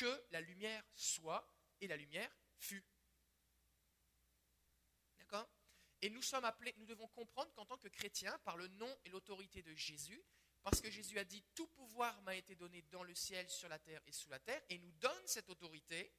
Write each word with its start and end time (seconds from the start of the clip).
que 0.00 0.24
la 0.30 0.40
lumière 0.40 0.82
soit, 0.94 1.46
et 1.82 1.86
la 1.86 1.96
lumière 1.96 2.34
fut. 2.58 2.82
D'accord? 5.18 5.46
Et 6.00 6.08
nous 6.08 6.22
sommes 6.22 6.46
appelés, 6.46 6.74
nous 6.78 6.86
devons 6.86 7.08
comprendre 7.08 7.52
qu'en 7.52 7.66
tant 7.66 7.76
que 7.76 7.88
chrétiens, 7.88 8.38
par 8.38 8.56
le 8.56 8.66
nom 8.68 8.98
et 9.04 9.10
l'autorité 9.10 9.60
de 9.62 9.74
Jésus, 9.74 10.22
parce 10.62 10.80
que 10.80 10.90
Jésus 10.90 11.18
a 11.18 11.24
dit 11.24 11.44
Tout 11.54 11.66
pouvoir 11.68 12.18
m'a 12.22 12.34
été 12.34 12.54
donné 12.54 12.80
dans 12.90 13.02
le 13.02 13.14
ciel, 13.14 13.50
sur 13.50 13.68
la 13.68 13.78
terre 13.78 14.00
et 14.06 14.12
sous 14.12 14.30
la 14.30 14.38
terre, 14.38 14.62
et 14.70 14.78
nous 14.78 14.92
donne 14.92 15.26
cette 15.26 15.50
autorité, 15.50 16.10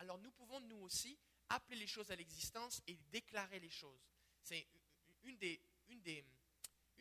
alors 0.00 0.18
nous 0.18 0.32
pouvons 0.32 0.60
nous 0.60 0.80
aussi 0.82 1.18
appeler 1.48 1.78
les 1.78 1.86
choses 1.86 2.10
à 2.10 2.16
l'existence 2.16 2.82
et 2.86 2.98
déclarer 3.10 3.60
les 3.60 3.70
choses. 3.70 4.06
C'est 4.42 4.66
une 5.22 5.38
des, 5.38 5.62
une 5.88 6.02
des, 6.02 6.26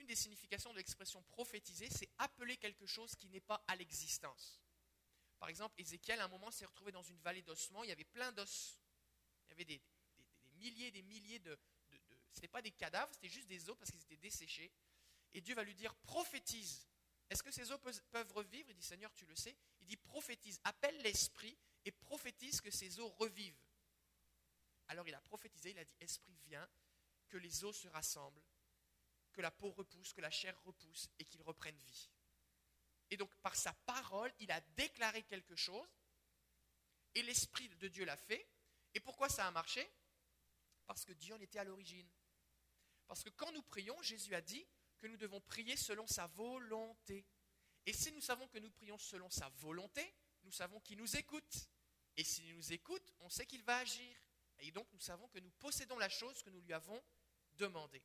une 0.04 0.08
des 0.08 0.16
significations 0.18 0.72
de 0.72 0.78
l'expression 0.78 1.24
prophétiser, 1.24 1.90
c'est 1.90 2.10
appeler 2.18 2.58
quelque 2.58 2.86
chose 2.86 3.16
qui 3.16 3.30
n'est 3.30 3.40
pas 3.40 3.64
à 3.68 3.76
l'existence. 3.78 4.62
Par 5.40 5.48
exemple, 5.48 5.80
Ézéchiel, 5.80 6.20
à 6.20 6.26
un 6.26 6.28
moment, 6.28 6.52
s'est 6.52 6.66
retrouvé 6.66 6.92
dans 6.92 7.02
une 7.04 7.20
vallée 7.20 7.42
d'ossements, 7.42 7.84
il 7.84 7.90
y 7.90 7.94
avait 7.94 8.04
plein 8.04 8.32
d'os. 8.34 8.80
Il 9.46 9.50
y 9.50 9.54
avait 9.54 9.66
des, 9.66 9.82
milliers 10.56 10.92
des 10.92 11.02
milliers 11.04 11.40
de... 11.40 11.58
de, 11.90 11.98
de 11.98 12.18
ce 12.32 12.38
n'était 12.38 12.50
pas 12.50 12.62
des 12.62 12.72
cadavres, 12.72 13.14
c'était 13.14 13.30
juste 13.30 13.48
des 13.48 13.70
os 13.70 13.78
parce 13.78 13.92
qu'ils 13.92 14.02
étaient 14.02 14.18
desséchés. 14.18 14.74
Et 15.34 15.40
Dieu 15.40 15.56
va 15.56 15.64
lui 15.64 15.76
dire, 15.76 15.96
prophétise. 15.96 16.86
Est-ce 17.30 17.42
que 17.42 17.52
ces 17.52 17.72
os 17.72 17.80
peuvent 18.12 18.32
revivre? 18.34 18.70
Il 18.70 18.76
dit, 18.76 18.84
Seigneur, 18.84 19.14
tu 19.14 19.26
le 19.26 19.36
sais. 19.36 19.56
Il 19.80 19.88
dit, 19.88 19.98
prophétise, 19.98 20.60
appelle 20.66 20.98
l'esprit 21.02 21.58
et 21.86 21.92
prophétise 21.92 22.60
que 22.60 22.72
ces 22.72 23.00
os 23.00 23.12
revivent. 23.14 23.64
Alors 24.88 25.08
il 25.08 25.16
a 25.16 25.22
prophétisé, 25.22 25.72
il 25.72 25.80
a 25.80 25.86
dit, 25.86 25.96
Esprit, 26.02 26.38
viens, 26.46 26.70
que 27.30 27.38
les 27.38 27.64
os 27.64 27.76
se 27.76 27.88
rassemblent, 27.88 28.44
que 29.34 29.42
la 29.42 29.52
peau 29.52 29.72
repousse, 29.72 30.14
que 30.14 30.22
la 30.22 30.32
chair 30.32 30.56
repousse 30.64 31.10
et 31.20 31.26
qu'ils 31.26 31.42
reprennent 31.42 31.78
vie. 31.78 32.10
Et 33.10 33.18
donc 33.18 33.34
par 33.38 33.56
sa 33.56 33.74
parole, 33.74 34.34
il 34.40 34.52
a 34.52 34.62
déclaré 34.76 35.24
quelque 35.24 35.56
chose 35.56 35.90
et 37.16 37.22
l'Esprit 37.24 37.70
de 37.70 37.88
Dieu 37.88 38.06
l'a 38.06 38.18
fait. 38.18 38.48
Et 38.94 39.00
pourquoi 39.00 39.30
ça 39.30 39.46
a 39.46 39.52
marché? 39.52 39.88
Parce 40.86 41.06
que 41.06 41.14
Dieu 41.14 41.34
en 41.34 41.42
était 41.42 41.60
à 41.60 41.64
l'origine. 41.64 42.10
Parce 43.08 43.24
que 43.24 43.30
quand 43.30 43.52
nous 43.52 43.64
prions, 43.64 44.02
Jésus 44.02 44.34
a 44.36 44.42
dit 44.42 44.66
que 45.00 45.08
nous 45.08 45.18
devons 45.18 45.42
prier 45.42 45.76
selon 45.76 46.08
sa 46.08 46.28
volonté. 46.28 47.26
Et 47.86 47.94
si 47.94 48.12
nous 48.12 48.22
savons 48.22 48.48
que 48.48 48.60
nous 48.60 48.72
prions 48.72 48.98
selon 48.98 49.30
sa 49.30 49.50
volonté, 49.50 50.14
nous 50.44 50.52
savons 50.52 50.80
qu'il 50.80 50.98
nous 50.98 51.16
écoute. 51.18 51.70
Et 52.16 52.24
s'il 52.24 52.56
nous 52.56 52.74
écoute, 52.74 53.14
on 53.20 53.30
sait 53.30 53.46
qu'il 53.46 53.64
va 53.64 53.78
agir. 53.78 54.16
Et 54.60 54.72
donc 54.72 54.88
nous 54.94 55.00
savons 55.00 55.28
que 55.28 55.40
nous 55.40 55.52
possédons 55.52 55.98
la 55.98 56.10
chose 56.10 56.42
que 56.42 56.50
nous 56.50 56.62
lui 56.62 56.74
avons 56.74 57.02
demandée. 57.58 58.04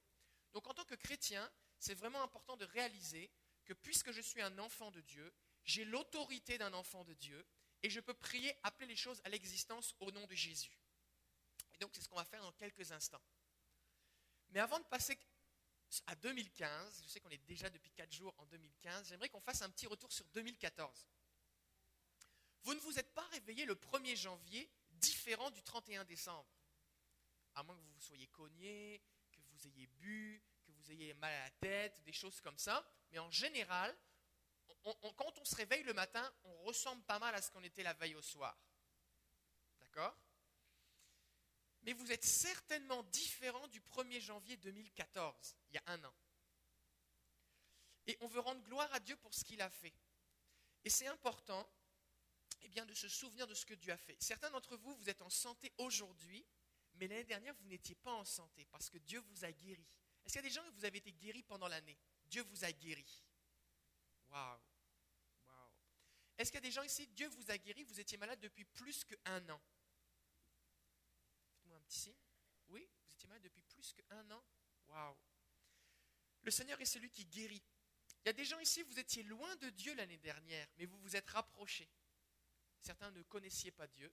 Donc 0.53 0.67
en 0.67 0.75
tant 0.75 0.85
que 0.85 0.95
chrétien, 0.95 1.51
c'est 1.79 1.95
vraiment 1.95 2.23
important 2.23 2.57
de 2.57 2.65
réaliser 2.65 3.31
que 3.65 3.73
puisque 3.75 4.13
je 4.13 4.21
suis 4.21 4.41
un 4.41 4.59
enfant 4.59 4.91
de 4.91 5.01
Dieu, 5.03 5.33
j'ai 5.65 5.85
l'autorité 5.85 6.59
d'un 6.59 6.73
enfant 6.73 7.05
de 7.05 7.15
Dieu 7.15 7.47
et 7.83 7.91
je 7.91 8.01
peux 8.01 8.15
prier, 8.15 8.55
appeler 8.63 8.87
les 8.87 8.97
choses 8.97 9.21
à 9.25 9.29
l'existence 9.29 9.95
au 10.01 10.11
nom 10.11 10.27
de 10.27 10.35
Jésus. 10.35 10.79
Et 11.75 11.79
donc 11.79 11.91
c'est 11.95 12.01
ce 12.01 12.09
qu'on 12.09 12.17
va 12.17 12.25
faire 12.25 12.43
dans 12.43 12.53
quelques 12.53 12.91
instants. 12.93 13.23
Mais 14.51 14.61
avant 14.61 14.79
de 14.79 14.85
passer 14.85 15.19
à 16.07 16.15
2015, 16.17 17.03
je 17.03 17.09
sais 17.09 17.21
qu'on 17.21 17.31
est 17.31 17.47
déjà 17.47 17.71
depuis 17.71 17.91
4 17.93 18.13
jours 18.13 18.35
en 18.39 18.47
2015, 18.47 19.09
j'aimerais 19.09 19.29
qu'on 19.29 19.41
fasse 19.41 19.63
un 19.63 19.71
petit 19.71 19.87
retour 19.87 20.13
sur 20.13 20.25
2014. 20.29 21.07
Vous 22.63 22.75
ne 22.75 22.81
vous 22.81 22.99
êtes 22.99 23.15
pas 23.15 23.27
réveillé 23.29 23.65
le 23.65 23.75
1er 23.75 24.17
janvier 24.17 24.71
différent 24.91 25.51
du 25.51 25.63
31 25.63 26.05
décembre. 26.05 26.49
À 27.55 27.63
moins 27.63 27.77
que 27.77 27.81
vous 27.81 27.93
vous 27.93 28.01
soyez 28.01 28.27
cogné, 28.29 29.03
vous 29.59 29.69
ayez 29.69 29.87
bu, 29.87 30.42
que 30.64 30.73
vous 30.73 30.91
ayez 30.92 31.14
mal 31.14 31.33
à 31.33 31.45
la 31.45 31.51
tête, 31.51 32.03
des 32.05 32.12
choses 32.12 32.41
comme 32.41 32.59
ça. 32.59 32.87
Mais 33.11 33.19
en 33.19 33.31
général, 33.31 33.97
quand 35.17 35.39
on 35.39 35.45
se 35.45 35.56
réveille 35.56 35.83
le 35.83 35.95
matin, 35.95 36.33
on 36.45 36.62
ressemble 36.62 37.03
pas 37.05 37.19
mal 37.19 37.34
à 37.34 37.42
ce 37.42 37.51
qu'on 37.51 37.62
était 37.62 37.83
la 37.83 37.95
veille 37.95 38.14
au 38.14 38.23
soir. 38.23 38.56
D'accord? 39.81 40.17
Mais 41.83 41.92
vous 41.92 42.11
êtes 42.12 42.25
certainement 42.25 43.03
différent 43.05 43.67
du 43.69 43.80
1er 43.80 44.20
janvier 44.20 44.57
2014, 44.57 45.57
il 45.70 45.75
y 45.75 45.79
a 45.79 45.83
un 45.86 46.05
an. 46.05 46.14
Et 48.07 48.17
on 48.20 48.27
veut 48.27 48.40
rendre 48.40 48.63
gloire 48.64 48.92
à 48.92 49.01
Dieu 49.01 49.17
pour 49.17 49.35
ce 49.35 49.45
qu'il 49.45 49.61
a 49.61 49.70
fait. 49.70 49.95
Et 50.85 50.90
c'est 50.90 51.07
important 51.07 51.69
eh 52.63 52.69
bien, 52.69 52.86
de 52.86 52.95
se 52.95 53.08
souvenir 53.08 53.46
de 53.46 53.55
ce 53.55 53.67
que 53.67 53.75
Dieu 53.75 53.92
a 53.92 53.96
fait. 53.96 54.17
Certains 54.20 54.51
d'entre 54.51 54.77
vous, 54.77 54.95
vous 54.96 55.08
êtes 55.08 55.23
en 55.23 55.30
santé 55.30 55.73
aujourd'hui, 55.79 56.45
mais 56.98 57.09
l'année 57.09 57.25
dernière, 57.25 57.55
vous 57.55 57.67
n'étiez 57.67 57.95
pas 57.95 58.13
en 58.13 58.25
santé 58.25 58.64
parce 58.67 58.91
que 58.91 58.98
Dieu 58.98 59.20
vous 59.20 59.45
a 59.45 59.53
guéri. 59.53 59.86
Est-ce 60.25 60.35
qu'il 60.35 60.42
y 60.42 60.47
a 60.47 60.48
des 60.48 60.55
gens 60.55 60.64
qui 60.64 60.70
vous 60.70 60.85
avez 60.85 60.98
été 60.98 61.13
guéris 61.13 61.42
pendant 61.42 61.69
l'année? 61.69 61.97
Dieu 62.27 62.42
vous 62.42 62.64
a 62.64 62.73
guéri. 62.73 63.25
Waouh. 64.31 64.61
Waouh. 65.47 65.70
Est-ce 66.37 66.51
qu'il 66.51 66.61
y 66.61 66.64
a 66.64 66.69
des 66.69 66.73
gens 66.73 66.83
ici, 66.83 67.07
Dieu 67.08 67.29
vous 67.29 67.51
a 67.51 67.58
guéri, 67.58 67.85
vous 67.85 68.01
étiez 68.01 68.19
malade 68.19 68.41
depuis 68.41 68.64
plus 68.64 69.05
qu'un 69.05 69.48
an? 69.48 69.61
Faites-moi 71.53 71.77
un 71.77 71.81
petit 71.83 71.98
signe. 71.98 72.19
Oui, 72.69 72.89
vous 73.05 73.13
étiez 73.13 73.29
malade 73.29 73.45
depuis 73.45 73.63
plus 73.63 73.92
qu'un 73.92 74.31
an? 74.31 74.45
Waouh. 74.89 75.17
Le 76.42 76.51
Seigneur 76.51 76.81
est 76.81 76.87
celui 76.87 77.11
qui 77.11 77.25
guérit. 77.25 77.63
Il 78.25 78.27
y 78.27 78.31
a 78.31 78.33
des 78.33 78.45
gens 78.45 78.58
ici, 78.58 78.83
vous 78.83 78.98
étiez 78.98 79.23
loin 79.23 79.55
de 79.57 79.70
Dieu 79.70 79.95
l'année 79.95 80.19
dernière, 80.19 80.69
mais 80.77 80.85
vous 80.85 80.98
vous 80.98 81.17
êtes 81.17 81.29
rapprochés. 81.31 81.89
Certains 82.81 83.11
ne 83.11 83.23
connaissiez 83.23 83.70
pas 83.70 83.87
Dieu. 83.87 84.13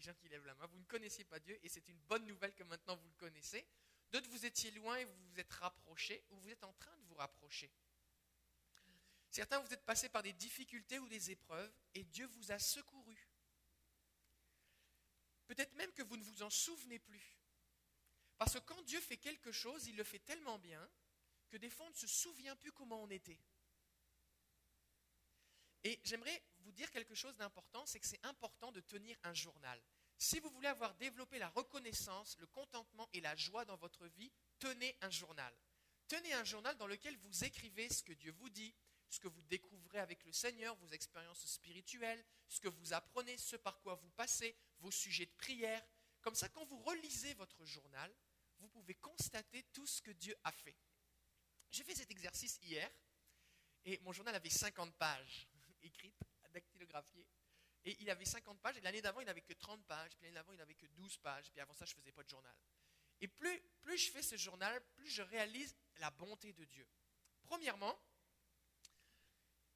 Gens 0.00 0.14
qui 0.14 0.28
lèvent 0.28 0.46
la 0.46 0.54
main. 0.54 0.66
Vous 0.66 0.78
ne 0.78 0.84
connaissiez 0.84 1.24
pas 1.24 1.40
Dieu 1.40 1.58
et 1.62 1.68
c'est 1.68 1.86
une 1.88 1.98
bonne 2.02 2.26
nouvelle 2.26 2.54
que 2.54 2.62
maintenant 2.64 2.96
vous 2.96 3.08
le 3.08 3.14
connaissez. 3.14 3.66
D'autres, 4.10 4.30
vous 4.30 4.46
étiez 4.46 4.70
loin 4.72 4.96
et 4.96 5.04
vous 5.04 5.26
vous 5.26 5.40
êtes 5.40 5.52
rapprochés 5.52 6.24
ou 6.30 6.36
vous 6.36 6.50
êtes 6.50 6.64
en 6.64 6.72
train 6.74 6.96
de 6.96 7.02
vous 7.04 7.14
rapprocher. 7.14 7.70
Certains, 9.30 9.58
vous 9.58 9.72
êtes 9.72 9.84
passés 9.84 10.08
par 10.08 10.22
des 10.22 10.32
difficultés 10.32 10.98
ou 10.98 11.08
des 11.08 11.30
épreuves 11.30 11.72
et 11.94 12.04
Dieu 12.04 12.26
vous 12.26 12.52
a 12.52 12.58
secouru. 12.58 13.28
Peut-être 15.46 15.74
même 15.74 15.92
que 15.92 16.02
vous 16.02 16.16
ne 16.16 16.22
vous 16.22 16.42
en 16.42 16.50
souvenez 16.50 16.98
plus. 16.98 17.38
Parce 18.38 18.54
que 18.54 18.58
quand 18.60 18.80
Dieu 18.82 19.00
fait 19.00 19.16
quelque 19.16 19.52
chose, 19.52 19.86
il 19.86 19.96
le 19.96 20.04
fait 20.04 20.20
tellement 20.20 20.58
bien 20.58 20.88
que 21.48 21.56
des 21.56 21.70
fois 21.70 21.86
on 21.86 21.90
ne 21.90 21.94
se 21.94 22.06
souvient 22.06 22.56
plus 22.56 22.72
comment 22.72 23.02
on 23.02 23.10
était. 23.10 23.40
Et 25.84 26.00
j'aimerais 26.04 26.42
vous 26.60 26.72
dire 26.72 26.90
quelque 26.90 27.14
chose 27.14 27.36
d'important, 27.36 27.84
c'est 27.86 28.00
que 28.00 28.06
c'est 28.06 28.24
important 28.24 28.72
de 28.72 28.80
tenir 28.80 29.16
un 29.24 29.34
journal. 29.34 29.80
Si 30.18 30.40
vous 30.40 30.50
voulez 30.50 30.68
avoir 30.68 30.94
développé 30.94 31.38
la 31.38 31.48
reconnaissance, 31.48 32.36
le 32.38 32.46
contentement 32.46 33.08
et 33.12 33.20
la 33.20 33.36
joie 33.36 33.64
dans 33.64 33.76
votre 33.76 34.06
vie, 34.08 34.32
tenez 34.58 34.96
un 35.00 35.10
journal. 35.10 35.54
Tenez 36.08 36.32
un 36.32 36.44
journal 36.44 36.76
dans 36.76 36.86
lequel 36.86 37.16
vous 37.18 37.44
écrivez 37.44 37.88
ce 37.88 38.02
que 38.02 38.12
Dieu 38.12 38.32
vous 38.32 38.48
dit, 38.48 38.74
ce 39.10 39.20
que 39.20 39.28
vous 39.28 39.42
découvrez 39.42 40.00
avec 40.00 40.24
le 40.24 40.32
Seigneur, 40.32 40.74
vos 40.76 40.88
expériences 40.88 41.46
spirituelles, 41.46 42.22
ce 42.48 42.60
que 42.60 42.68
vous 42.68 42.92
apprenez, 42.92 43.36
ce 43.36 43.56
par 43.56 43.80
quoi 43.80 43.94
vous 43.94 44.10
passez, 44.10 44.56
vos 44.80 44.90
sujets 44.90 45.26
de 45.26 45.34
prière. 45.36 45.84
Comme 46.20 46.34
ça, 46.34 46.48
quand 46.48 46.64
vous 46.64 46.80
relisez 46.80 47.34
votre 47.34 47.64
journal, 47.64 48.12
vous 48.58 48.68
pouvez 48.68 48.94
constater 48.94 49.62
tout 49.72 49.86
ce 49.86 50.02
que 50.02 50.10
Dieu 50.10 50.34
a 50.44 50.52
fait. 50.52 50.76
J'ai 51.70 51.84
fait 51.84 51.94
cet 51.94 52.10
exercice 52.10 52.58
hier 52.62 52.90
et 53.84 53.98
mon 54.00 54.12
journal 54.12 54.34
avait 54.34 54.50
50 54.50 54.94
pages 54.94 55.48
écrites, 55.82 56.22
dactylographiées. 56.50 57.26
Et 57.84 57.96
il 58.00 58.10
avait 58.10 58.24
50 58.24 58.60
pages, 58.60 58.76
et 58.76 58.80
l'année 58.80 59.00
d'avant, 59.00 59.20
il 59.20 59.26
n'avait 59.26 59.40
que 59.40 59.52
30 59.52 59.84
pages, 59.86 60.10
puis 60.16 60.24
l'année 60.24 60.34
d'avant, 60.34 60.52
il 60.52 60.58
n'avait 60.58 60.74
que 60.74 60.86
12 60.86 61.18
pages, 61.18 61.50
puis 61.50 61.60
avant 61.60 61.74
ça, 61.74 61.84
je 61.84 61.94
ne 61.94 62.00
faisais 62.00 62.12
pas 62.12 62.22
de 62.22 62.28
journal. 62.28 62.54
Et 63.20 63.28
plus, 63.28 63.60
plus 63.80 63.98
je 63.98 64.10
fais 64.10 64.22
ce 64.22 64.36
journal, 64.36 64.80
plus 64.94 65.08
je 65.08 65.22
réalise 65.22 65.74
la 65.96 66.10
bonté 66.10 66.52
de 66.52 66.64
Dieu. 66.64 66.86
Premièrement, 67.42 67.98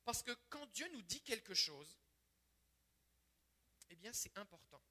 parce 0.04 0.22
que 0.22 0.32
quand 0.48 0.66
Dieu 0.66 0.88
nous 0.92 1.02
dit 1.02 1.22
quelque 1.22 1.54
chose, 1.54 1.98
eh 3.88 3.96
bien, 3.96 4.12
c'est 4.12 4.36
important. 4.38 4.82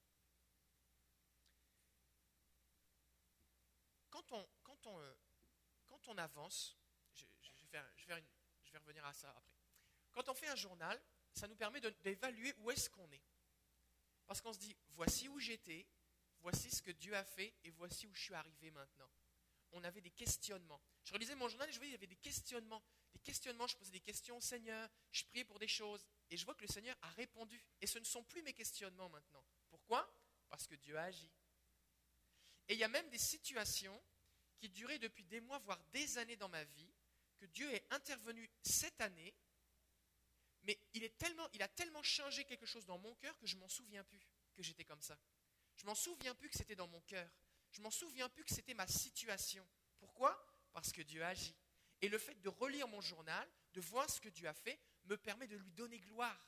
Quand 4.09 4.31
on, 4.31 4.50
quand 4.63 4.88
on, 4.88 5.00
euh, 5.00 5.16
quand 5.86 6.08
on 6.08 6.18
avance, 6.18 6.78
je, 7.13 7.25
vais 7.72 7.81
je 7.98 8.72
vais 8.72 8.78
revenir 8.80 9.06
à 9.06 9.13
ça 9.13 9.30
après. 9.31 9.62
Quand 10.12 10.28
on 10.30 10.34
fait 10.34 10.48
un 10.48 10.56
journal, 10.56 11.02
ça 11.34 11.47
nous 11.47 11.56
permet 11.56 11.81
d'évaluer 12.04 12.54
où 12.60 12.72
est-ce 12.72 12.89
qu'on 12.89 13.10
est. 13.12 13.24
Parce 14.25 14.42
qu'on 14.42 14.54
se 14.54 14.60
dit, 14.60 14.75
voici 14.89 15.28
où 15.30 15.39
j'étais, 15.39 15.88
voici 16.39 16.69
ce 16.72 16.81
que 16.81 16.92
Dieu 16.92 17.16
a 17.16 17.24
fait, 17.24 17.54
et 17.63 17.72
voici 17.72 18.07
où 18.07 18.13
je 18.13 18.22
suis 18.22 18.33
arrivé 18.33 18.72
maintenant. 18.72 19.10
On 19.74 19.83
avait 19.83 20.01
des 20.01 20.12
questionnements. 20.12 20.81
Je 21.04 21.13
relisais 21.13 21.36
mon 21.36 21.48
journal 21.48 21.69
et 21.69 21.72
je 21.72 21.78
voyais 21.78 21.92
qu'il 21.92 22.01
y 22.01 22.04
avait 22.04 22.16
des 22.16 22.22
questionnements. 22.22 22.83
Des 23.13 23.19
questionnements, 23.19 23.68
je 23.68 23.78
posais 23.78 23.92
des 23.92 24.01
questions 24.01 24.38
au 24.38 24.42
Seigneur, 24.42 24.89
je 25.12 25.24
priais 25.25 25.45
pour 25.45 25.60
des 25.60 25.68
choses, 25.68 26.06
et 26.30 26.38
je 26.38 26.45
vois 26.45 26.56
que 26.56 26.62
le 26.62 26.68
Seigneur 26.68 26.95
a 27.01 27.10
répondu. 27.10 27.63
Et 27.81 27.88
ce 27.88 28.00
ne 28.00 28.04
sont 28.04 28.24
plus 28.24 28.42
mes 28.42 28.54
questionnements 28.54 29.10
maintenant. 29.10 29.44
Pourquoi? 29.69 30.10
Parce 30.50 30.68
que 30.68 30.75
Dieu 30.75 30.98
a 30.98 31.04
agi. 31.04 31.31
Et 32.68 32.74
il 32.74 32.80
y 32.80 32.84
a 32.84 32.89
même 32.89 33.10
des 33.10 33.18
situations 33.18 34.01
qui 34.57 34.69
duraient 34.69 35.00
depuis 35.00 35.24
des 35.25 35.42
mois, 35.42 35.60
voire 35.60 35.81
des 35.92 36.18
années 36.18 36.38
dans 36.38 36.50
ma 36.50 36.63
vie, 36.63 36.94
que 37.38 37.45
Dieu 37.48 37.69
est 37.74 37.86
intervenu 37.92 38.50
cette 38.62 39.01
année 39.01 39.34
mais 40.63 40.80
il, 40.94 41.04
a 41.06 41.68
tellement 41.68 42.04
changé 42.04 42.46
quelque 42.46 42.66
chose 42.66 42.86
dans 42.86 42.98
mon 42.98 43.16
cœur 43.16 43.38
que 43.38 43.48
je 43.48 43.58
m'en 43.58 43.68
souviens 43.68 44.04
plus 44.04 44.28
que 44.54 44.62
j'étais 44.62 44.86
comme 44.86 45.02
ça. 45.02 45.18
Je 45.75 45.86
m'en 45.86 45.96
souviens 45.96 46.36
plus 46.36 46.50
que 46.50 46.58
c'était 46.58 46.75
dans 46.75 46.88
mon 46.88 47.02
cœur. 47.02 47.30
Je 47.72 47.81
m'en 47.81 47.90
souviens 47.90 48.30
plus 48.30 48.44
que 48.44 48.54
c'était 48.54 48.74
ma 48.74 48.88
situation. 48.88 49.68
Pourquoi? 49.98 50.38
Parce 50.74 50.92
que 50.92 51.02
Dieu 51.02 51.24
agit. 51.24 51.56
Et 52.02 52.10
le 52.10 52.18
fait 52.18 52.40
de 52.42 52.50
relire 52.50 52.88
mon 52.88 53.02
journal, 53.02 53.48
de 53.74 53.81
voir 53.81 54.10
ce 54.10 54.19
que 54.19 54.30
Dieu 54.30 54.48
a 54.48 54.54
fait, 54.54 54.80
me 55.06 55.18
permet 55.18 55.48
de 55.48 55.56
lui 55.56 55.72
donner 55.72 56.00
gloire. 56.00 56.40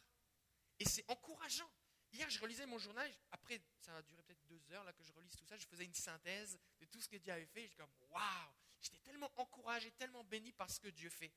Et 0.79 0.85
c'est 0.85 1.05
encourageant. 1.09 1.69
Hier, 2.11 2.29
je 2.29 2.39
relisais 2.39 2.65
mon 2.65 2.77
journal. 2.77 3.11
Après, 3.31 3.59
ça 3.79 3.95
a 3.95 4.01
duré 4.03 4.21
peut-être 4.23 4.45
deux 4.45 4.71
heures 4.71 4.83
là, 4.83 4.93
que 4.93 5.03
je 5.03 5.11
relise 5.13 5.35
tout 5.35 5.45
ça. 5.45 5.57
Je 5.57 5.65
faisais 5.65 5.85
une 5.85 5.93
synthèse 5.93 6.59
de 6.79 6.85
tout 6.85 7.01
ce 7.01 7.09
que 7.09 7.17
Dieu 7.17 7.31
avait 7.31 7.45
fait. 7.45 7.63
J'étais 7.63 7.77
comme, 7.77 7.93
waouh! 8.11 8.51
J'étais 8.81 8.99
tellement 8.99 9.31
encouragé, 9.37 9.91
tellement 9.91 10.23
béni 10.25 10.51
par 10.51 10.69
ce 10.69 10.79
que 10.79 10.89
Dieu 10.89 11.09
fait. 11.09 11.31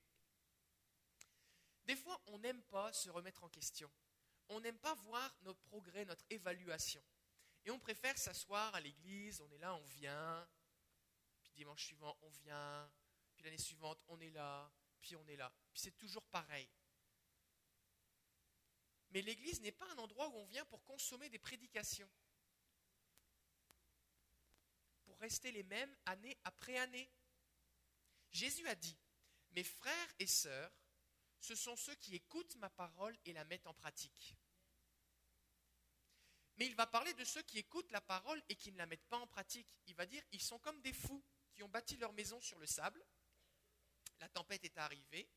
Des 1.86 1.96
fois, 1.96 2.20
on 2.26 2.38
n'aime 2.38 2.62
pas 2.64 2.92
se 2.92 3.08
remettre 3.10 3.44
en 3.44 3.48
question. 3.48 3.90
On 4.48 4.60
n'aime 4.60 4.78
pas 4.78 4.94
voir 4.94 5.34
notre 5.42 5.60
progrès, 5.60 6.04
notre 6.04 6.24
évaluation. 6.30 7.02
Et 7.64 7.70
on 7.70 7.78
préfère 7.78 8.16
s'asseoir 8.18 8.74
à 8.74 8.80
l'église, 8.80 9.40
on 9.40 9.50
est 9.50 9.58
là, 9.58 9.74
on 9.74 9.84
vient, 9.84 10.48
puis 11.42 11.52
dimanche 11.52 11.84
suivant, 11.84 12.16
on 12.22 12.28
vient, 12.30 12.92
puis 13.34 13.44
l'année 13.44 13.58
suivante, 13.58 14.02
on 14.08 14.20
est 14.20 14.30
là, 14.30 14.70
puis 15.00 15.16
on 15.16 15.26
est 15.26 15.36
là. 15.36 15.52
Puis 15.72 15.82
c'est 15.82 15.96
toujours 15.96 16.24
pareil. 16.26 16.68
Mais 19.10 19.22
l'église 19.22 19.60
n'est 19.60 19.72
pas 19.72 19.90
un 19.92 19.98
endroit 19.98 20.28
où 20.28 20.36
on 20.36 20.44
vient 20.44 20.64
pour 20.66 20.84
consommer 20.84 21.28
des 21.28 21.38
prédications, 21.38 22.10
pour 25.04 25.18
rester 25.18 25.52
les 25.52 25.62
mêmes 25.62 25.96
année 26.06 26.36
après 26.44 26.76
année. 26.78 27.10
Jésus 28.30 28.66
a 28.68 28.74
dit, 28.74 28.96
mes 29.52 29.64
frères 29.64 30.14
et 30.18 30.26
sœurs, 30.26 30.72
ce 31.40 31.54
sont 31.54 31.76
ceux 31.76 31.94
qui 31.96 32.14
écoutent 32.14 32.56
ma 32.56 32.70
parole 32.70 33.16
et 33.24 33.32
la 33.32 33.44
mettent 33.44 33.66
en 33.66 33.74
pratique. 33.74 34.36
Mais 36.56 36.66
il 36.66 36.74
va 36.74 36.86
parler 36.86 37.12
de 37.14 37.24
ceux 37.24 37.42
qui 37.42 37.58
écoutent 37.58 37.92
la 37.92 38.00
parole 38.00 38.42
et 38.48 38.56
qui 38.56 38.72
ne 38.72 38.78
la 38.78 38.86
mettent 38.86 39.06
pas 39.08 39.18
en 39.18 39.26
pratique. 39.26 39.76
Il 39.86 39.94
va 39.94 40.06
dire, 40.06 40.22
ils 40.32 40.42
sont 40.42 40.58
comme 40.58 40.80
des 40.80 40.92
fous 40.92 41.22
qui 41.52 41.62
ont 41.62 41.68
bâti 41.68 41.96
leur 41.96 42.12
maison 42.14 42.40
sur 42.40 42.58
le 42.58 42.66
sable. 42.66 43.04
La 44.20 44.28
tempête 44.30 44.64
est 44.64 44.78
arrivée 44.78 45.28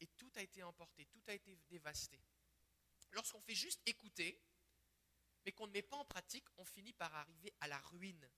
et 0.00 0.06
tout 0.16 0.30
a 0.36 0.42
été 0.42 0.62
emporté, 0.62 1.06
tout 1.06 1.22
a 1.26 1.34
été 1.34 1.56
dévasté. 1.68 2.22
Lorsqu'on 3.10 3.40
fait 3.40 3.54
juste 3.54 3.80
écouter, 3.86 4.40
mais 5.44 5.52
qu'on 5.52 5.66
ne 5.66 5.72
met 5.72 5.82
pas 5.82 5.96
en 5.96 6.04
pratique, 6.04 6.46
on 6.58 6.64
finit 6.64 6.92
par 6.92 7.14
arriver 7.14 7.52
à 7.60 7.68
la 7.68 7.78
ruine. 7.78 8.30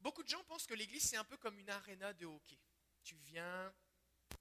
Beaucoup 0.00 0.22
de 0.22 0.28
gens 0.28 0.44
pensent 0.44 0.66
que 0.66 0.74
l'église, 0.74 1.08
c'est 1.08 1.16
un 1.16 1.24
peu 1.24 1.38
comme 1.38 1.58
une 1.58 1.70
aréna 1.70 2.12
de 2.12 2.26
hockey. 2.26 2.58
Tu 3.02 3.16
viens, 3.16 3.74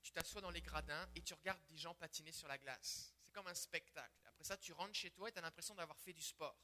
tu 0.01 0.11
t'assois 0.11 0.41
dans 0.41 0.49
les 0.49 0.61
gradins 0.61 1.09
et 1.15 1.21
tu 1.21 1.33
regardes 1.33 1.65
des 1.67 1.77
gens 1.77 1.93
patiner 1.95 2.31
sur 2.31 2.47
la 2.47 2.57
glace. 2.57 3.13
C'est 3.23 3.33
comme 3.33 3.47
un 3.47 3.53
spectacle. 3.53 4.27
Après 4.27 4.43
ça, 4.43 4.57
tu 4.57 4.73
rentres 4.73 4.95
chez 4.95 5.11
toi 5.11 5.29
et 5.29 5.31
tu 5.31 5.39
as 5.39 5.41
l'impression 5.41 5.75
d'avoir 5.75 5.97
fait 5.99 6.13
du 6.13 6.21
sport. 6.21 6.57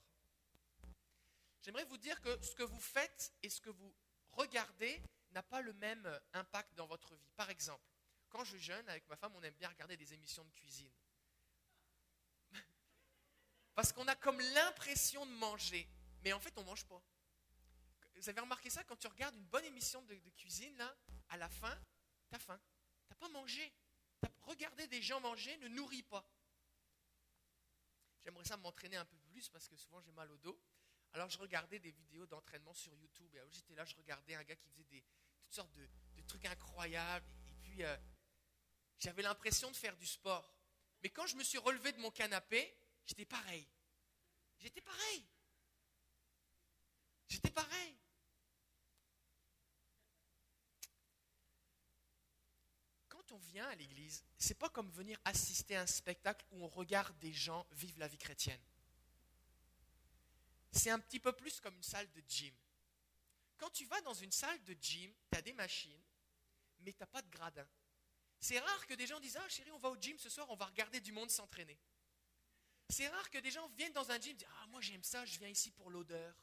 J'aimerais 1.62 1.86
vous 1.86 1.98
dire 1.98 2.20
que 2.22 2.42
ce 2.44 2.56
que 2.56 2.64
vous 2.64 2.80
faites 2.80 3.34
et 3.44 3.50
ce 3.50 3.60
que 3.60 3.70
vous 3.70 3.94
regardez 4.32 5.02
n'a 5.32 5.44
pas 5.44 5.62
le 5.62 5.74
même 5.74 6.20
impact 6.34 6.74
dans 6.76 6.88
votre 6.88 7.16
vie. 7.16 7.32
Par 7.36 7.50
exemple, 7.50 7.84
quand 8.30 8.44
je 8.44 8.58
jeûne 8.58 8.88
avec 8.90 9.08
ma 9.10 9.18
femme, 9.18 9.36
on 9.36 9.44
aime 9.44 9.54
bien 9.56 9.70
regarder 9.70 9.98
des 9.98 10.14
émissions 10.14 10.44
de 10.44 10.52
cuisine. 10.52 10.94
Parce 13.76 13.92
qu'on 13.92 14.08
a 14.08 14.16
comme 14.16 14.40
l'impression 14.40 15.26
de 15.26 15.32
manger, 15.32 15.88
mais 16.24 16.34
en 16.34 16.40
fait, 16.40 16.58
on 16.58 16.62
ne 16.62 16.68
mange 16.68 16.86
pas. 16.86 17.02
Vous 18.16 18.30
avez 18.30 18.42
remarqué 18.42 18.70
ça? 18.70 18.84
Quand 18.84 18.98
tu 18.98 19.08
regardes 19.08 19.36
une 19.36 19.46
bonne 19.46 19.64
émission 19.66 20.02
de, 20.04 20.16
cuisine, 20.36 20.76
là, 20.78 20.94
à 21.30 21.38
la 21.38 21.48
fin, 21.48 21.74
tu 22.30 22.36
as 22.36 22.40
faim. 22.40 22.60
Pas 23.20 23.30
mangé. 23.30 23.72
Regarder 24.42 24.88
des 24.88 25.02
gens 25.02 25.20
manger 25.20 25.56
ne 25.58 25.68
nourrit 25.70 26.04
pas. 26.04 26.28
J'aimerais 28.24 28.46
ça 28.46 28.58
m'entraîner 28.58 28.98
un 28.98 29.06
peu 29.06 29.18
plus 29.32 29.48
parce 29.50 29.68
que 29.68 29.76
souvent 29.76 30.02
j'ai 30.02 30.12
mal 30.12 30.32
au 30.32 30.38
dos. 30.38 30.60
Alors 31.14 31.30
je 31.30 31.38
regardais 31.38 31.80
des 31.80 31.92
vidéos 31.92 32.26
d'entraînement 32.26 32.74
sur 32.74 32.94
YouTube. 32.96 33.34
Et 33.36 33.40
j'étais 33.52 33.76
là, 33.76 33.86
je 33.86 33.96
regardais 33.96 34.36
un 34.36 34.44
gars 34.44 34.56
qui 34.56 34.68
faisait 34.70 34.84
des, 34.86 35.04
toutes 35.42 35.54
sortes 35.54 35.74
de, 35.74 35.88
trucs 36.28 36.46
incroyables. 36.46 37.26
Et 37.48 37.54
puis 37.62 37.84
euh, 37.84 37.98
j'avais 39.00 39.22
l'impression 39.22 39.72
de 39.72 39.76
faire 39.76 39.96
du 39.98 40.06
sport. 40.06 40.54
Mais 41.02 41.10
quand 41.10 41.26
je 41.26 41.36
me 41.36 41.44
suis 41.44 41.58
relevé 41.58 41.92
de 41.92 42.00
mon 42.00 42.12
canapé, 42.12 42.76
j'étais 43.06 43.26
pareil. 43.26 43.68
J'étais 44.60 44.82
pareil. 44.82 45.26
J'étais 47.28 47.52
pareil. 47.52 47.98
On 53.32 53.38
vient 53.38 53.68
à 53.68 53.76
l'église, 53.76 54.24
c'est 54.38 54.58
pas 54.58 54.70
comme 54.70 54.90
venir 54.92 55.20
assister 55.26 55.76
à 55.76 55.82
un 55.82 55.88
spectacle 55.88 56.46
où 56.52 56.64
on 56.64 56.68
regarde 56.68 57.18
des 57.20 57.34
gens 57.34 57.66
vivre 57.72 58.00
la 58.00 58.08
vie 58.08 58.18
chrétienne. 58.18 58.62
C'est 60.72 60.90
un 60.90 61.00
petit 61.00 61.20
peu 61.20 61.32
plus 61.32 61.60
comme 61.60 61.76
une 61.76 61.84
salle 61.84 62.10
de 62.12 62.24
gym. 62.28 62.54
Quand 63.58 63.70
tu 63.72 63.86
vas 63.86 64.02
dans 64.02 64.14
une 64.14 64.32
salle 64.32 64.64
de 64.64 64.76
gym, 64.80 65.14
tu 65.32 65.38
as 65.38 65.42
des 65.42 65.54
machines, 65.54 66.02
mais 66.80 66.94
tu 66.94 67.00
n'as 67.00 67.08
pas 67.08 67.22
de 67.22 67.30
gradin. 67.30 67.68
C'est 68.40 68.60
rare 68.60 68.88
que 68.88 68.94
des 68.94 69.06
gens 69.06 69.20
disent 69.20 69.38
Ah 69.38 69.50
chérie, 69.50 69.72
on 69.72 69.80
va 69.80 69.90
au 69.90 69.98
gym 69.98 70.18
ce 70.18 70.30
soir, 70.30 70.50
on 70.50 70.56
va 70.56 70.66
regarder 70.66 71.02
du 71.02 71.12
monde 71.12 71.30
s'entraîner. 71.30 71.78
C'est 72.90 73.08
rare 73.08 73.30
que 73.30 73.38
des 73.38 73.52
gens 73.52 73.68
viennent 73.70 73.94
dans 73.94 74.10
un 74.12 74.20
gym 74.20 74.32
et 74.32 74.36
disent 74.36 74.48
Ah, 74.62 74.68
moi 74.68 74.82
j'aime 74.82 75.04
ça, 75.04 75.26
je 75.26 75.38
viens 75.40 75.50
ici 75.50 75.72
pour 75.72 75.92
l'odeur. 75.92 76.34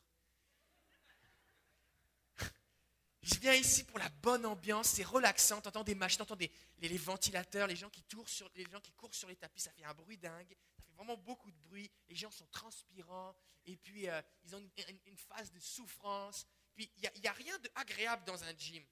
Je 3.27 3.41
viens 3.41 3.55
ici 3.55 3.83
pour 3.83 3.99
la 3.99 4.09
bonne 4.09 4.47
ambiance, 4.47 4.89
c'est 4.89 5.03
relaxant, 5.03 5.61
tu 5.61 5.69
entends 5.69 5.83
des 5.83 5.97
machines, 5.97 6.19
tu 6.19 6.23
entends 6.23 6.37
des, 6.37 6.51
les, 6.79 6.97
ventilateurs, 6.97 7.67
les 7.67 7.75
gens, 7.75 7.91
qui 7.91 8.03
courent 8.05 8.29
sur 8.29 8.49
les 8.55 9.37
tapis, 9.37 9.61
ça 9.61 9.73
fait 9.73 9.85
un 9.85 9.95
bruit 9.95 10.17
dingue, 10.17 10.57
ça 10.77 10.83
fait 10.85 10.93
vraiment 10.93 11.17
beaucoup 11.17 11.51
de 11.51 11.59
bruit, 11.59 11.91
les 12.09 12.15
gens 12.15 12.31
sont 12.31 12.47
transpirants, 12.47 13.35
et 13.65 13.77
puis 13.77 14.09
euh, 14.09 14.23
ils 14.45 14.55
ont 14.55 14.63
une, 15.07 15.17
phase 15.17 15.51
de 15.51 15.59
souffrance. 15.59 16.47
Puis 16.77 16.89
il 16.97 17.21
n'y 17.21 17.27
a, 17.27 17.33
rien 17.33 17.59
d'agréable 17.59 18.25
dans 18.25 18.45
un 18.45 18.57
gym. 18.57 18.85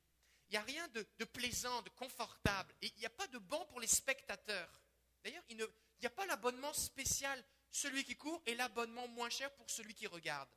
Il 0.49 0.53
n'y 0.53 0.57
a 0.57 0.63
rien 0.63 0.89
de, 0.89 1.25
plaisant, 1.25 1.83
de 1.83 1.91
confortable. 1.91 2.75
Et 2.83 2.93
il 2.97 2.99
n'y 2.99 3.07
a 3.07 3.11
pas 3.11 3.29
de 3.29 3.39
banc 3.39 3.65
pour 3.67 3.81
les 3.81 3.87
spectateurs. 3.87 4.83
D'ailleurs, 5.23 5.45
il 5.49 5.57
n'y 5.57 6.07
a 6.07 6.11
pas 6.11 6.27
l'abonnement 6.27 6.73
spécial, 6.73 7.43
celui 7.71 8.05
qui 8.05 8.17
court, 8.17 8.43
et 8.47 8.55
l'abonnement 8.55 9.07
moins 9.09 9.31
cher 9.31 9.53
pour 9.55 9.71
celui 9.71 9.95
qui 9.95 10.07
regarde. 10.07 10.49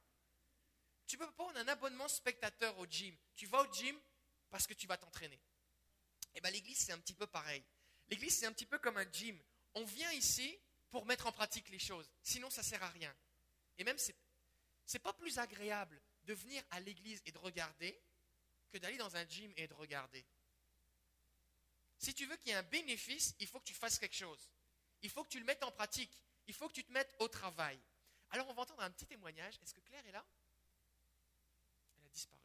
Tu 1.08 1.16
ne 1.16 1.22
peux 1.22 1.28
pas 1.28 1.44
prendre 1.44 1.58
un 1.58 1.68
abonnement 1.68 2.08
spectateur 2.08 2.78
au 2.78 2.86
gym. 2.86 3.16
Tu 3.36 3.48
vas 3.48 3.62
au 3.62 3.74
gym 3.74 3.98
parce 4.50 4.68
que 4.68 4.74
tu 4.74 4.88
vas 4.88 4.98
t'entraîner. 4.98 5.36
Et 5.36 6.40
eh 6.40 6.42
bien 6.42 6.52
l'église, 6.52 6.78
c'est 6.78 6.92
un 6.92 7.00
petit 7.00 7.14
peu 7.14 7.26
pareil. 7.26 7.64
L'église, 8.10 8.38
c'est 8.38 8.46
un 8.46 8.52
petit 8.52 8.66
peu 8.66 8.78
comme 8.78 8.98
un 8.98 9.12
gym. 9.12 9.40
On 9.74 9.84
vient 9.86 10.12
ici 10.12 10.58
pour 10.92 11.06
mettre 11.06 11.26
en 11.26 11.32
pratique 11.32 11.70
les 11.70 11.80
choses. 11.80 12.10
Sinon, 12.24 12.50
ça 12.50 12.62
ne 12.62 12.68
sert 12.68 12.84
à 12.84 12.90
rien. 12.90 13.16
Et 13.78 13.84
même, 13.84 13.98
ce 13.98 14.12
n'est 14.12 15.00
pas 15.00 15.14
plus 15.14 15.40
agréable 15.40 16.00
de 16.26 16.34
venir 16.34 16.64
à 16.72 16.80
l'église 16.80 17.22
et 17.26 17.32
de 17.32 17.38
regarder 17.38 18.00
que 18.70 18.78
d'aller 18.78 18.98
dans 18.98 19.16
un 19.16 19.26
gym 19.26 19.52
et 19.56 19.68
de 19.68 19.74
regarder. 19.74 20.26
Si 21.98 22.14
tu 22.14 22.26
veux 22.26 22.36
qu'il 22.38 22.50
y 22.50 22.52
ait 22.52 22.58
un 22.58 22.64
bénéfice, 22.64 23.34
il 23.40 23.48
faut 23.48 23.60
que 23.60 23.66
tu 23.66 23.74
fasses 23.74 23.98
quelque 23.98 24.16
chose. 24.16 24.50
Il 25.02 25.10
faut 25.10 25.24
que 25.24 25.30
tu 25.30 25.40
le 25.40 25.46
mettes 25.46 25.64
en 25.64 25.72
pratique. 25.72 26.12
Il 26.48 26.54
faut 26.54 26.68
que 26.68 26.74
tu 26.74 26.84
te 26.84 26.92
mettes 26.92 27.16
au 27.20 27.28
travail. 27.28 27.80
Alors 28.30 28.48
on 28.50 28.54
va 28.54 28.64
entendre 28.64 28.84
un 28.84 28.92
petit 28.92 29.06
témoignage. 29.06 29.58
Est-ce 29.64 29.74
que 29.74 29.82
Claire 29.82 30.06
est 30.06 30.12
là? 30.12 30.26
Disparu. 32.18 32.42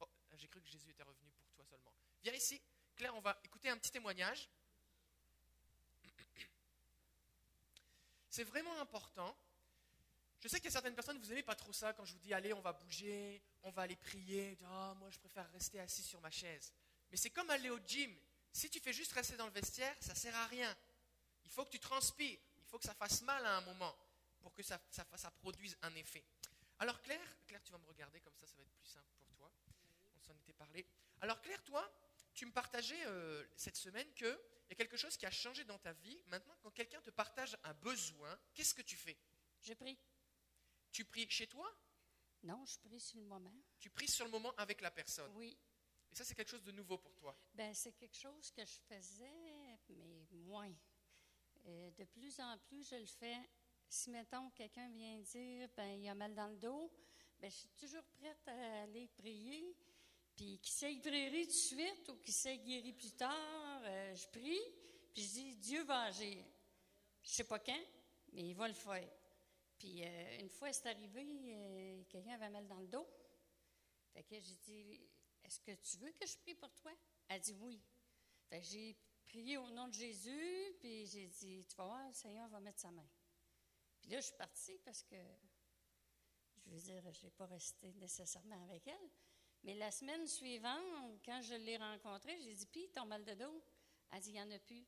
Oh, 0.00 0.08
j'ai 0.36 0.48
cru 0.48 0.60
que 0.60 0.68
Jésus 0.68 0.90
était 0.90 1.02
revenu 1.02 1.30
pour 1.30 1.48
toi 1.54 1.64
seulement. 1.64 1.94
Viens 2.22 2.34
ici. 2.34 2.60
Claire, 2.96 3.14
on 3.14 3.20
va 3.20 3.38
écouter 3.44 3.70
un 3.70 3.78
petit 3.78 3.90
témoignage. 3.90 4.48
C'est 8.28 8.44
vraiment 8.44 8.78
important 8.80 9.36
je 10.40 10.48
sais 10.48 10.56
qu'il 10.56 10.64
y 10.64 10.68
a 10.68 10.72
certaines 10.72 10.94
personnes, 10.94 11.18
vous 11.18 11.28
n'aimez 11.28 11.42
pas 11.42 11.54
trop 11.54 11.72
ça 11.72 11.92
quand 11.92 12.04
je 12.04 12.14
vous 12.14 12.18
dis 12.18 12.32
allez, 12.32 12.54
on 12.54 12.62
va 12.62 12.72
bouger, 12.72 13.42
on 13.62 13.70
va 13.70 13.82
aller 13.82 13.96
prier. 13.96 14.56
Ah, 14.64 14.94
moi, 14.98 15.10
je 15.10 15.18
préfère 15.18 15.50
rester 15.52 15.78
assis 15.78 16.02
sur 16.02 16.18
ma 16.20 16.30
chaise. 16.30 16.72
Mais 17.10 17.18
c'est 17.18 17.28
comme 17.28 17.50
aller 17.50 17.68
au 17.68 17.78
gym. 17.86 18.10
Si 18.50 18.70
tu 18.70 18.80
fais 18.80 18.92
juste 18.92 19.12
rester 19.12 19.36
dans 19.36 19.44
le 19.44 19.52
vestiaire, 19.52 19.94
ça 20.00 20.14
sert 20.14 20.34
à 20.34 20.46
rien. 20.46 20.74
Il 21.44 21.50
faut 21.50 21.64
que 21.66 21.70
tu 21.70 21.78
transpires. 21.78 22.38
Il 22.56 22.64
faut 22.68 22.78
que 22.78 22.86
ça 22.86 22.94
fasse 22.94 23.20
mal 23.22 23.44
à 23.44 23.58
un 23.58 23.60
moment 23.60 23.94
pour 24.40 24.54
que 24.54 24.62
ça, 24.62 24.80
ça 24.90 25.30
produise 25.42 25.76
un 25.82 25.94
effet. 25.96 26.24
Alors 26.80 27.00
Claire, 27.02 27.36
Claire, 27.46 27.62
tu 27.62 27.72
vas 27.72 27.78
me 27.78 27.86
regarder 27.86 28.20
comme 28.20 28.34
ça, 28.34 28.46
ça 28.46 28.56
va 28.56 28.62
être 28.62 28.72
plus 28.72 28.86
simple 28.86 29.06
pour 29.18 29.28
toi. 29.36 29.52
On 30.16 30.20
s'en 30.20 30.34
était 30.36 30.54
parlé. 30.54 30.86
Alors 31.20 31.40
Claire, 31.42 31.62
toi, 31.62 31.90
tu 32.32 32.46
me 32.46 32.52
partageais 32.52 33.06
euh, 33.06 33.46
cette 33.54 33.76
semaine 33.76 34.10
qu'il 34.14 34.26
y 34.70 34.72
a 34.72 34.74
quelque 34.74 34.96
chose 34.96 35.14
qui 35.16 35.26
a 35.26 35.30
changé 35.30 35.62
dans 35.64 35.78
ta 35.78 35.92
vie. 35.92 36.22
Maintenant, 36.28 36.56
quand 36.62 36.70
quelqu'un 36.70 37.02
te 37.02 37.10
partage 37.10 37.54
un 37.64 37.74
besoin, 37.74 38.38
qu'est-ce 38.54 38.74
que 38.74 38.80
tu 38.80 38.96
fais? 38.96 39.18
Je 39.60 39.74
prie. 39.74 39.98
Tu 40.90 41.04
pries 41.04 41.28
chez 41.28 41.46
toi? 41.46 41.70
Non, 42.44 42.64
je 42.64 42.78
prie 42.78 42.98
sur 42.98 43.18
le 43.18 43.26
moment. 43.26 43.54
Tu 43.78 43.90
pries 43.90 44.08
sur 44.08 44.24
le 44.24 44.30
moment 44.30 44.54
avec 44.56 44.80
la 44.80 44.90
personne? 44.90 45.30
Oui. 45.34 45.54
Et 46.10 46.14
ça, 46.14 46.24
c'est 46.24 46.34
quelque 46.34 46.50
chose 46.50 46.64
de 46.64 46.72
nouveau 46.72 46.96
pour 46.96 47.14
toi? 47.14 47.38
Ben, 47.52 47.74
c'est 47.74 47.92
quelque 47.92 48.16
chose 48.16 48.50
que 48.52 48.64
je 48.64 48.78
faisais, 48.88 49.78
mais 49.90 50.26
moins. 50.32 50.74
Euh, 51.66 51.90
de 51.90 52.04
plus 52.04 52.40
en 52.40 52.56
plus, 52.58 52.88
je 52.88 52.96
le 52.96 53.06
fais. 53.06 53.38
Si, 53.90 54.08
mettons, 54.08 54.48
quelqu'un 54.50 54.88
vient 54.88 55.18
dire, 55.18 55.68
ben, 55.76 56.00
il 56.00 56.08
a 56.08 56.14
mal 56.14 56.34
dans 56.34 56.46
le 56.46 56.56
dos, 56.56 56.90
ben, 57.38 57.50
je 57.50 57.56
suis 57.56 57.68
toujours 57.70 58.04
prête 58.18 58.46
à 58.46 58.82
aller 58.84 59.08
prier. 59.08 59.76
Puis, 60.36 60.58
qu'il 60.60 60.72
s'est 60.72 60.94
guéri 60.94 61.42
tout 61.42 61.48
de 61.48 61.56
suite 61.56 62.08
ou 62.08 62.16
qu'il 62.16 62.32
s'est 62.32 62.58
guéri 62.58 62.92
plus 62.92 63.12
tard, 63.12 63.82
euh, 63.84 64.14
je 64.14 64.28
prie. 64.28 64.60
Puis, 65.12 65.22
je 65.22 65.28
dis, 65.28 65.56
Dieu 65.56 65.82
va 65.82 66.02
agir. 66.02 66.44
Je 67.22 67.30
sais 67.30 67.44
pas 67.44 67.58
quand, 67.58 67.84
mais 68.32 68.44
il 68.44 68.54
va 68.54 68.68
le 68.68 68.74
faire. 68.74 69.10
Puis 69.80 70.04
euh, 70.04 70.38
une 70.40 70.50
fois, 70.50 70.72
c'est 70.72 70.88
arrivé, 70.88 71.24
euh, 71.24 72.04
quelqu'un 72.08 72.34
avait 72.34 72.50
mal 72.50 72.66
dans 72.66 72.80
le 72.80 72.86
dos. 72.86 73.08
Fait 74.12 74.22
que 74.22 74.38
j'ai 74.38 74.56
dit, 74.56 75.00
est-ce 75.42 75.58
que 75.60 75.72
tu 75.72 75.96
veux 75.96 76.12
que 76.12 76.26
je 76.26 76.36
prie 76.38 76.54
pour 76.54 76.72
toi? 76.74 76.92
Elle 77.28 77.40
dit 77.40 77.56
oui. 77.60 77.82
Fait 78.48 78.60
que 78.60 78.66
j'ai 78.66 78.96
prié 79.26 79.56
au 79.56 79.70
nom 79.70 79.88
de 79.88 79.94
Jésus, 79.94 80.76
puis 80.80 81.06
j'ai 81.06 81.28
dit, 81.28 81.64
tu 81.66 81.76
vas 81.76 81.86
voir, 81.86 82.06
le 82.08 82.12
Seigneur 82.12 82.48
va 82.48 82.60
mettre 82.60 82.80
sa 82.80 82.90
main. 82.90 83.08
Puis 84.00 84.10
là, 84.10 84.20
je 84.20 84.26
suis 84.26 84.36
partie 84.36 84.78
parce 84.84 85.02
que, 85.02 85.16
je 86.64 86.70
veux 86.70 86.80
dire, 86.80 87.12
je 87.12 87.24
n'ai 87.24 87.30
pas 87.30 87.46
resté 87.46 87.92
nécessairement 87.94 88.62
avec 88.64 88.86
elle. 88.88 89.10
Mais 89.62 89.74
la 89.74 89.90
semaine 89.90 90.26
suivante, 90.26 91.20
quand 91.24 91.42
je 91.42 91.54
l'ai 91.54 91.76
rencontrée, 91.76 92.38
j'ai 92.40 92.54
dit, 92.54 92.66
puis 92.66 92.88
ton 92.90 93.04
mal 93.04 93.24
de 93.24 93.34
dos? 93.34 93.62
Elle 94.12 94.20
dit, 94.20 94.30
il 94.30 94.32
n'y 94.32 94.40
en 94.40 94.50
a 94.50 94.58
plus. 94.58 94.84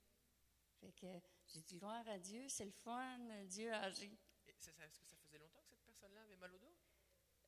Fait 0.80 0.92
que 0.92 1.06
j'ai 1.46 1.60
dit, 1.60 1.76
gloire 1.76 2.08
à 2.08 2.18
Dieu, 2.18 2.48
c'est 2.48 2.64
le 2.64 2.72
fun, 2.72 3.44
Dieu 3.44 3.72
a 3.72 3.82
agi. 3.82 4.18
Est-ce 4.46 4.56
que 4.56 4.62
ça 4.62 5.16
faisait 5.24 5.38
longtemps 5.38 5.60
que 5.60 5.68
cette 5.68 5.84
personne-là 5.84 6.22
avait 6.22 6.36
mal 6.36 6.52
au 6.54 6.58
dos? 6.58 6.74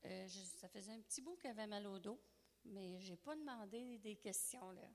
Euh, 0.05 0.29
ça 0.29 0.69
faisait 0.69 0.93
un 0.93 1.01
petit 1.01 1.23
bout 1.23 1.37
qu'elle 1.37 1.53
avait 1.53 1.67
mal 1.67 1.87
au 1.87 1.99
dos, 1.99 2.21
mais 2.65 3.01
je 3.01 3.11
n'ai 3.11 3.17
pas 3.17 3.35
demandé 3.35 3.99
des 3.99 4.17
questions 4.17 4.71
là. 4.73 4.89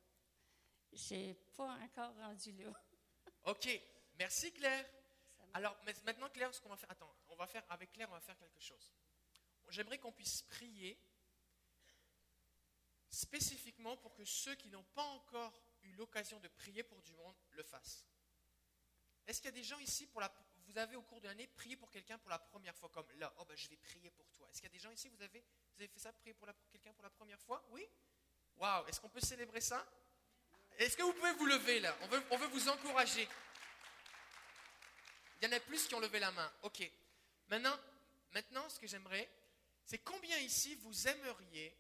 Je 0.94 1.14
n'ai 1.16 1.34
pas 1.34 1.78
encore 1.84 2.16
rendu 2.16 2.52
là. 2.54 2.72
OK. 3.46 3.68
Merci 4.18 4.52
Claire. 4.52 4.86
Alors 5.54 5.78
maintenant 6.06 6.30
Claire, 6.30 6.54
ce 6.54 6.62
qu'on 6.62 6.70
va 6.70 6.78
faire, 6.78 6.92
attends, 6.92 7.14
on 7.30 7.36
va 7.36 7.48
faire 7.48 7.64
avec 7.70 7.92
Claire, 7.92 8.10
on 8.10 8.14
va 8.14 8.22
faire 8.22 8.38
quelque 8.38 8.60
chose. 8.60 8.94
J'aimerais 9.70 10.00
qu'on 10.00 10.12
puisse 10.12 10.42
prier 10.44 11.00
spécifiquement 13.10 13.98
pour 13.98 14.14
que 14.14 14.26
ceux 14.26 14.56
qui 14.56 14.70
n'ont 14.70 14.84
pas 14.84 15.04
encore 15.04 15.62
eu 15.84 15.92
l'occasion 15.94 16.40
de 16.40 16.48
prier 16.48 16.84
pour 16.84 17.02
du 17.02 17.14
monde 17.14 17.36
le 17.52 17.64
fassent. 17.64 18.06
Est-ce 19.28 19.42
qu'il 19.42 19.50
y 19.50 19.54
a 19.54 19.58
des 19.58 19.64
gens 19.64 19.80
ici 19.80 20.08
pour 20.08 20.22
la 20.22 20.32
vous 20.66 20.78
avez 20.78 20.96
au 20.96 21.02
cours 21.02 21.20
de 21.20 21.28
l'année 21.28 21.48
prié 21.48 21.76
pour 21.76 21.90
quelqu'un 21.90 22.20
pour 22.20 22.30
la 22.30 22.38
première 22.38 22.76
fois 22.76 22.90
comme 22.90 23.08
là, 23.18 23.34
oh 23.40 23.46
ben 23.46 23.58
je 23.58 23.68
vais 23.70 23.78
prier 23.78 24.12
pour 24.12 24.30
toi. 24.32 24.48
Est-ce 24.50 24.62
qu'il 24.62 24.70
y 24.70 24.72
a 24.72 24.74
des 24.74 24.80
gens 24.80 24.92
ici 24.92 25.10
vous 25.10 25.22
avez 25.22 25.44
vous 25.74 25.82
avez 25.82 25.88
fait 25.88 26.00
ça 26.00 26.14
prier 26.14 26.34
pour, 26.36 26.48
quelqu'un 26.72 26.94
pour 26.94 27.04
la 27.04 27.10
première 27.10 27.40
fois? 27.42 27.66
Oui? 27.70 27.88
Waouh, 28.58 28.86
est-ce 28.88 29.00
qu'on 29.00 29.10
peut 29.10 29.20
célébrer 29.20 29.62
ça? 29.62 29.84
Est-ce 30.78 30.96
que 30.96 31.02
vous 31.02 31.14
pouvez 31.14 31.34
vous 31.34 31.46
lever 31.46 31.80
là? 31.80 31.98
On 32.02 32.08
veut, 32.08 32.24
on 32.32 32.38
veut 32.38 32.48
vous 32.48 32.70
encourager. 32.70 33.28
Il 35.42 35.46
y 35.46 35.48
en 35.48 35.56
a 35.56 35.60
plus 35.60 35.88
qui 35.88 35.96
ont 35.96 36.00
levé 36.00 36.20
la 36.20 36.32
main. 36.32 36.52
Ok. 36.64 36.90
Maintenant, 37.48 37.78
maintenant 38.34 38.68
ce 38.70 38.80
que 38.80 38.88
j'aimerais, 38.88 39.30
c'est 39.86 40.00
combien 40.00 40.38
ici 40.40 40.76
vous 40.76 41.08
aimeriez 41.08 41.76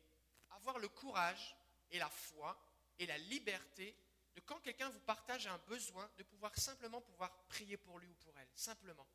avoir 0.51 0.79
le 0.79 0.87
courage 0.87 1.55
et 1.91 1.99
la 1.99 2.09
foi 2.09 2.57
et 2.97 3.05
la 3.05 3.17
liberté 3.17 3.95
de 4.35 4.41
quand 4.41 4.59
quelqu'un 4.59 4.89
vous 4.89 4.99
partage 5.01 5.47
un 5.47 5.57
besoin, 5.67 6.09
de 6.17 6.23
pouvoir 6.23 6.55
simplement 6.57 7.01
pouvoir 7.01 7.31
prier 7.49 7.77
pour 7.77 7.99
lui 7.99 8.07
ou 8.07 8.13
pour 8.15 8.37
elle. 8.37 8.47
Simplement. 8.55 9.07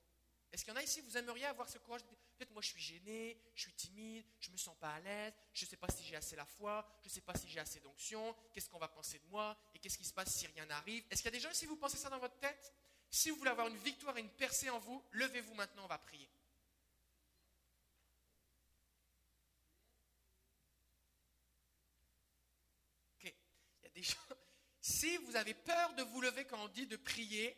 Est-ce 0.53 0.65
qu'il 0.65 0.73
y 0.73 0.77
en 0.77 0.79
a 0.79 0.83
ici, 0.83 1.01
vous 1.01 1.17
aimeriez 1.17 1.47
avoir 1.47 1.69
ce 1.69 1.79
courage 1.79 2.03
Peut-être 2.37 2.51
moi 2.53 2.63
je 2.63 2.69
suis 2.69 2.81
gêné, 2.81 3.37
je 3.55 3.63
suis 3.63 3.73
timide, 3.73 4.25
je 4.41 4.49
ne 4.49 4.53
me 4.53 4.59
sens 4.59 4.77
pas 4.79 4.95
à 4.95 5.01
l'aise, 5.01 5.33
je 5.53 5.65
ne 5.65 5.71
sais 5.71 5.77
pas 5.77 5.89
si 5.89 6.05
j'ai 6.05 6.17
assez 6.17 6.37
la 6.37 6.47
foi, 6.47 6.87
je 7.03 7.09
ne 7.09 7.13
sais 7.13 7.21
pas 7.21 7.35
si 7.37 7.49
j'ai 7.49 7.61
assez 7.61 7.81
d'onction, 7.81 8.35
qu'est-ce 8.53 8.69
qu'on 8.69 8.79
va 8.79 8.89
penser 8.89 9.19
de 9.19 9.27
moi 9.27 9.57
et 9.75 9.79
qu'est-ce 9.79 9.99
qui 9.99 10.05
se 10.05 10.13
passe 10.13 10.35
si 10.35 10.47
rien 10.47 10.67
n'arrive? 10.67 11.05
Est-ce 11.11 11.23
qu'il 11.23 11.27
y 11.33 11.35
a 11.35 11.37
des 11.37 11.41
gens 11.41 11.51
ici, 11.51 11.67
vous 11.67 11.77
pensez 11.77 11.97
ça 11.97 12.09
dans 12.11 12.19
votre 12.19 12.39
tête? 12.39 12.73
Si 13.15 13.31
vous 13.31 13.37
voulez 13.37 13.53
avoir 13.53 13.69
une 13.69 13.77
victoire 13.77 14.19
et 14.19 14.21
une 14.21 14.29
percée 14.29 14.69
en 14.71 14.81
vous, 14.81 15.01
levez-vous 15.13 15.55
maintenant, 15.55 15.85
on 15.85 15.87
va 15.87 15.99
prier. 15.99 16.29
Ok, 23.15 23.23
il 23.23 23.85
y 23.85 23.87
a 23.87 23.89
des 23.91 24.03
gens. 24.03 24.17
Si 24.81 25.17
vous 25.19 25.37
avez 25.37 25.55
peur 25.55 25.95
de 25.95 26.03
vous 26.03 26.21
lever 26.23 26.45
quand 26.45 26.59
on 26.59 26.67
dit 26.67 26.89
de 26.89 26.97
prier, 26.97 27.57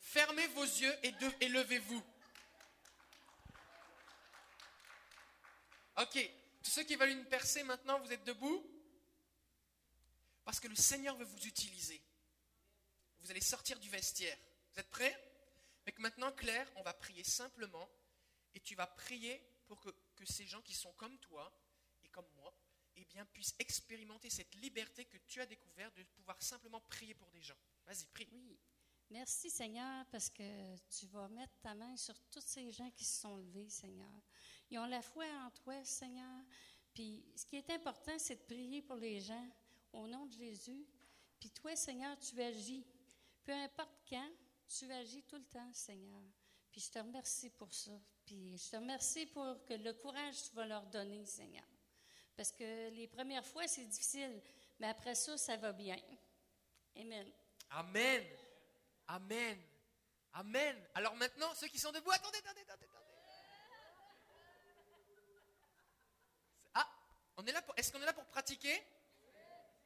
Fermez 0.00 0.48
vos 0.48 0.64
yeux 0.64 0.92
et, 1.04 1.48
levez-vous. 1.48 2.02
Ok, 5.98 6.30
tous 6.64 6.70
ceux 6.72 6.82
qui 6.82 6.96
veulent 6.96 7.10
une 7.10 7.24
percée 7.26 7.62
maintenant, 7.62 8.00
vous 8.00 8.12
êtes 8.12 8.24
debout? 8.24 8.66
Parce 10.44 10.58
que 10.58 10.66
le 10.66 10.74
Seigneur 10.74 11.16
veut 11.16 11.24
vous 11.24 11.46
utiliser. 11.46 12.02
Vous 13.22 13.30
allez 13.30 13.40
sortir 13.40 13.78
du 13.78 13.88
vestiaire. 13.88 14.36
Vous 14.72 14.80
êtes 14.80 14.90
prêts? 14.90 15.16
Mais 15.86 15.94
maintenant, 15.98 16.32
Claire, 16.32 16.70
on 16.76 16.82
va 16.82 16.92
prier 16.92 17.24
simplement. 17.24 17.88
Et 18.54 18.60
tu 18.60 18.74
vas 18.74 18.86
prier 18.86 19.40
pour 19.66 19.80
que, 19.80 19.90
que 20.16 20.26
ces 20.26 20.46
gens 20.46 20.60
qui 20.62 20.74
sont 20.74 20.92
comme 20.94 21.18
toi 21.18 21.50
et 22.04 22.08
comme 22.08 22.28
moi, 22.34 22.54
eh 22.96 23.04
bien, 23.06 23.24
puissent 23.26 23.54
expérimenter 23.58 24.28
cette 24.28 24.54
liberté 24.56 25.04
que 25.06 25.16
tu 25.26 25.40
as 25.40 25.46
découverte 25.46 25.96
de 25.96 26.02
pouvoir 26.02 26.42
simplement 26.42 26.80
prier 26.80 27.14
pour 27.14 27.30
des 27.30 27.40
gens. 27.40 27.56
Vas-y, 27.86 28.06
prie. 28.06 28.28
Oui. 28.32 28.58
Merci 29.10 29.50
Seigneur 29.50 30.06
parce 30.10 30.30
que 30.30 30.76
tu 30.88 31.06
vas 31.06 31.28
mettre 31.28 31.52
ta 31.60 31.74
main 31.74 31.96
sur 31.96 32.18
tous 32.30 32.40
ces 32.40 32.72
gens 32.72 32.90
qui 32.90 33.04
se 33.04 33.20
sont 33.20 33.36
levés, 33.36 33.68
Seigneur. 33.68 34.10
Ils 34.70 34.78
ont 34.78 34.86
la 34.86 35.02
foi 35.02 35.26
en 35.46 35.50
toi, 35.50 35.84
Seigneur. 35.84 36.44
Puis 36.94 37.24
ce 37.36 37.46
qui 37.46 37.56
est 37.56 37.70
important, 37.70 38.18
c'est 38.18 38.36
de 38.36 38.54
prier 38.54 38.82
pour 38.82 38.96
les 38.96 39.20
gens 39.20 39.46
au 39.92 40.06
nom 40.06 40.26
de 40.26 40.32
Jésus. 40.32 40.86
Puis 41.38 41.50
toi, 41.50 41.76
Seigneur, 41.76 42.18
tu 42.18 42.40
agis. 42.40 42.86
Peu 43.44 43.52
importe 43.52 43.90
quand, 44.08 44.30
tu 44.68 44.90
agis 44.92 45.22
tout 45.24 45.36
le 45.36 45.44
temps, 45.44 45.72
Seigneur. 45.72 46.22
Puis 46.70 46.80
je 46.80 46.90
te 46.90 46.98
remercie 46.98 47.50
pour 47.50 47.72
ça. 47.74 47.92
Puis 48.24 48.56
je 48.56 48.70
te 48.70 48.76
remercie 48.76 49.26
pour 49.26 49.64
que 49.64 49.74
le 49.74 49.92
courage 49.94 50.42
que 50.42 50.48
tu 50.48 50.56
vas 50.56 50.66
leur 50.66 50.86
donner, 50.86 51.24
Seigneur. 51.26 51.64
Parce 52.36 52.52
que 52.52 52.88
les 52.90 53.08
premières 53.08 53.44
fois, 53.44 53.66
c'est 53.68 53.84
difficile, 53.84 54.40
mais 54.78 54.88
après 54.88 55.14
ça, 55.14 55.36
ça 55.36 55.56
va 55.56 55.72
bien. 55.72 55.98
Amen. 56.96 57.30
Amen. 57.70 58.26
Amen. 59.08 59.58
Amen. 60.34 60.88
Alors 60.94 61.14
maintenant, 61.16 61.54
ceux 61.54 61.68
qui 61.68 61.78
sont 61.78 61.92
debout, 61.92 62.10
attendez, 62.10 62.38
attendez, 62.38 62.62
attendez, 62.62 62.86
attendez. 62.86 63.06
Ah, 66.74 66.88
on 67.36 67.44
est 67.44 67.52
là 67.52 67.60
pour, 67.60 67.74
est-ce 67.76 67.92
qu'on 67.92 68.00
est 68.00 68.06
là 68.06 68.14
pour 68.14 68.24
pratiquer? 68.26 68.82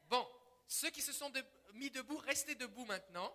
Bon, 0.04 0.28
ceux 0.68 0.90
qui 0.90 1.02
se 1.02 1.12
sont 1.12 1.32
mis 1.74 1.90
debout, 1.90 2.18
restez 2.18 2.54
debout 2.54 2.84
maintenant. 2.84 3.34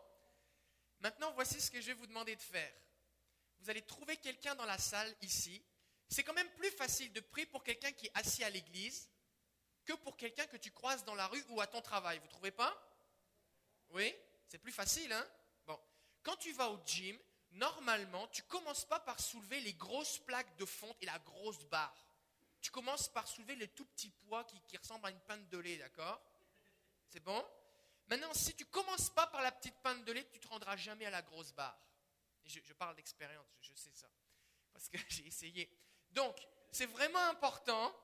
Maintenant, 1.02 1.32
voici 1.34 1.60
ce 1.60 1.72
que 1.72 1.82
je 1.82 1.88
vais 1.88 1.94
vous 1.94 2.08
demander 2.08 2.36
de 2.36 2.42
faire. 2.42 2.74
Vous 3.60 3.70
allez 3.70 3.82
trouver 3.82 4.18
quelqu'un 4.18 4.56
dans 4.56 4.66
la 4.66 4.78
salle 4.78 5.14
ici. 5.22 5.62
C'est 6.10 6.24
quand 6.24 6.34
même 6.34 6.50
plus 6.52 6.72
facile 6.72 7.12
de 7.14 7.20
prier 7.20 7.48
pour 7.48 7.64
quelqu'un 7.64 7.92
qui 7.92 8.08
est 8.08 8.12
assis 8.16 8.44
à 8.44 8.50
l'église 8.50 9.10
que 9.86 9.94
pour 9.94 10.18
quelqu'un 10.18 10.46
que 10.48 10.58
tu 10.58 10.72
croises 10.72 11.04
dans 11.06 11.16
la 11.16 11.28
rue 11.28 11.44
ou 11.50 11.62
à 11.62 11.68
ton 11.68 11.82
travail. 11.82 12.20
Vous 12.20 12.28
trouvez 12.28 12.52
pas? 12.52 12.76
Oui? 13.92 14.14
C'est 14.48 14.60
plus 14.60 14.72
facile, 14.72 15.12
hein? 15.12 15.28
Quand 16.24 16.36
tu 16.36 16.52
vas 16.54 16.70
au 16.70 16.80
gym, 16.86 17.18
normalement, 17.54 18.28
tu 18.28 18.44
commences 18.44 18.86
pas 18.86 19.00
par 19.00 19.20
soulever 19.20 19.60
les 19.62 19.74
grosses 19.74 20.20
plaques 20.20 20.56
de 20.58 20.66
fonte 20.66 20.96
et 21.02 21.06
la 21.06 21.18
grosse 21.20 21.64
barre. 21.66 22.06
Tu 22.62 22.70
commences 22.70 23.08
par 23.08 23.28
soulever 23.28 23.56
les 23.56 23.68
tout 23.70 23.86
petits 23.86 24.12
poids 24.28 24.44
qui, 24.44 24.78
ressemblent 24.78 25.08
à 25.08 25.10
une 25.10 25.20
pinte 25.22 25.50
de 25.50 25.58
lait, 25.58 25.78
d'accord? 25.78 26.22
C'est 27.10 27.22
bon? 27.22 27.44
Maintenant, 28.08 28.34
si 28.34 28.54
tu 28.56 28.66
commences 28.66 29.10
pas 29.10 29.28
par 29.28 29.42
la 29.42 29.52
petite 29.52 29.76
pinte 29.82 30.04
de 30.04 30.12
lait, 30.12 30.28
tu 30.32 30.40
te 30.40 30.48
rendras 30.48 30.76
jamais 30.76 31.06
à 31.06 31.10
la 31.10 31.22
grosse 31.22 31.54
barre. 31.54 31.80
je, 32.46 32.74
parle 32.74 32.96
d'expérience, 32.96 33.48
je, 33.62 33.74
sais 33.74 33.92
ça, 33.94 34.10
parce 34.74 34.90
que 34.90 34.98
j'ai 35.10 35.26
essayé. 35.26 35.70
Donc, 36.12 36.38
c'est 36.72 36.88
vraiment 36.88 37.24
important. 37.30 37.96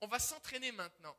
On 0.00 0.06
va 0.08 0.18
s'entraîner 0.18 0.72
maintenant. 0.72 1.16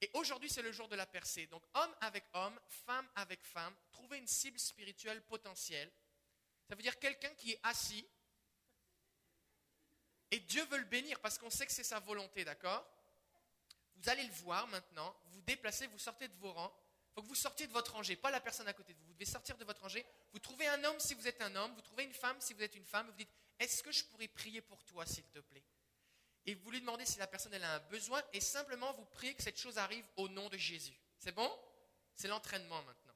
Et 0.00 0.10
aujourd'hui, 0.14 0.48
c'est 0.48 0.62
le 0.62 0.72
jour 0.72 0.88
de 0.88 0.96
la 0.96 1.06
percée. 1.06 1.46
Donc, 1.46 1.62
homme 1.74 1.94
avec 2.00 2.24
homme, 2.32 2.58
femme 2.68 3.08
avec 3.16 3.42
femme, 3.44 3.74
trouver 3.90 4.18
une 4.18 4.26
cible 4.26 4.58
spirituelle 4.58 5.22
potentielle. 5.24 5.90
Ça 6.68 6.74
veut 6.74 6.82
dire 6.82 6.98
quelqu'un 6.98 7.34
qui 7.34 7.52
est 7.52 7.60
assis. 7.62 8.06
Et 10.30 10.40
Dieu 10.40 10.64
veut 10.66 10.78
le 10.78 10.84
bénir 10.84 11.18
parce 11.20 11.38
qu'on 11.38 11.50
sait 11.50 11.66
que 11.66 11.72
c'est 11.72 11.84
sa 11.84 11.98
volonté, 12.00 12.44
d'accord? 12.44 12.86
Vous 13.96 14.08
allez 14.08 14.22
le 14.22 14.32
voir 14.32 14.68
maintenant, 14.68 15.16
vous 15.26 15.36
vous 15.36 15.42
déplacez, 15.42 15.86
vous 15.88 15.98
sortez 15.98 16.28
de 16.28 16.36
vos 16.36 16.52
rangs. 16.52 16.72
Faut 17.18 17.22
que 17.22 17.28
vous 17.30 17.34
sortiez 17.34 17.66
de 17.66 17.72
votre 17.72 17.94
rangée, 17.94 18.14
pas 18.14 18.30
la 18.30 18.38
personne 18.38 18.68
à 18.68 18.72
côté 18.72 18.94
de 18.94 18.98
vous. 19.00 19.06
Vous 19.06 19.12
devez 19.14 19.24
sortir 19.24 19.58
de 19.58 19.64
votre 19.64 19.80
rangée. 19.80 20.06
Vous 20.32 20.38
trouvez 20.38 20.68
un 20.68 20.84
homme 20.84 21.00
si 21.00 21.14
vous 21.14 21.26
êtes 21.26 21.42
un 21.42 21.52
homme, 21.56 21.74
vous 21.74 21.80
trouvez 21.80 22.04
une 22.04 22.14
femme 22.14 22.40
si 22.40 22.54
vous 22.54 22.62
êtes 22.62 22.76
une 22.76 22.84
femme. 22.84 23.08
Vous 23.08 23.16
dites, 23.16 23.28
est-ce 23.58 23.82
que 23.82 23.90
je 23.90 24.04
pourrais 24.04 24.28
prier 24.28 24.60
pour 24.60 24.84
toi, 24.84 25.04
s'il 25.04 25.24
te 25.24 25.40
plaît? 25.40 25.64
Et 26.46 26.54
vous 26.54 26.70
lui 26.70 26.80
demandez 26.80 27.04
si 27.04 27.18
la 27.18 27.26
personne 27.26 27.52
elle 27.54 27.64
a 27.64 27.74
un 27.74 27.80
besoin 27.80 28.22
et 28.32 28.40
simplement 28.40 28.92
vous 28.92 29.04
priez 29.06 29.34
que 29.34 29.42
cette 29.42 29.58
chose 29.58 29.78
arrive 29.78 30.06
au 30.14 30.28
nom 30.28 30.48
de 30.48 30.56
Jésus. 30.56 30.96
C'est 31.18 31.32
bon? 31.32 31.50
C'est 32.14 32.28
l'entraînement 32.28 32.80
maintenant. 32.84 33.14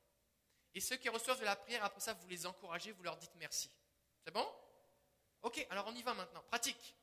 Et 0.74 0.80
ceux 0.80 0.96
qui 0.96 1.08
reçoivent 1.08 1.38
de 1.38 1.44
la 1.44 1.54
prière, 1.54 1.84
après 1.84 2.00
ça, 2.00 2.12
vous 2.12 2.26
les 2.26 2.44
encouragez, 2.44 2.90
vous 2.90 3.04
leur 3.04 3.16
dites 3.18 3.36
merci. 3.36 3.70
C'est 4.24 4.34
bon? 4.34 4.52
Ok, 5.42 5.64
alors 5.70 5.86
on 5.86 5.94
y 5.94 6.02
va 6.02 6.12
maintenant. 6.14 6.42
Pratique. 6.48 6.96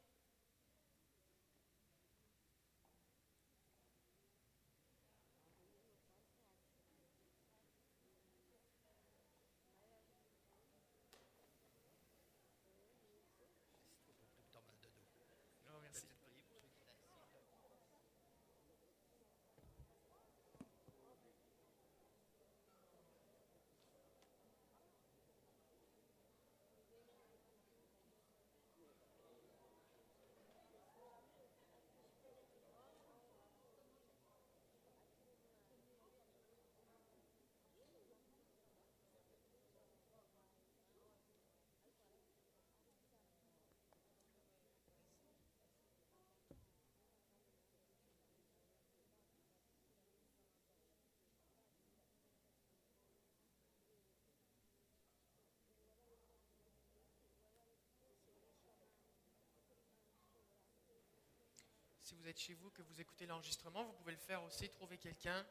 Si 62.09 62.15
vous 62.15 62.27
êtes 62.27 62.39
chez 62.39 62.55
vous, 62.55 62.71
que 62.71 62.81
vous 62.81 62.99
écoutez 62.99 63.27
l'enregistrement, 63.27 63.83
vous 63.83 63.93
pouvez 63.93 64.13
le 64.13 64.17
faire 64.17 64.41
aussi, 64.41 64.67
trouver 64.67 64.97
quelqu'un, 64.97 65.45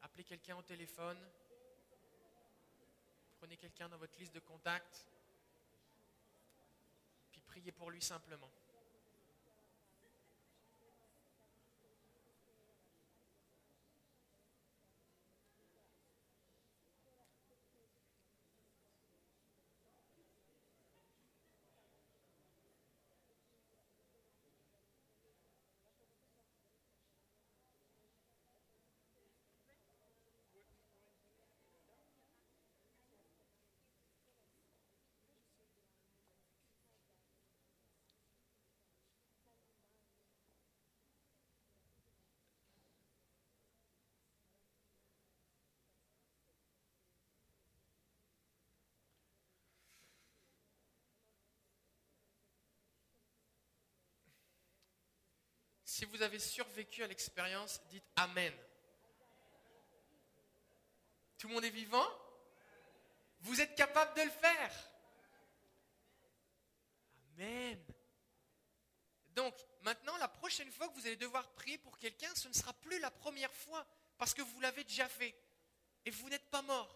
appeler 0.00 0.24
quelqu'un 0.24 0.56
au 0.56 0.62
téléphone, 0.62 1.18
prenez 3.36 3.58
quelqu'un 3.58 3.90
dans 3.90 3.98
votre 3.98 4.18
liste 4.18 4.34
de 4.34 4.40
contacts, 4.40 5.06
puis 7.30 7.42
priez 7.42 7.72
pour 7.72 7.90
lui 7.90 8.00
simplement. 8.00 8.50
Si 55.96 56.04
vous 56.04 56.20
avez 56.20 56.38
survécu 56.38 57.02
à 57.02 57.06
l'expérience, 57.06 57.80
dites 57.88 58.04
Amen. 58.16 58.52
Tout 61.38 61.48
le 61.48 61.54
monde 61.54 61.64
est 61.64 61.70
vivant? 61.70 62.06
Vous 63.40 63.62
êtes 63.62 63.74
capable 63.74 64.14
de 64.14 64.24
le 64.24 64.30
faire 64.30 64.90
Amen. 67.38 67.82
Donc, 69.28 69.54
maintenant, 69.80 70.14
la 70.18 70.28
prochaine 70.28 70.70
fois 70.70 70.86
que 70.88 70.92
vous 70.96 71.06
allez 71.06 71.16
devoir 71.16 71.48
prier 71.54 71.78
pour 71.78 71.96
quelqu'un, 71.96 72.34
ce 72.34 72.48
ne 72.48 72.52
sera 72.52 72.74
plus 72.74 72.98
la 72.98 73.10
première 73.10 73.54
fois, 73.54 73.86
parce 74.18 74.34
que 74.34 74.42
vous 74.42 74.60
l'avez 74.60 74.84
déjà 74.84 75.08
fait. 75.08 75.34
Et 76.04 76.10
vous 76.10 76.28
n'êtes 76.28 76.50
pas 76.50 76.60
mort. 76.60 76.94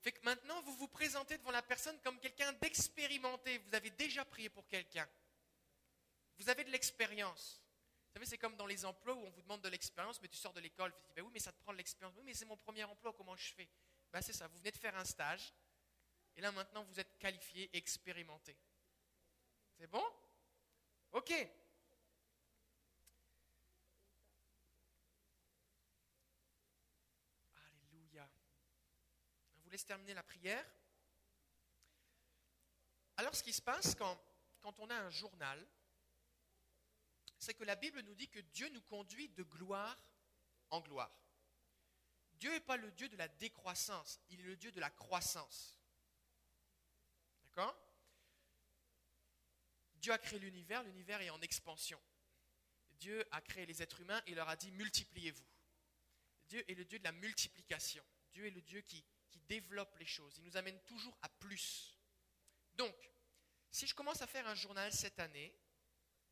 Fait 0.00 0.12
que 0.12 0.22
maintenant, 0.22 0.62
vous 0.62 0.76
vous 0.76 0.86
présentez 0.86 1.38
devant 1.38 1.50
la 1.50 1.62
personne 1.62 1.98
comme 2.04 2.20
quelqu'un 2.20 2.52
d'expérimenté. 2.52 3.58
Vous 3.58 3.74
avez 3.74 3.90
déjà 3.90 4.24
prié 4.24 4.48
pour 4.48 4.68
quelqu'un. 4.68 5.08
Vous 6.38 6.48
avez 6.48 6.64
de 6.64 6.70
l'expérience. 6.70 7.62
Vous 8.06 8.12
savez, 8.14 8.26
c'est 8.26 8.38
comme 8.38 8.56
dans 8.56 8.66
les 8.66 8.84
emplois 8.84 9.14
où 9.14 9.24
on 9.26 9.30
vous 9.30 9.42
demande 9.42 9.62
de 9.62 9.68
l'expérience, 9.68 10.20
mais 10.22 10.28
tu 10.28 10.36
sors 10.36 10.52
de 10.52 10.60
l'école, 10.60 10.94
tu 10.94 11.02
dis, 11.02 11.12
ben 11.14 11.22
oui, 11.22 11.30
mais 11.32 11.40
ça 11.40 11.52
te 11.52 11.60
prend 11.60 11.72
de 11.72 11.78
l'expérience. 11.78 12.14
Oui, 12.16 12.22
mais 12.24 12.34
c'est 12.34 12.44
mon 12.44 12.56
premier 12.56 12.84
emploi, 12.84 13.12
comment 13.12 13.36
je 13.36 13.52
fais? 13.52 13.68
Ben, 14.12 14.22
C'est 14.22 14.32
ça, 14.32 14.46
vous 14.48 14.58
venez 14.58 14.70
de 14.70 14.76
faire 14.76 14.96
un 14.96 15.04
stage, 15.04 15.52
et 16.34 16.40
là 16.40 16.52
maintenant 16.52 16.84
vous 16.84 17.00
êtes 17.00 17.18
qualifié, 17.18 17.68
expérimenté. 17.76 18.56
C'est 19.78 19.86
bon? 19.86 20.04
Ok. 21.12 21.30
Alléluia. 27.54 28.28
On 29.56 29.60
vous 29.60 29.70
laisse 29.70 29.84
terminer 29.84 30.14
la 30.14 30.22
prière. 30.22 30.64
Alors 33.18 33.34
ce 33.34 33.42
qui 33.42 33.52
se 33.52 33.62
passe 33.62 33.94
quand, 33.94 34.18
quand 34.60 34.78
on 34.78 34.88
a 34.88 34.94
un 34.94 35.10
journal, 35.10 35.66
c'est 37.38 37.54
que 37.54 37.64
la 37.64 37.76
Bible 37.76 38.00
nous 38.00 38.14
dit 38.14 38.28
que 38.28 38.40
Dieu 38.40 38.68
nous 38.70 38.82
conduit 38.82 39.28
de 39.30 39.42
gloire 39.42 39.96
en 40.70 40.80
gloire. 40.80 41.12
Dieu 42.34 42.50
n'est 42.50 42.60
pas 42.60 42.76
le 42.76 42.90
Dieu 42.92 43.08
de 43.08 43.16
la 43.16 43.28
décroissance, 43.28 44.20
il 44.28 44.40
est 44.40 44.44
le 44.44 44.56
Dieu 44.56 44.70
de 44.72 44.80
la 44.80 44.90
croissance. 44.90 45.78
D'accord? 47.44 47.76
Dieu 49.94 50.12
a 50.12 50.18
créé 50.18 50.38
l'univers, 50.38 50.82
l'univers 50.82 51.20
est 51.20 51.30
en 51.30 51.40
expansion. 51.40 52.00
Dieu 52.98 53.26
a 53.30 53.40
créé 53.40 53.66
les 53.66 53.82
êtres 53.82 54.00
humains 54.00 54.22
et 54.26 54.34
leur 54.34 54.48
a 54.48 54.56
dit 54.56 54.70
multipliez-vous. 54.72 55.46
Dieu 56.48 56.64
est 56.70 56.74
le 56.74 56.84
Dieu 56.84 56.98
de 56.98 57.04
la 57.04 57.12
multiplication. 57.12 58.04
Dieu 58.32 58.46
est 58.46 58.50
le 58.50 58.62
Dieu 58.62 58.80
qui, 58.82 59.04
qui 59.30 59.40
développe 59.40 59.96
les 59.98 60.06
choses. 60.06 60.36
Il 60.38 60.44
nous 60.44 60.56
amène 60.56 60.78
toujours 60.82 61.16
à 61.22 61.28
plus. 61.28 61.98
Donc, 62.74 62.94
si 63.70 63.86
je 63.86 63.94
commence 63.94 64.22
à 64.22 64.26
faire 64.26 64.46
un 64.46 64.54
journal 64.54 64.92
cette 64.92 65.18
année, 65.18 65.54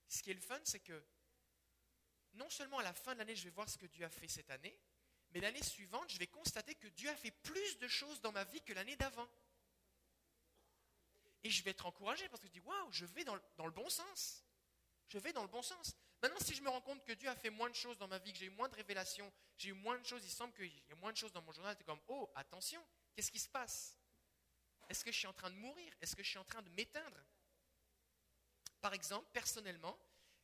ce 0.09 0.23
qui 0.23 0.31
est 0.31 0.35
le 0.35 0.41
fun, 0.41 0.61
c'est 0.65 0.81
que 0.81 1.05
non 2.35 2.51
seulement 2.51 2.79
à 2.79 2.83
la 2.83 2.93
fin 2.93 3.15
de 3.15 3.19
l'année, 3.19 3.37
je 3.37 3.45
vais 3.45 3.51
voir 3.51 3.69
ce 3.69 3.79
que 3.79 3.87
Dieu 3.87 4.05
a 4.05 4.11
fait 4.11 4.29
cette 4.29 4.51
année, 4.51 4.79
mais 5.31 5.41
l'année 5.41 5.63
suivante, 5.63 6.11
je 6.11 6.19
vais 6.19 6.27
constater 6.27 6.75
que 6.75 6.89
Dieu 6.89 7.09
a 7.09 7.17
fait 7.17 7.31
plus 7.31 7.79
de 7.79 7.89
choses 7.89 8.21
dans 8.21 8.33
ma 8.33 8.45
vie 8.45 8.61
que 8.63 8.73
l'année 8.73 8.97
d'avant. 8.97 9.29
Et 11.43 11.51
je 11.51 11.63
vais 11.63 11.73
être 11.73 11.87
encouragé 11.87 12.29
parce 12.29 12.41
que 12.41 12.47
je 12.47 12.53
dis, 12.53 12.61
waouh, 12.61 12.93
je 12.93 13.05
vais 13.05 13.25
dans 13.25 13.35
le, 13.35 13.43
dans 13.57 13.67
le, 13.67 13.73
bon 13.73 13.89
sens. 13.91 14.45
Je 15.09 15.19
vais 15.19 15.33
dans 15.33 15.43
le 15.43 15.49
bon 15.49 15.61
sens. 15.61 15.95
Maintenant, 16.23 16.39
si 16.41 16.55
je 16.55 16.63
me 16.63 16.71
rends 16.71 16.81
compte 16.81 17.05
que 17.05 17.13
Dieu 17.13 17.29
a 17.29 17.37
fait 17.37 17.51
moins 17.51 17.69
de 17.69 17.75
choses 17.75 17.99
dans 17.99 18.09
ma 18.09 18.19
vie, 18.19 18.33
que 18.33 18.39
j'ai 18.39 18.47
eu 18.47 18.51
moins 18.51 18.69
de 18.69 18.75
révélations, 18.75 19.31
j'ai 19.59 19.69
eu 19.69 19.75
moins 19.75 19.99
de 19.99 20.07
choses, 20.07 20.25
il 20.25 20.31
semble 20.31 20.55
qu'il 20.55 20.73
y 20.73 20.93
a 20.93 20.97
moins 20.97 21.13
de 21.13 21.19
choses 21.19 21.33
dans 21.33 21.43
mon 21.43 21.53
journal, 21.53 21.75
c'est 21.77 21.85
comme, 21.85 22.01
oh, 22.09 22.31
attention, 22.35 22.83
qu'est-ce 23.15 23.31
qui 23.31 23.39
se 23.39 23.49
passe? 23.49 23.99
Est-ce 24.89 25.05
que 25.05 25.13
je 25.13 25.19
suis 25.19 25.27
en 25.27 25.33
train 25.35 25.51
de 25.51 25.57
mourir? 25.57 25.93
Est-ce 26.01 26.17
que 26.17 26.23
je 26.23 26.31
suis 26.31 26.39
en 26.39 26.45
train 26.45 26.63
de 26.63 26.71
m'éteindre? 26.71 27.21
Par 28.85 28.93
exemple, 28.93 29.27
personnellement, 29.33 29.99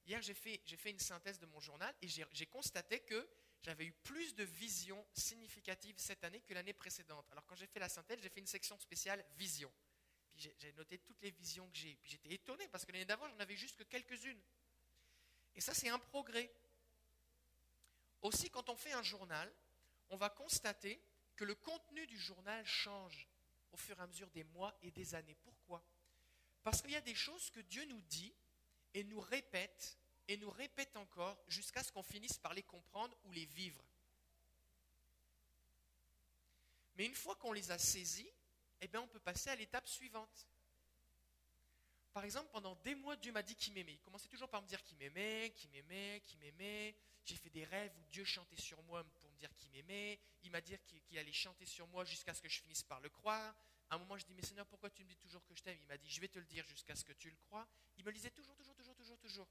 hier 0.06 0.22
j'ai 0.22 0.32
fait, 0.32 0.62
une 0.86 0.98
synthèse 0.98 1.38
de 1.38 1.44
mon 1.44 1.60
journal 1.60 1.94
et 2.00 2.08
j'ai 2.08 2.46
constaté 2.46 3.00
que 3.00 3.28
j'avais 3.60 3.84
eu 3.84 3.92
plus 3.92 4.34
de 4.34 4.44
visions 4.44 5.06
significatives 5.12 5.96
cette 5.98 6.24
année 6.24 6.40
que 6.40 6.54
l'année 6.54 6.72
précédente. 6.72 7.26
Alors 7.32 7.44
quand 7.44 7.54
j'ai 7.54 7.66
fait 7.66 7.80
la 7.80 7.90
synthèse, 7.90 8.18
j'ai 8.22 8.30
fait 8.30 8.40
une 8.40 8.46
section 8.46 8.78
spéciale 8.78 9.22
vision. 9.36 9.70
J'ai 10.36 10.72
noté 10.72 10.96
toutes 11.00 11.20
les 11.20 11.32
visions 11.32 11.68
que 11.68 11.76
j'ai. 11.76 11.96
Puis 11.96 12.12
j'étais 12.12 12.32
étonné 12.32 12.66
parce 12.68 12.86
que 12.86 12.92
l'année 12.92 13.04
d'avant, 13.04 13.28
j'en 13.28 13.40
avais 13.40 13.56
juste 13.56 13.76
que 13.76 13.82
quelques-unes. 13.82 14.40
Et 15.54 15.60
ça, 15.60 15.74
c'est 15.74 15.90
un 15.90 15.98
progrès. 15.98 16.50
Aussi, 18.22 18.48
quand 18.48 18.70
on 18.70 18.76
fait 18.76 18.92
un 18.92 19.02
journal, 19.02 19.52
on 20.08 20.16
va 20.16 20.30
constater 20.30 20.98
que 21.36 21.44
le 21.44 21.56
contenu 21.56 22.06
du 22.06 22.18
journal 22.18 22.64
change 22.64 23.28
au 23.70 23.76
fur 23.76 23.98
et 23.98 24.02
à 24.02 24.06
mesure 24.06 24.30
des 24.30 24.44
mois 24.44 24.74
et 24.80 24.90
des 24.92 25.14
années. 25.14 25.36
Pourquoi? 25.42 25.59
Parce 26.62 26.82
qu'il 26.82 26.92
y 26.92 26.96
a 26.96 27.00
des 27.00 27.14
choses 27.14 27.50
que 27.50 27.60
Dieu 27.60 27.84
nous 27.86 28.00
dit 28.02 28.34
et 28.94 29.04
nous 29.04 29.20
répète 29.20 29.98
et 30.28 30.36
nous 30.36 30.50
répète 30.50 30.96
encore 30.96 31.36
jusqu'à 31.48 31.82
ce 31.82 31.90
qu'on 31.90 32.02
finisse 32.02 32.38
par 32.38 32.54
les 32.54 32.62
comprendre 32.62 33.16
ou 33.24 33.32
les 33.32 33.46
vivre. 33.46 33.84
Mais 36.96 37.06
une 37.06 37.14
fois 37.14 37.34
qu'on 37.36 37.52
les 37.52 37.70
a 37.70 37.78
saisis, 37.78 38.30
eh 38.80 38.88
bien, 38.88 39.00
on 39.00 39.08
peut 39.08 39.20
passer 39.20 39.50
à 39.50 39.56
l'étape 39.56 39.88
suivante. 39.88 40.46
Par 42.12 42.24
exemple, 42.24 42.50
pendant 42.52 42.74
des 42.76 42.94
mois, 42.94 43.16
Dieu 43.16 43.32
m'a 43.32 43.42
dit 43.42 43.54
qu'il 43.54 43.72
m'aimait. 43.72 43.94
Il 43.94 44.00
commençait 44.00 44.28
toujours 44.28 44.48
par 44.48 44.62
me 44.62 44.66
dire 44.66 44.82
qu'il 44.82 44.96
m'aimait, 44.98 45.52
qu'il 45.56 45.70
m'aimait, 45.70 46.22
qu'il 46.26 46.38
m'aimait. 46.38 46.94
J'ai 47.24 47.36
fait 47.36 47.50
des 47.50 47.64
rêves 47.64 47.92
où 47.98 48.04
Dieu 48.10 48.24
chantait 48.24 48.60
sur 48.60 48.82
moi 48.84 49.04
pour 49.20 49.30
me 49.30 49.36
dire 49.36 49.54
qu'il 49.56 49.70
m'aimait. 49.70 50.18
Il 50.42 50.50
m'a 50.50 50.60
dit 50.60 50.76
qu'il 51.06 51.18
allait 51.18 51.32
chanter 51.32 51.64
sur 51.64 51.86
moi 51.88 52.04
jusqu'à 52.04 52.34
ce 52.34 52.42
que 52.42 52.48
je 52.48 52.60
finisse 52.60 52.82
par 52.82 53.00
le 53.00 53.08
croire. 53.08 53.54
À 53.90 53.96
un 53.96 53.98
moment, 53.98 54.16
je 54.16 54.24
dis, 54.24 54.34
mais 54.34 54.42
Seigneur, 54.42 54.66
pourquoi 54.66 54.90
tu 54.90 55.02
me 55.04 55.08
dis 55.08 55.16
toujours 55.16 55.42
je 56.10 56.20
vais 56.20 56.28
te 56.28 56.38
le 56.38 56.44
dire 56.44 56.66
jusqu'à 56.66 56.96
ce 56.96 57.04
que 57.04 57.12
tu 57.12 57.30
le 57.30 57.36
crois. 57.36 57.66
Il 57.96 58.04
me 58.04 58.10
le 58.10 58.16
disait 58.16 58.30
toujours, 58.30 58.56
toujours, 58.56 58.74
toujours, 58.74 58.96
toujours, 58.96 59.18
toujours. 59.18 59.48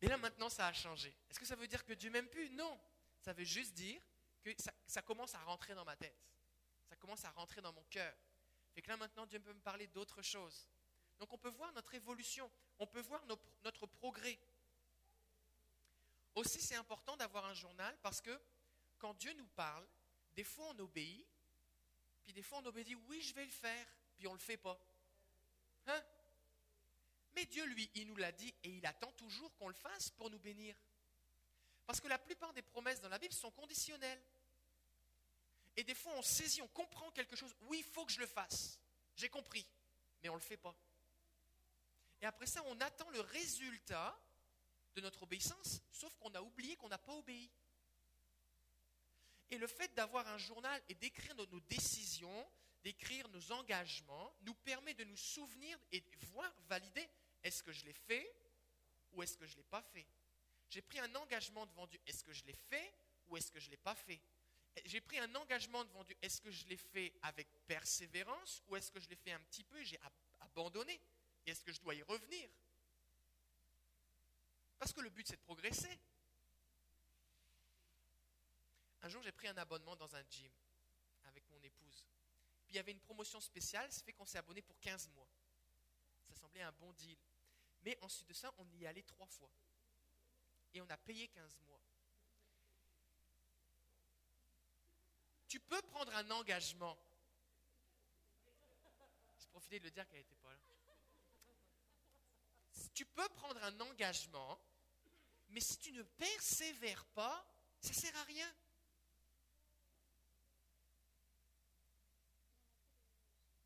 Et 0.00 0.08
là, 0.08 0.16
maintenant, 0.16 0.48
ça 0.48 0.66
a 0.66 0.72
changé. 0.72 1.14
Est-ce 1.30 1.38
que 1.38 1.44
ça 1.44 1.56
veut 1.56 1.68
dire 1.68 1.84
que 1.84 1.92
Dieu 1.92 2.10
m'aime 2.10 2.28
plus? 2.28 2.48
Non. 2.50 2.80
Ça 3.20 3.32
veut 3.32 3.44
juste 3.44 3.74
dire 3.74 4.02
que 4.42 4.50
ça, 4.86 5.02
commence 5.02 5.34
à 5.34 5.44
rentrer 5.44 5.74
dans 5.74 5.84
ma 5.84 5.96
tête. 5.96 6.16
Ça 6.88 6.96
commence 6.96 7.24
à 7.24 7.30
rentrer 7.30 7.60
dans 7.60 7.72
mon 7.72 7.84
cœur. 7.84 8.14
Et 8.76 8.82
que 8.82 8.88
là, 8.88 8.96
maintenant, 8.96 9.26
Dieu 9.26 9.40
peut 9.40 9.52
me 9.52 9.60
parler 9.60 9.86
d'autre 9.88 10.22
chose. 10.22 10.66
Donc, 11.18 11.32
on 11.32 11.38
peut 11.38 11.50
voir 11.50 11.72
notre 11.72 11.94
évolution. 11.94 12.50
On 12.78 12.86
peut 12.86 13.00
voir 13.00 13.24
notre 13.62 13.86
progrès. 13.86 14.38
Aussi, 16.34 16.60
c'est 16.60 16.74
important 16.76 17.16
d'avoir 17.16 17.44
un 17.44 17.54
journal 17.54 17.96
parce 18.02 18.20
que 18.20 18.38
quand 18.98 19.14
Dieu 19.14 19.32
nous 19.34 19.46
parle, 19.48 19.86
des 20.34 20.44
fois 20.44 20.66
on 20.74 20.78
obéit, 20.80 21.26
puis 22.24 22.32
des 22.32 22.42
fois, 22.42 22.58
on 22.62 22.66
obéit, 22.66 22.96
oui, 23.06 23.20
je 23.20 23.34
vais 23.34 23.44
le 23.44 23.50
faire, 23.50 23.86
puis 24.16 24.26
on 24.26 24.32
ne 24.32 24.38
le 24.38 24.42
fait 24.42 24.56
pas. 24.56 24.78
Hein? 25.86 26.02
Mais 27.34 27.46
Dieu, 27.46 27.64
lui, 27.66 27.90
il 27.94 28.06
nous 28.06 28.16
l'a 28.16 28.32
dit 28.32 28.54
et 28.62 28.70
il 28.70 28.86
attend 28.86 29.10
toujours 29.12 29.54
qu'on 29.56 29.68
le 29.68 29.74
fasse 29.74 30.10
pour 30.10 30.30
nous 30.30 30.38
bénir. 30.38 30.76
Parce 31.86 32.00
que 32.00 32.08
la 32.08 32.18
plupart 32.18 32.52
des 32.52 32.62
promesses 32.62 33.00
dans 33.00 33.08
la 33.08 33.18
Bible 33.18 33.34
sont 33.34 33.50
conditionnelles. 33.50 34.22
Et 35.76 35.84
des 35.84 35.94
fois, 35.94 36.12
on 36.16 36.22
saisit, 36.22 36.62
on 36.62 36.68
comprend 36.68 37.10
quelque 37.10 37.36
chose. 37.36 37.54
Oui, 37.62 37.78
il 37.78 37.92
faut 37.92 38.06
que 38.06 38.12
je 38.12 38.20
le 38.20 38.26
fasse. 38.26 38.78
J'ai 39.16 39.28
compris. 39.28 39.66
Mais 40.22 40.28
on 40.28 40.34
ne 40.34 40.38
le 40.38 40.44
fait 40.44 40.56
pas. 40.56 40.74
Et 42.22 42.26
après 42.26 42.46
ça, 42.46 42.62
on 42.66 42.80
attend 42.80 43.10
le 43.10 43.20
résultat 43.20 44.18
de 44.94 45.00
notre 45.00 45.24
obéissance, 45.24 45.82
sauf 45.90 46.14
qu'on 46.16 46.32
a 46.34 46.40
oublié 46.40 46.76
qu'on 46.76 46.88
n'a 46.88 46.98
pas 46.98 47.12
obéi. 47.12 47.50
Et 49.50 49.58
le 49.58 49.66
fait 49.66 49.92
d'avoir 49.94 50.26
un 50.28 50.38
journal 50.38 50.80
et 50.88 50.94
d'écrire 50.94 51.34
nos, 51.34 51.60
décisions, 51.68 52.48
d'écrire 52.84 53.26
nos 53.30 53.52
engagements, 53.52 54.36
nous 54.42 54.54
permet 54.54 54.92
de 54.94 55.04
nous 55.04 55.16
souvenir 55.16 55.76
et 55.90 56.04
voir 56.30 56.52
valider 56.68 57.08
est-ce 57.42 57.62
que 57.62 57.72
je 57.72 57.84
l'ai 57.86 57.94
fait 57.94 58.30
ou 59.12 59.22
est-ce 59.22 59.38
que 59.38 59.46
je 59.46 59.52
ne 59.54 59.56
l'ai 59.58 59.64
pas 59.64 59.82
fait? 59.82 60.06
J'ai 60.68 60.82
pris 60.82 61.00
un 61.00 61.14
engagement 61.14 61.64
devant 61.66 61.86
Dieu, 61.86 61.98
est-ce 62.06 62.22
que 62.22 62.32
je 62.32 62.44
l'ai 62.44 62.54
fait 62.68 62.94
ou 63.28 63.36
est-ce 63.36 63.50
que 63.50 63.58
je 63.58 63.66
ne 63.66 63.70
l'ai 63.70 63.78
pas 63.78 63.94
fait? 63.94 64.20
J'ai 64.84 65.00
pris 65.00 65.18
un 65.18 65.34
engagement 65.34 65.82
devant 65.84 66.04
Dieu, 66.04 66.16
est-ce 66.20 66.42
que 66.42 66.50
je 66.50 66.66
l'ai 66.66 66.76
fait 66.76 67.14
avec 67.22 67.48
persévérance 67.66 68.62
ou 68.68 68.76
est-ce 68.76 68.92
que 68.92 69.00
je 69.00 69.08
l'ai 69.08 69.16
fait 69.16 69.32
un 69.32 69.40
petit 69.40 69.64
peu 69.64 69.80
et 69.80 69.84
j'ai 69.84 70.00
abandonné? 70.40 71.00
Est-ce 71.46 71.64
que 71.64 71.72
je 71.72 71.80
dois 71.80 71.94
y 71.94 72.02
revenir? 72.02 72.50
Parce 74.78 74.92
que 74.92 75.00
le 75.00 75.08
but 75.08 75.26
c'est 75.26 75.36
de 75.36 75.42
progresser. 75.42 75.98
Un 79.02 79.08
jour 79.08 79.22
j'ai 79.22 79.32
pris 79.32 79.48
un 79.48 79.56
abonnement 79.56 79.96
dans 79.96 80.14
un 80.14 80.22
gym. 80.28 80.52
Il 82.74 82.78
y 82.78 82.80
avait 82.80 82.90
une 82.90 82.98
promotion 82.98 83.40
spéciale, 83.40 83.90
ça 83.92 84.02
fait 84.02 84.12
qu'on 84.12 84.26
s'est 84.26 84.38
abonné 84.38 84.60
pour 84.60 84.76
15 84.80 85.08
mois. 85.10 85.28
Ça 86.26 86.34
semblait 86.34 86.62
un 86.62 86.72
bon 86.72 86.92
deal. 86.94 87.16
Mais 87.84 87.96
ensuite 88.00 88.26
de 88.26 88.32
ça, 88.32 88.52
on 88.58 88.66
y 88.72 88.84
allé 88.84 89.04
trois 89.04 89.28
fois. 89.28 89.48
Et 90.72 90.80
on 90.80 90.90
a 90.90 90.96
payé 90.96 91.28
15 91.28 91.56
mois. 91.68 91.80
Tu 95.46 95.60
peux 95.60 95.80
prendre 95.82 96.12
un 96.16 96.28
engagement. 96.32 96.98
J'ai 99.38 99.46
profité 99.50 99.78
de 99.78 99.84
le 99.84 99.92
dire 99.92 100.08
qu'elle 100.08 100.18
n'était 100.18 100.34
pas 100.34 100.50
là. 100.50 100.58
Tu 102.92 103.06
peux 103.06 103.28
prendre 103.28 103.62
un 103.62 103.80
engagement, 103.82 104.58
mais 105.50 105.60
si 105.60 105.78
tu 105.78 105.92
ne 105.92 106.02
persévères 106.02 107.04
pas, 107.06 107.46
ça 107.80 107.90
ne 107.90 107.94
sert 107.94 108.16
à 108.16 108.24
rien. 108.24 108.52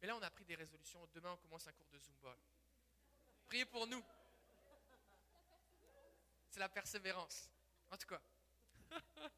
Mais 0.00 0.08
là, 0.08 0.16
on 0.16 0.22
a 0.22 0.30
pris 0.30 0.44
des 0.44 0.54
résolutions. 0.54 1.06
Demain, 1.12 1.32
on 1.32 1.37
commence 1.38 1.66
un 1.66 1.72
cours 1.72 1.88
de 1.88 1.98
Zumba. 1.98 2.37
Priez 3.46 3.64
pour 3.64 3.87
nous. 3.87 4.02
C'est 6.50 6.61
la 6.61 6.68
persévérance. 6.68 7.48
En 7.90 7.96
tout 7.96 8.06
cas. 8.06 8.20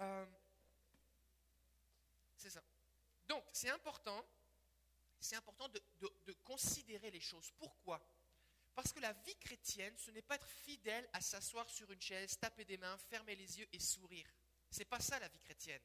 Euh, 0.00 0.24
c'est 2.36 2.50
ça. 2.50 2.62
Donc, 3.26 3.44
c'est 3.52 3.68
important, 3.68 4.24
c'est 5.18 5.34
important 5.34 5.68
de, 5.70 5.82
de, 6.00 6.32
considérer 6.44 7.10
les 7.10 7.20
choses. 7.20 7.50
Pourquoi? 7.58 8.00
Parce 8.76 8.92
que 8.92 9.00
la 9.00 9.12
vie 9.12 9.34
chrétienne, 9.34 9.98
ce 9.98 10.12
n'est 10.12 10.22
pas 10.22 10.36
être 10.36 10.46
fidèle 10.46 11.08
à 11.12 11.20
s'asseoir 11.20 11.68
sur 11.68 11.90
une 11.90 12.00
chaise, 12.00 12.38
taper 12.38 12.64
des 12.64 12.76
mains, 12.76 12.96
fermer 12.96 13.34
les 13.34 13.58
yeux 13.58 13.66
et 13.72 13.80
sourire. 13.80 14.32
C'est 14.70 14.84
pas 14.84 15.00
ça 15.00 15.18
la 15.18 15.26
vie 15.26 15.40
chrétienne. 15.40 15.82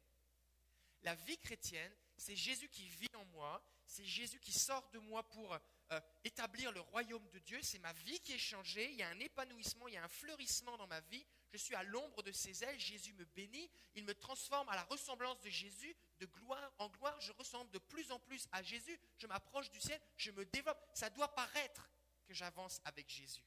La 1.02 1.16
vie 1.16 1.40
chrétienne, 1.40 1.92
c'est 2.18 2.36
Jésus 2.36 2.70
qui 2.70 2.88
vit 2.88 3.16
en 3.16 3.26
moi, 3.26 3.64
c'est 3.86 4.06
Jésus 4.06 4.40
qui 4.40 4.52
sort 4.52 4.90
de 4.92 5.00
moi 5.00 5.24
pour 5.30 5.54
euh, 5.54 6.02
établir 6.24 6.72
le 6.72 6.80
royaume 6.80 7.28
de 7.30 7.40
Dieu, 7.40 7.60
c'est 7.62 7.80
ma 7.80 7.94
vie 7.94 8.20
qui 8.22 8.34
est 8.34 8.40
changée, 8.40 8.90
il 8.92 8.98
y 8.98 9.04
a 9.04 9.10
un 9.10 9.20
épanouissement, 9.20 9.88
il 9.88 9.94
y 9.94 9.98
a 9.98 10.04
un 10.04 10.08
fleurissement 10.08 10.78
dans 10.78 10.88
ma 10.88 11.02
vie, 11.02 11.26
je 11.52 11.58
suis 11.58 11.76
à 11.76 11.84
l'ombre 11.84 12.24
de 12.24 12.32
ses 12.32 12.64
ailes, 12.64 12.80
Jésus 12.80 13.14
me 13.14 13.26
bénit, 13.26 13.70
il 13.96 14.04
me 14.04 14.16
transforme 14.16 14.68
à 14.70 14.76
la 14.76 14.84
ressemblance 14.84 15.40
de 15.42 15.50
Jésus, 15.50 15.96
de 16.20 16.26
gloire 16.26 16.74
en 16.80 16.90
gloire, 16.90 17.20
je 17.22 17.32
ressemble 17.34 17.70
de 17.72 17.80
plus 17.80 18.12
en 18.12 18.20
plus 18.20 18.48
à 18.52 18.64
Jésus, 18.64 19.00
je 19.18 19.28
m'approche 19.28 19.70
du 19.70 19.80
ciel, 19.80 20.00
je 20.18 20.32
me 20.32 20.46
développe. 20.46 20.80
Ça 20.94 21.10
doit 21.10 21.34
paraître 21.36 21.90
que 22.26 22.34
j'avance 22.34 22.82
avec 22.86 23.10
Jésus. 23.10 23.46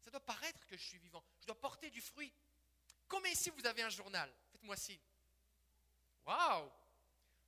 Ça 0.00 0.10
doit 0.10 0.24
paraître 0.24 0.64
que 0.66 0.76
je 0.76 0.84
suis 0.84 0.98
vivant, 0.98 1.22
je 1.40 1.46
dois 1.46 1.60
porter 1.60 1.90
du 1.90 2.00
fruit. 2.00 2.32
Combien 3.08 3.30
ici 3.30 3.50
vous 3.50 3.66
avez 3.66 3.82
un 3.82 3.90
journal. 3.90 4.32
Faites-moi 4.52 4.76
signe. 4.76 5.00
Waouh 6.24 6.70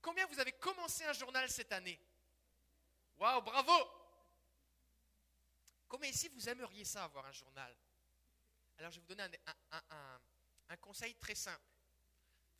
Combien 0.01 0.27
vous 0.27 0.39
avez 0.39 0.53
commencé 0.53 1.05
un 1.05 1.13
journal 1.13 1.49
cette 1.51 1.73
année? 1.73 2.01
Waouh, 3.19 3.43
bravo 3.43 3.73
Combien 5.89 6.11
ici 6.11 6.29
vous 6.29 6.49
aimeriez 6.49 6.85
ça, 6.85 7.05
avoir 7.05 7.27
un 7.27 7.33
journal? 7.33 7.75
Alors 8.79 8.91
je 8.91 9.01
vais 9.01 9.07
vous 9.07 9.15
donner 9.15 9.39
un, 10.69 10.77
conseil 10.77 11.15
très 11.15 11.35
simple. 11.35 11.63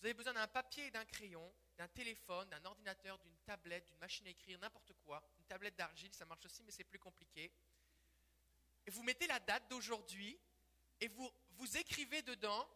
Vous 0.01 0.07
avez 0.07 0.15
besoin 0.15 0.33
d'un 0.33 0.49
papier 0.49 0.91
d'un 0.91 1.05
crayon, 1.05 1.53
d'un 1.77 1.89
téléphone, 1.89 2.49
d'un 2.49 2.65
ordinateur, 2.65 3.19
d'une 3.19 3.37
tablette, 3.45 3.87
d'une 3.87 3.99
machine 3.99 4.27
à 4.27 4.31
écrire, 4.31 4.59
n'importe 4.59 4.93
quoi. 5.05 5.23
Une 5.39 5.45
tablette 5.45 5.77
d'argile, 5.77 6.13
ça 6.13 6.25
marche 6.25 6.45
aussi, 6.47 6.63
mais 6.65 6.73
c'est 6.73 6.85
plus 6.85 6.99
compliqué. 6.99 7.53
Et 8.87 8.91
vous 8.91 9.03
mettez 9.03 9.27
la 9.27 9.39
date 9.41 9.69
d'aujourd'hui 9.69 10.39
et 11.01 11.09
vous 11.09 11.77
écrivez 11.77 12.23
dedans, 12.23 12.69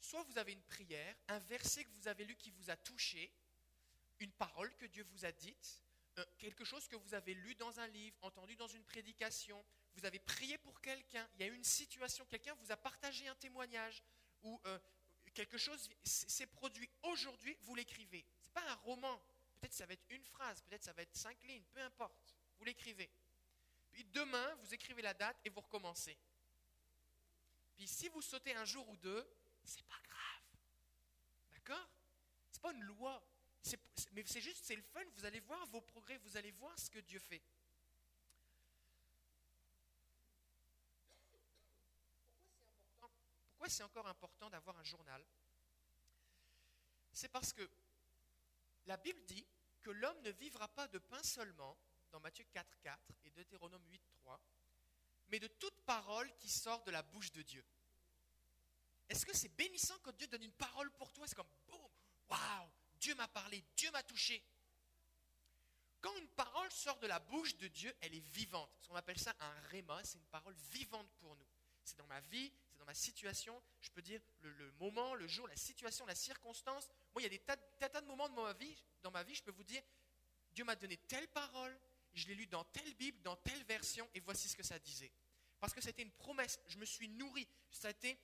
soit 0.00 0.22
vous 0.24 0.38
avez 0.38 0.52
une 0.52 0.62
prière, 0.62 1.16
un 1.28 1.38
verset 1.38 1.84
que 1.84 1.90
vous 1.92 2.08
avez 2.08 2.24
lu 2.24 2.36
qui 2.36 2.50
vous 2.50 2.68
a 2.68 2.76
touché, 2.76 3.32
une 4.20 4.32
parole 4.32 4.74
que 4.76 4.86
Dieu 4.86 5.02
vous 5.02 5.24
a 5.24 5.32
dite, 5.32 5.82
euh, 6.18 6.24
quelque 6.38 6.64
chose 6.64 6.86
que 6.88 6.96
vous 6.96 7.14
avez 7.14 7.34
lu 7.34 7.54
dans 7.54 7.80
un 7.80 7.86
livre, 7.88 8.16
entendu 8.22 8.56
dans 8.56 8.66
une 8.66 8.84
prédication, 8.84 9.64
vous 9.94 10.04
avez 10.04 10.18
prié 10.18 10.58
pour 10.58 10.80
quelqu'un, 10.80 11.28
il 11.34 11.40
y 11.40 11.44
a 11.44 11.46
une 11.46 11.64
situation, 11.64 12.24
quelqu'un 12.26 12.54
vous 12.54 12.70
a 12.70 12.76
partagé 12.76 13.26
un 13.28 13.34
témoignage, 13.36 14.02
ou 14.42 14.60
euh, 14.66 14.78
quelque 15.34 15.58
chose 15.58 15.88
s'est 16.04 16.46
produit 16.46 16.88
aujourd'hui, 17.02 17.56
vous 17.62 17.74
l'écrivez. 17.74 18.24
Ce 18.40 18.46
n'est 18.46 18.52
pas 18.52 18.68
un 18.68 18.74
roman, 18.76 19.22
peut-être 19.60 19.72
ça 19.74 19.86
va 19.86 19.94
être 19.94 20.06
une 20.10 20.24
phrase, 20.24 20.62
peut-être 20.62 20.84
ça 20.84 20.92
va 20.92 21.02
être 21.02 21.16
cinq 21.16 21.42
lignes, 21.44 21.64
peu 21.72 21.80
importe, 21.80 22.36
vous 22.58 22.64
l'écrivez. 22.64 23.10
Puis 23.92 24.04
demain, 24.04 24.54
vous 24.56 24.74
écrivez 24.74 25.02
la 25.02 25.14
date 25.14 25.36
et 25.44 25.50
vous 25.50 25.60
recommencez. 25.60 26.16
Puis 27.76 27.86
si 27.86 28.08
vous 28.08 28.22
sautez 28.22 28.54
un 28.54 28.64
jour 28.64 28.88
ou 28.88 28.96
deux, 28.96 29.26
c'est 29.64 29.84
pas 29.84 30.00
grave. 30.04 30.58
D'accord? 31.52 31.88
C'est 32.50 32.62
pas 32.62 32.72
une 32.72 32.82
loi 32.82 33.22
mais 34.12 34.24
c'est 34.26 34.40
juste, 34.40 34.64
c'est 34.64 34.76
le 34.76 34.82
fun, 34.82 35.02
vous 35.16 35.24
allez 35.24 35.40
voir 35.40 35.64
vos 35.66 35.80
progrès, 35.80 36.18
vous 36.18 36.36
allez 36.36 36.50
voir 36.52 36.76
ce 36.78 36.90
que 36.90 36.98
Dieu 37.00 37.18
fait. 37.18 37.42
Pourquoi 43.50 43.68
c'est 43.68 43.82
encore 43.82 44.06
important 44.06 44.48
d'avoir 44.50 44.78
un 44.78 44.84
journal? 44.84 45.24
C'est 47.12 47.28
parce 47.28 47.52
que 47.52 47.68
la 48.86 48.96
Bible 48.96 49.22
dit 49.26 49.46
que 49.82 49.90
l'homme 49.90 50.20
ne 50.22 50.30
vivra 50.30 50.68
pas 50.68 50.88
de 50.88 50.98
pain 50.98 51.22
seulement, 51.22 51.76
dans 52.10 52.20
Matthieu 52.20 52.44
4, 52.52 52.80
4 52.80 52.98
et 53.24 53.30
Deutéronome 53.30 53.84
8, 53.90 54.02
3, 54.22 54.40
mais 55.28 55.38
de 55.38 55.46
toute 55.46 55.78
parole 55.82 56.32
qui 56.38 56.48
sort 56.48 56.82
de 56.84 56.90
la 56.90 57.02
bouche 57.02 57.30
de 57.32 57.42
Dieu. 57.42 57.64
Est-ce 59.08 59.26
que 59.26 59.36
c'est 59.36 59.48
bénissant 59.48 59.98
quand 60.02 60.16
Dieu 60.16 60.26
donne 60.26 60.42
une 60.42 60.52
parole 60.52 60.90
pour 60.92 61.12
toi? 61.12 61.26
C'est 61.26 61.36
comme 61.36 61.50
boum, 61.68 61.90
waouh, 62.28 62.70
Dieu 63.00 63.14
m'a 63.14 63.28
parlé, 63.28 63.62
Dieu 63.76 63.90
m'a 63.90 64.02
touché. 64.02 64.42
Quand 66.00 66.14
une 66.16 66.28
parole 66.28 66.70
sort 66.72 66.98
de 66.98 67.06
la 67.06 67.18
bouche 67.18 67.56
de 67.56 67.68
Dieu, 67.68 67.94
elle 68.00 68.14
est 68.14 68.26
vivante. 68.32 68.70
Qu'on 68.88 68.96
appelle 68.96 69.18
ça 69.18 69.34
un 69.40 69.60
réma, 69.68 70.02
c'est 70.04 70.18
une 70.18 70.24
parole 70.26 70.54
vivante 70.70 71.08
pour 71.18 71.34
nous. 71.36 71.46
C'est 71.84 71.96
dans 71.96 72.06
ma 72.06 72.20
vie, 72.20 72.52
c'est 72.70 72.78
dans 72.78 72.84
ma 72.84 72.94
situation. 72.94 73.60
Je 73.80 73.90
peux 73.90 74.02
dire 74.02 74.20
le, 74.42 74.72
moment, 74.72 75.14
le 75.14 75.26
jour, 75.26 75.46
la 75.48 75.56
situation, 75.56 76.06
la 76.06 76.14
circonstance. 76.14 76.88
Moi, 77.14 77.22
il 77.22 77.24
y 77.24 77.26
a 77.26 77.30
des 77.30 77.38
tas, 77.38 77.56
tas, 77.56 78.00
de 78.00 78.06
moments 78.06 78.28
de 78.28 78.34
ma 78.34 78.52
vie, 78.54 78.76
dans 79.02 79.10
ma 79.10 79.22
vie, 79.22 79.34
je 79.34 79.42
peux 79.42 79.50
vous 79.50 79.64
dire, 79.64 79.82
Dieu 80.52 80.64
m'a 80.64 80.76
donné 80.76 80.96
telle 80.96 81.28
parole, 81.28 81.78
je 82.14 82.28
l'ai 82.28 82.34
lu 82.34 82.46
dans 82.46 82.64
telle 82.64 82.94
Bible, 82.94 83.20
dans 83.22 83.36
telle 83.36 83.62
version, 83.64 84.08
et 84.14 84.20
voici 84.20 84.48
ce 84.48 84.56
que 84.56 84.62
ça 84.62 84.78
disait. 84.78 85.12
Parce 85.58 85.74
que 85.74 85.80
c'était 85.80 86.02
une 86.02 86.12
promesse, 86.12 86.58
je 86.66 86.78
me 86.78 86.86
suis 86.86 87.08
nourri, 87.08 87.46
ça 87.70 87.88
a 87.88 87.90
été, 87.90 88.18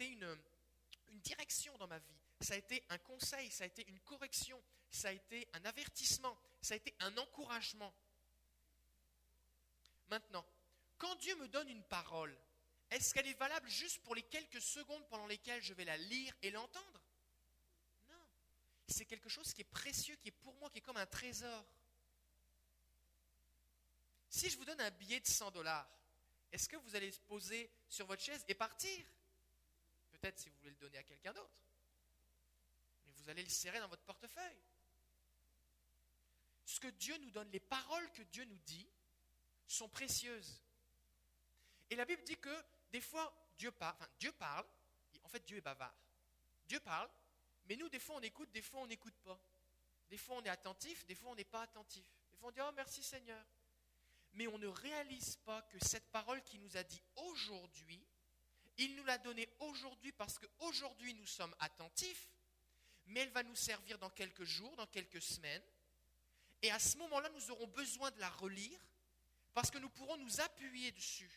une 0.00 1.20
direction 1.20 1.76
dans 1.78 1.86
ma 1.86 1.98
vie 1.98 2.21
ça 2.42 2.54
a 2.54 2.56
été 2.56 2.82
un 2.90 2.98
conseil, 2.98 3.50
ça 3.50 3.64
a 3.64 3.66
été 3.66 3.86
une 3.88 4.00
correction, 4.00 4.62
ça 4.90 5.08
a 5.08 5.12
été 5.12 5.48
un 5.52 5.64
avertissement, 5.64 6.36
ça 6.60 6.74
a 6.74 6.76
été 6.76 6.94
un 7.00 7.16
encouragement. 7.18 7.94
Maintenant, 10.08 10.44
quand 10.98 11.14
Dieu 11.16 11.34
me 11.36 11.48
donne 11.48 11.68
une 11.68 11.84
parole, 11.84 12.36
est-ce 12.90 13.14
qu'elle 13.14 13.26
est 13.26 13.38
valable 13.38 13.68
juste 13.68 14.02
pour 14.02 14.14
les 14.14 14.22
quelques 14.22 14.60
secondes 14.60 15.06
pendant 15.08 15.26
lesquelles 15.26 15.62
je 15.62 15.72
vais 15.72 15.84
la 15.84 15.96
lire 15.96 16.34
et 16.42 16.50
l'entendre? 16.50 17.00
Non. 18.10 18.24
C'est 18.86 19.06
quelque 19.06 19.30
chose 19.30 19.54
qui 19.54 19.62
est 19.62 19.72
précieux, 19.72 20.16
qui 20.16 20.28
est 20.28 20.32
pour 20.42 20.54
moi, 20.56 20.68
qui 20.70 20.78
est 20.78 20.82
comme 20.82 20.98
un 20.98 21.06
trésor. 21.06 21.64
Si 24.28 24.50
je 24.50 24.58
vous 24.58 24.64
donne 24.64 24.80
un 24.80 24.90
billet 24.90 25.20
de 25.20 25.26
100 25.26 25.50
dollars, 25.52 25.88
est-ce 26.50 26.68
que 26.68 26.76
vous 26.76 26.94
allez 26.94 27.10
se 27.10 27.20
poser 27.20 27.70
sur 27.88 28.06
votre 28.06 28.22
chaise 28.22 28.44
et 28.48 28.54
partir? 28.54 29.06
Peut-être 30.10 30.38
si 30.38 30.50
vous 30.50 30.56
voulez 30.58 30.70
le 30.72 30.76
donner 30.76 30.98
à 30.98 31.02
quelqu'un 31.02 31.32
d'autre 31.32 31.62
vous 33.22 33.30
allez 33.30 33.42
le 33.42 33.48
serrer 33.48 33.78
dans 33.78 33.88
votre 33.88 34.02
portefeuille. 34.02 34.60
Ce 36.64 36.80
que 36.80 36.88
Dieu 36.88 37.16
nous 37.18 37.30
donne, 37.30 37.50
les 37.50 37.60
paroles 37.60 38.10
que 38.12 38.22
Dieu 38.22 38.44
nous 38.44 38.58
dit, 38.66 38.88
sont 39.66 39.88
précieuses. 39.88 40.62
Et 41.90 41.96
la 41.96 42.04
Bible 42.04 42.22
dit 42.24 42.36
que 42.36 42.64
des 42.90 43.00
fois, 43.00 43.32
Dieu 43.58 43.70
parle, 43.70 43.96
Dieu 44.18 44.32
parle, 44.32 44.66
en 45.22 45.28
fait, 45.28 45.44
Dieu 45.46 45.58
est 45.58 45.62
bavard. 45.62 45.94
Dieu 46.66 46.80
parle, 46.80 47.08
mais 47.66 47.76
nous, 47.76 47.88
des 47.88 47.98
fois, 47.98 48.16
on 48.16 48.20
écoute, 48.20 48.50
des 48.52 48.62
fois, 48.62 48.80
on 48.80 48.86
n'écoute 48.86 49.14
pas. 49.24 49.38
Des 50.10 50.18
fois, 50.18 50.36
on 50.36 50.42
est 50.42 50.48
attentif, 50.48 51.06
des 51.06 51.14
fois, 51.14 51.30
on 51.30 51.34
n'est 51.34 51.44
pas 51.44 51.62
attentif. 51.62 52.04
Des 52.30 52.36
fois, 52.36 52.48
on 52.48 52.52
dit, 52.52 52.60
oh, 52.60 52.72
merci 52.74 53.02
Seigneur. 53.02 53.44
Mais 54.34 54.46
on 54.46 54.58
ne 54.58 54.66
réalise 54.66 55.36
pas 55.44 55.62
que 55.62 55.78
cette 55.84 56.10
parole 56.10 56.42
qui 56.42 56.58
nous 56.58 56.76
a 56.76 56.82
dit 56.82 57.02
aujourd'hui, 57.16 58.02
il 58.78 58.96
nous 58.96 59.04
l'a 59.04 59.18
donnée 59.18 59.48
aujourd'hui 59.60 60.12
parce 60.12 60.38
qu'aujourd'hui, 60.38 61.14
nous 61.14 61.26
sommes 61.26 61.54
attentifs, 61.60 62.28
mais 63.06 63.20
elle 63.20 63.30
va 63.30 63.42
nous 63.42 63.54
servir 63.54 63.98
dans 63.98 64.10
quelques 64.10 64.44
jours, 64.44 64.74
dans 64.76 64.86
quelques 64.86 65.22
semaines. 65.22 65.62
Et 66.62 66.70
à 66.70 66.78
ce 66.78 66.96
moment-là, 66.98 67.28
nous 67.30 67.50
aurons 67.50 67.66
besoin 67.68 68.10
de 68.10 68.20
la 68.20 68.30
relire 68.30 68.80
parce 69.54 69.70
que 69.70 69.78
nous 69.78 69.90
pourrons 69.90 70.16
nous 70.18 70.40
appuyer 70.40 70.92
dessus. 70.92 71.30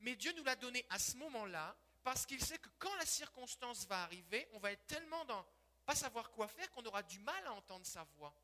Mais 0.00 0.16
Dieu 0.16 0.32
nous 0.32 0.44
l'a 0.44 0.56
donné 0.56 0.84
à 0.88 0.98
ce 0.98 1.16
moment-là 1.18 1.76
parce 2.02 2.24
qu'il 2.24 2.42
sait 2.42 2.58
que 2.58 2.70
quand 2.78 2.94
la 2.96 3.06
circonstance 3.06 3.86
va 3.86 4.02
arriver, 4.02 4.48
on 4.52 4.58
va 4.58 4.72
être 4.72 4.86
tellement 4.86 5.24
dans 5.26 5.46
pas 5.84 5.94
savoir 5.94 6.30
quoi 6.30 6.48
faire 6.48 6.70
qu'on 6.70 6.84
aura 6.84 7.02
du 7.02 7.18
mal 7.18 7.46
à 7.46 7.52
entendre 7.52 7.84
sa 7.84 8.04
voix. 8.16 8.34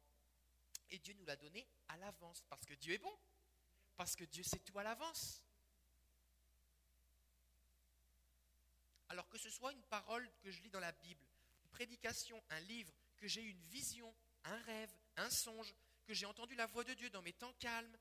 Et 0.91 0.99
Dieu 0.99 1.15
nous 1.15 1.25
l'a 1.25 1.37
donné 1.37 1.67
à 1.89 1.97
l'avance 1.97 2.43
parce 2.49 2.65
que 2.65 2.75
Dieu 2.75 2.95
est 2.95 2.99
bon, 2.99 3.17
parce 3.97 4.15
que 4.15 4.25
Dieu 4.25 4.43
sait 4.43 4.59
tout 4.59 4.79
à 4.79 4.83
l'avance. 4.83 5.43
Alors 9.09 9.29
que 9.29 9.39
ce 9.39 9.51
soit 9.51 9.73
une 9.73 9.83
parole 9.83 10.29
que 10.43 10.51
je 10.51 10.61
lis 10.63 10.71
dans 10.71 10.81
la 10.81 10.93
Bible, 10.93 11.26
prédication, 11.77 12.43
un 12.49 12.61
livre, 12.61 12.91
que 13.19 13.29
j'ai 13.29 13.43
une 13.43 13.61
vision, 13.67 14.15
un 14.45 14.57
rêve, 14.63 14.91
un 15.17 15.29
songe, 15.29 15.75
que 16.07 16.15
j'ai 16.15 16.25
entendu 16.25 16.55
la 16.55 16.65
voix 16.65 16.85
de 16.85 16.95
Dieu 16.95 17.11
dans 17.11 17.21
mes 17.21 17.35
temps 17.35 17.53
calmes. 17.59 17.99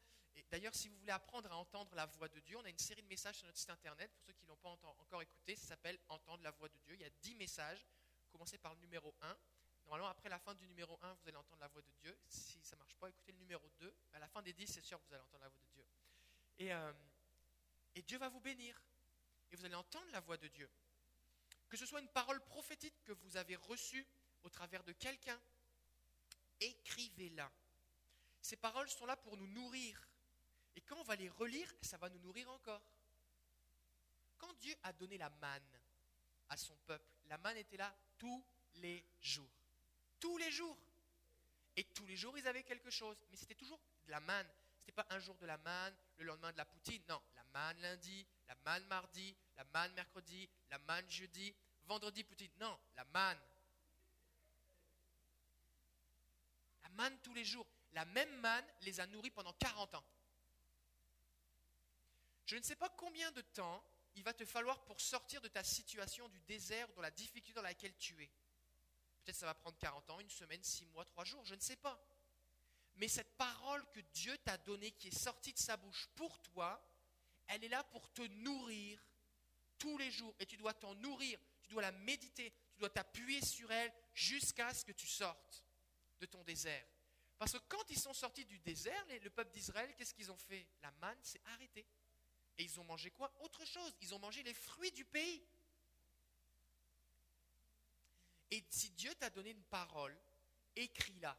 D'ailleurs, 0.50 0.74
si 0.74 0.88
vous 0.88 0.96
voulez 0.98 1.12
apprendre 1.12 1.52
à 1.52 1.58
entendre 1.58 1.94
la 1.94 2.06
voix 2.06 2.30
de 2.30 2.40
Dieu, 2.40 2.58
on 2.58 2.64
a 2.64 2.70
une 2.70 2.78
série 2.78 3.02
de 3.02 3.08
messages 3.08 3.36
sur 3.36 3.46
notre 3.48 3.58
site 3.58 3.70
internet. 3.70 4.10
Pour 4.14 4.24
ceux 4.24 4.32
qui 4.32 4.44
ne 4.44 4.48
l'ont 4.48 4.56
pas 4.58 4.70
encore 4.70 5.22
écouté, 5.22 5.58
ça 5.58 5.68
s'appelle 5.68 6.00
Entendre 6.08 6.42
la 6.44 6.52
voix 6.52 6.70
de 6.70 6.78
Dieu. 6.86 6.94
Il 6.94 7.02
y 7.02 7.06
a 7.06 7.10
10 7.22 7.36
messages. 7.36 7.86
Commencez 8.32 8.58
par 8.58 8.74
le 8.76 8.80
numéro 8.80 9.14
1. 9.22 9.38
Normalement, 9.86 10.08
après 10.08 10.30
la 10.30 10.40
fin 10.40 10.54
du 10.56 10.66
numéro 10.68 10.98
1, 11.02 11.14
vous 11.14 11.28
allez 11.28 11.38
entendre 11.38 11.60
la 11.62 11.68
voix 11.68 11.82
de 11.82 11.92
Dieu. 12.00 12.18
Si 12.30 12.64
ça 12.64 12.76
ne 12.76 12.80
marche 12.80 12.96
pas, 12.96 13.10
écoutez 13.10 13.34
le 13.34 13.40
numéro 13.40 13.70
2. 13.80 13.94
À 14.14 14.20
la 14.20 14.28
fin 14.30 14.42
des 14.42 14.54
10, 14.54 14.68
c'est 14.68 14.82
sûr 14.82 15.00
que 15.00 15.08
vous 15.08 15.14
allez 15.16 15.24
entendre 15.24 15.44
la 15.44 15.50
voix 15.50 15.62
de 15.62 15.74
Dieu. 15.74 15.86
Euh, 16.72 16.94
et 17.96 18.02
Dieu 18.04 18.18
va 18.18 18.30
vous 18.30 18.40
bénir. 18.40 18.82
Et 19.52 19.58
vous 19.58 19.66
allez 19.66 19.76
entendre 19.76 20.10
la 20.12 20.22
voix 20.22 20.38
de 20.38 20.48
Dieu. 20.48 20.70
Que 21.76 21.80
ce 21.80 21.88
soit 21.88 22.00
une 22.00 22.08
parole 22.08 22.40
prophétique 22.40 22.96
que 23.04 23.12
vous 23.12 23.36
avez 23.36 23.58
reçue 23.58 24.08
au 24.44 24.50
travers 24.50 24.82
de 24.86 24.94
quelqu'un, 24.94 25.38
écrivez-la. 26.62 27.52
Ces 28.42 28.56
paroles 28.56 28.90
sont 28.90 29.06
là 29.06 29.18
pour 29.18 29.36
nous 29.36 29.48
nourrir. 29.48 30.08
Et 30.78 30.80
quand 30.80 30.96
on 30.96 31.04
va 31.04 31.18
les 31.18 31.28
relire, 31.28 31.70
ça 31.82 31.98
va 31.98 32.10
nous 32.10 32.20
nourrir 32.20 32.50
encore. 32.50 32.82
Quand 34.38 34.54
Dieu 34.54 34.74
a 34.84 34.94
donné 34.94 35.18
la 35.18 35.30
manne 35.30 35.82
à 36.48 36.56
son 36.56 36.78
peuple, 36.86 37.12
la 37.26 37.38
manne 37.40 37.58
était 37.58 37.76
là 37.76 37.94
tous 38.18 38.42
les 38.76 39.04
jours. 39.20 39.52
Tous 40.22 40.38
les 40.38 40.52
jours. 40.52 40.78
Et 41.76 41.84
tous 41.84 42.06
les 42.06 42.16
jours, 42.16 42.38
ils 42.38 42.48
avaient 42.48 42.64
quelque 42.64 42.90
chose. 42.90 43.18
Mais 43.30 43.36
c'était 43.36 43.54
toujours 43.54 43.82
de 44.06 44.12
la 44.12 44.22
manne. 44.22 44.48
Ce 44.80 44.84
n'était 44.84 44.94
pas 44.94 45.08
un 45.10 45.20
jour 45.20 45.36
de 45.36 45.46
la 45.46 45.58
manne, 45.58 45.94
le 46.20 46.24
lendemain 46.24 46.54
de 46.54 46.58
la 46.58 46.64
poutine. 46.64 47.04
Non, 47.10 47.22
la 47.36 47.44
manne 47.52 47.82
lundi, 47.82 48.26
la 48.48 48.56
manne 48.64 48.86
mardi, 48.86 49.36
la 49.58 49.66
manne 49.74 49.94
mercredi, 49.94 50.50
la 50.70 50.80
manne 50.80 51.10
jeudi, 51.10 51.54
vendredi 51.86 52.24
poutine. 52.24 52.52
Non, 52.60 52.78
la 52.96 53.06
manne. 53.06 53.40
La 56.84 56.90
manne 56.90 57.18
tous 57.22 57.34
les 57.34 57.46
jours. 57.46 57.66
La 57.94 58.06
même 58.06 58.40
manne 58.40 58.66
les 58.82 59.00
a 59.00 59.08
nourris 59.08 59.32
pendant 59.32 59.54
40 59.54 59.96
ans. 59.96 60.06
Je 62.46 62.58
ne 62.58 62.62
sais 62.62 62.76
pas 62.76 62.90
combien 62.90 63.32
de 63.32 63.42
temps 63.42 63.84
il 64.16 64.24
va 64.24 64.34
te 64.34 64.46
falloir 64.46 64.84
pour 64.86 65.02
sortir 65.02 65.42
de 65.42 65.48
ta 65.48 65.64
situation 65.64 66.28
du 66.30 66.40
désert, 66.42 66.88
de 66.94 67.02
la 67.02 67.12
difficulté 67.12 67.54
dans 67.54 67.62
laquelle 67.62 67.96
tu 67.98 68.22
es. 68.24 68.30
Peut-être 69.24 69.36
ça 69.36 69.46
va 69.46 69.54
prendre 69.54 69.78
40 69.78 70.10
ans, 70.12 70.20
une 70.20 70.30
semaine, 70.30 70.64
6 70.64 70.86
mois, 70.88 71.04
3 71.06 71.26
jours, 71.26 71.44
je 71.46 71.56
ne 71.56 71.60
sais 71.60 71.76
pas. 71.76 72.00
Mais 72.98 73.08
cette 73.08 73.36
parole 73.38 73.86
que 73.92 74.00
Dieu 74.14 74.38
t'a 74.40 74.58
donnée, 74.58 74.92
qui 74.92 75.10
est 75.10 75.18
sortie 75.18 75.52
de 75.52 75.58
sa 75.58 75.76
bouche 75.76 76.08
pour 76.16 76.40
toi, 76.40 76.82
elle 77.48 77.64
est 77.64 77.70
là 77.70 77.84
pour 77.86 78.10
te 78.14 78.22
nourrir 78.22 79.04
tous 79.78 79.98
les 79.98 80.12
jours. 80.12 80.34
Et 80.40 80.46
tu 80.46 80.58
dois 80.58 80.74
t'en 80.74 80.96
nourrir, 80.96 81.40
dois 81.76 81.82
la 81.82 81.92
méditer, 81.92 82.54
tu 82.72 82.80
dois 82.80 82.90
t'appuyer 82.90 83.44
sur 83.44 83.72
elle 83.72 83.94
jusqu'à 84.14 84.74
ce 84.74 84.86
que 84.86 84.92
tu 84.92 85.08
sortes 85.08 85.64
de 86.20 86.26
ton 86.26 86.44
désert. 86.44 86.86
Parce 87.38 87.52
que 87.52 87.58
quand 87.68 87.90
ils 87.90 88.00
sont 88.00 88.14
sortis 88.14 88.46
du 88.46 88.60
désert, 88.60 89.06
le 89.10 89.30
peuple 89.30 89.52
d'Israël, 89.52 89.94
qu'est-ce 89.96 90.14
qu'ils 90.14 90.32
ont 90.32 90.38
fait? 90.38 90.66
La 90.82 90.92
manne 90.92 91.22
s'est 91.22 91.42
arrêtée. 91.46 91.86
Et 92.58 92.64
ils 92.64 92.80
ont 92.80 92.86
mangé 92.86 93.12
quoi? 93.12 93.32
Autre 93.42 93.66
chose. 93.66 93.94
Ils 94.02 94.16
ont 94.16 94.20
mangé 94.20 94.42
les 94.44 94.54
fruits 94.54 94.92
du 94.92 95.04
pays. 95.04 95.46
Et 98.52 98.64
si 98.70 98.90
Dieu 98.92 99.14
t'a 99.16 99.30
donné 99.30 99.50
une 99.50 99.64
parole, 99.66 100.18
écris-la. 100.78 101.38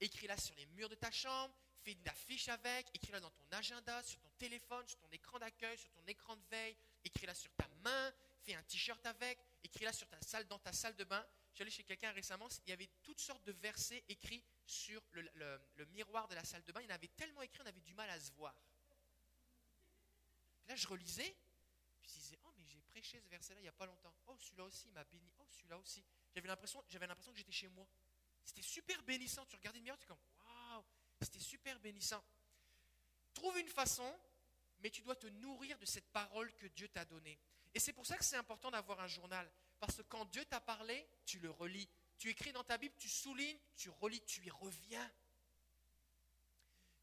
Écris-la 0.00 0.36
sur 0.36 0.54
les 0.56 0.66
murs 0.66 0.90
de 0.90 0.94
ta 0.94 1.10
chambre, 1.10 1.54
fais 1.82 1.92
une 1.92 2.08
affiche 2.08 2.48
avec, 2.48 2.88
écris-la 2.94 3.20
dans 3.20 3.30
ton 3.30 3.46
agenda, 3.52 4.02
sur 4.02 4.20
ton 4.20 4.30
téléphone, 4.38 4.86
sur 4.86 4.98
ton 4.98 5.08
écran 5.10 5.38
d'accueil, 5.38 5.78
sur 5.78 5.90
ton 5.92 6.04
écran 6.06 6.36
de 6.36 6.44
veille, 6.50 6.76
écris-la 7.04 7.34
sur 7.34 7.52
ta 7.54 7.66
main, 7.82 8.12
fais 8.44 8.54
un 8.54 8.62
t-shirt 8.62 9.04
avec, 9.06 9.38
écris-la 9.64 9.92
sur 9.92 10.08
ta 10.08 10.20
salle, 10.20 10.46
dans 10.46 10.58
ta 10.58 10.72
salle 10.72 10.96
de 10.96 11.04
bain. 11.04 11.24
J'allais 11.54 11.70
chez 11.70 11.82
quelqu'un 11.82 12.12
récemment, 12.12 12.48
il 12.66 12.70
y 12.70 12.72
avait 12.72 12.88
toutes 13.02 13.20
sortes 13.20 13.44
de 13.44 13.52
versets 13.52 14.04
écrits 14.08 14.44
sur 14.64 15.02
le, 15.12 15.84
miroir 15.92 16.28
de 16.28 16.34
la 16.34 16.44
salle 16.44 16.62
de 16.64 16.72
bain. 16.72 16.80
Il 16.80 16.88
y 16.88 16.92
en 16.92 16.94
avait 16.94 17.08
tellement 17.08 17.42
écrit, 17.42 17.60
on 17.62 17.66
avait 17.66 17.80
du 17.80 17.94
mal 17.94 18.08
à 18.10 18.20
se 18.20 18.30
voir. 18.32 18.54
là, 20.66 20.76
je 20.76 20.86
relisais, 20.86 21.36
puis 22.00 22.10
je 22.10 22.18
disais, 22.18 22.38
oh, 22.44 22.52
mais 22.56 22.64
j'ai 22.66 22.80
prêché 22.82 23.20
ce 23.20 23.28
verset-là 23.28 23.60
il 23.60 23.64
n'y 23.64 23.68
a 23.68 23.72
pas 23.72 23.86
longtemps. 23.86 24.14
Oh, 24.26 24.36
celui-là 24.38 24.64
aussi, 24.64 24.88
il 24.88 24.92
m'a 24.92 25.04
béni. 25.04 25.32
Oh, 25.38 25.46
celui-là 25.50 25.78
aussi. 25.78 26.04
J'avais 26.34 26.48
l'impression, 26.48 26.84
j'avais 26.88 27.06
l'impression 27.06 27.32
que 27.32 27.38
j'étais 27.38 27.52
chez 27.52 27.68
moi. 27.68 27.88
C'était 28.44 28.62
super 28.62 29.02
bénissant. 29.02 29.44
Tu 29.46 29.56
regardais 29.56 29.78
le 29.78 29.84
miroir, 29.84 29.98
tu 29.98 30.04
es 30.04 30.08
comme, 30.08 30.18
waouh, 30.38 30.84
c'était 31.20 31.40
super 31.40 31.78
bénissant. 31.80 32.22
Trouve 33.34 33.58
une 33.58 33.68
façon, 33.68 34.18
mais 34.80 34.90
tu 34.90 35.02
dois 35.02 35.16
te 35.16 35.26
nourrir 35.26 35.78
de 35.78 35.86
cette 35.86 36.08
parole 36.12 36.52
que 36.54 36.66
Dieu 36.68 36.88
t'a 36.88 37.04
donnée. 37.04 37.38
Et 37.78 37.80
c'est 37.80 37.92
pour 37.92 38.06
ça 38.06 38.16
que 38.16 38.24
c'est 38.24 38.34
important 38.34 38.72
d'avoir 38.72 38.98
un 38.98 39.06
journal. 39.06 39.48
Parce 39.78 39.94
que 39.94 40.02
quand 40.02 40.24
Dieu 40.24 40.44
t'a 40.46 40.60
parlé, 40.60 41.06
tu 41.24 41.38
le 41.38 41.48
relis. 41.48 41.88
Tu 42.18 42.28
écris 42.28 42.50
dans 42.50 42.64
ta 42.64 42.76
Bible, 42.76 42.92
tu 42.98 43.08
soulignes, 43.08 43.56
tu 43.76 43.88
relis, 43.88 44.20
tu 44.22 44.44
y 44.44 44.50
reviens. 44.50 45.12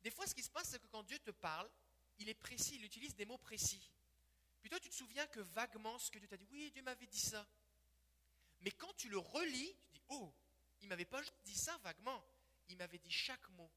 Des 0.03 0.11
fois, 0.11 0.27
ce 0.27 0.35
qui 0.35 0.43
se 0.43 0.49
passe, 0.49 0.67
c'est 0.67 0.81
que 0.81 0.87
quand 0.87 1.03
Dieu 1.03 1.17
te 1.19 1.31
parle, 1.31 1.71
il 2.17 2.27
est 2.27 2.33
précis, 2.33 2.75
il 2.75 2.83
utilise 2.83 3.15
des 3.15 3.23
mots 3.23 3.37
précis. 3.37 3.89
Puis 4.59 4.69
toi, 4.69 4.77
tu 4.81 4.89
te 4.89 4.95
souviens 4.95 5.25
que 5.27 5.39
vaguement 5.39 5.97
ce 5.97 6.11
que 6.11 6.19
Dieu 6.19 6.27
t'a 6.27 6.35
dit, 6.35 6.45
oui, 6.51 6.69
Dieu 6.71 6.81
m'avait 6.81 7.07
dit 7.07 7.21
ça. 7.21 7.47
Mais 8.59 8.71
quand 8.71 8.93
tu 8.97 9.07
le 9.07 9.19
relis, 9.19 9.77
tu 9.93 9.93
dis, 9.93 10.03
oh, 10.09 10.33
il 10.81 10.89
m'avait 10.89 11.05
pas 11.05 11.21
dit 11.45 11.55
ça 11.55 11.77
vaguement, 11.85 12.21
il 12.67 12.75
m'avait 12.75 12.99
dit 12.99 13.11
chaque 13.11 13.47
mot. 13.51 13.71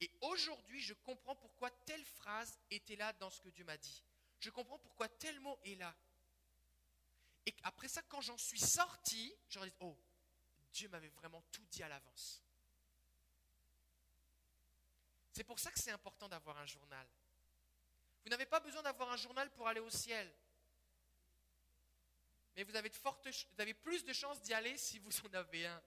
Et 0.00 0.10
aujourd'hui, 0.20 0.80
je 0.80 0.94
comprends 0.94 1.36
pourquoi 1.36 1.70
telle 1.70 2.04
phrase 2.04 2.58
était 2.72 2.96
là 2.96 3.12
dans 3.20 3.30
ce 3.30 3.40
que 3.40 3.50
Dieu 3.50 3.62
m'a 3.62 3.76
dit. 3.76 4.02
Je 4.40 4.50
comprends 4.50 4.80
pourquoi 4.80 5.08
tel 5.08 5.38
mot 5.38 5.56
est 5.62 5.76
là. 5.76 5.94
Et 7.46 7.54
après 7.62 7.88
ça, 7.88 8.02
quand 8.02 8.20
j'en 8.20 8.38
suis 8.38 8.60
sorti, 8.60 9.34
j'aurais 9.48 9.70
dit, 9.70 9.76
oh, 9.80 9.96
Dieu 10.72 10.88
m'avait 10.88 11.08
vraiment 11.08 11.42
tout 11.52 11.64
dit 11.66 11.82
à 11.82 11.88
l'avance. 11.88 12.42
C'est 15.32 15.44
pour 15.44 15.58
ça 15.58 15.70
que 15.70 15.78
c'est 15.78 15.90
important 15.90 16.28
d'avoir 16.28 16.58
un 16.58 16.66
journal. 16.66 17.06
Vous 18.24 18.30
n'avez 18.30 18.46
pas 18.46 18.60
besoin 18.60 18.82
d'avoir 18.82 19.10
un 19.10 19.16
journal 19.16 19.50
pour 19.52 19.66
aller 19.68 19.80
au 19.80 19.90
ciel. 19.90 20.30
Mais 22.56 22.64
vous 22.64 22.76
avez, 22.76 22.90
de 22.90 22.96
fortes, 22.96 23.26
vous 23.26 23.60
avez 23.60 23.74
plus 23.74 24.04
de 24.04 24.12
chances 24.12 24.42
d'y 24.42 24.52
aller 24.52 24.76
si 24.76 24.98
vous 24.98 25.10
en 25.26 25.32
avez 25.34 25.66
un. 25.66 25.82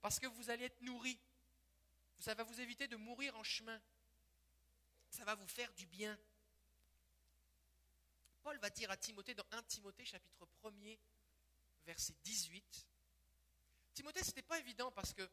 Parce 0.00 0.18
que 0.18 0.26
vous 0.26 0.50
allez 0.50 0.64
être 0.64 0.80
nourri. 0.80 1.18
Ça 2.18 2.34
va 2.34 2.42
vous 2.42 2.60
éviter 2.60 2.88
de 2.88 2.96
mourir 2.96 3.36
en 3.36 3.44
chemin. 3.44 3.80
Ça 5.10 5.24
va 5.24 5.34
vous 5.34 5.46
faire 5.46 5.72
du 5.74 5.86
bien. 5.86 6.18
Paul 8.46 8.58
va 8.58 8.70
dire 8.70 8.88
à 8.92 8.96
Timothée 8.96 9.34
dans 9.34 9.44
1 9.50 9.62
Timothée 9.64 10.04
chapitre 10.04 10.46
1er 10.62 10.96
verset 11.84 12.14
18. 12.22 12.86
Timothée, 13.92 14.22
ce 14.22 14.28
n'était 14.28 14.42
pas 14.42 14.60
évident 14.60 14.92
parce 14.92 15.12
que 15.12 15.28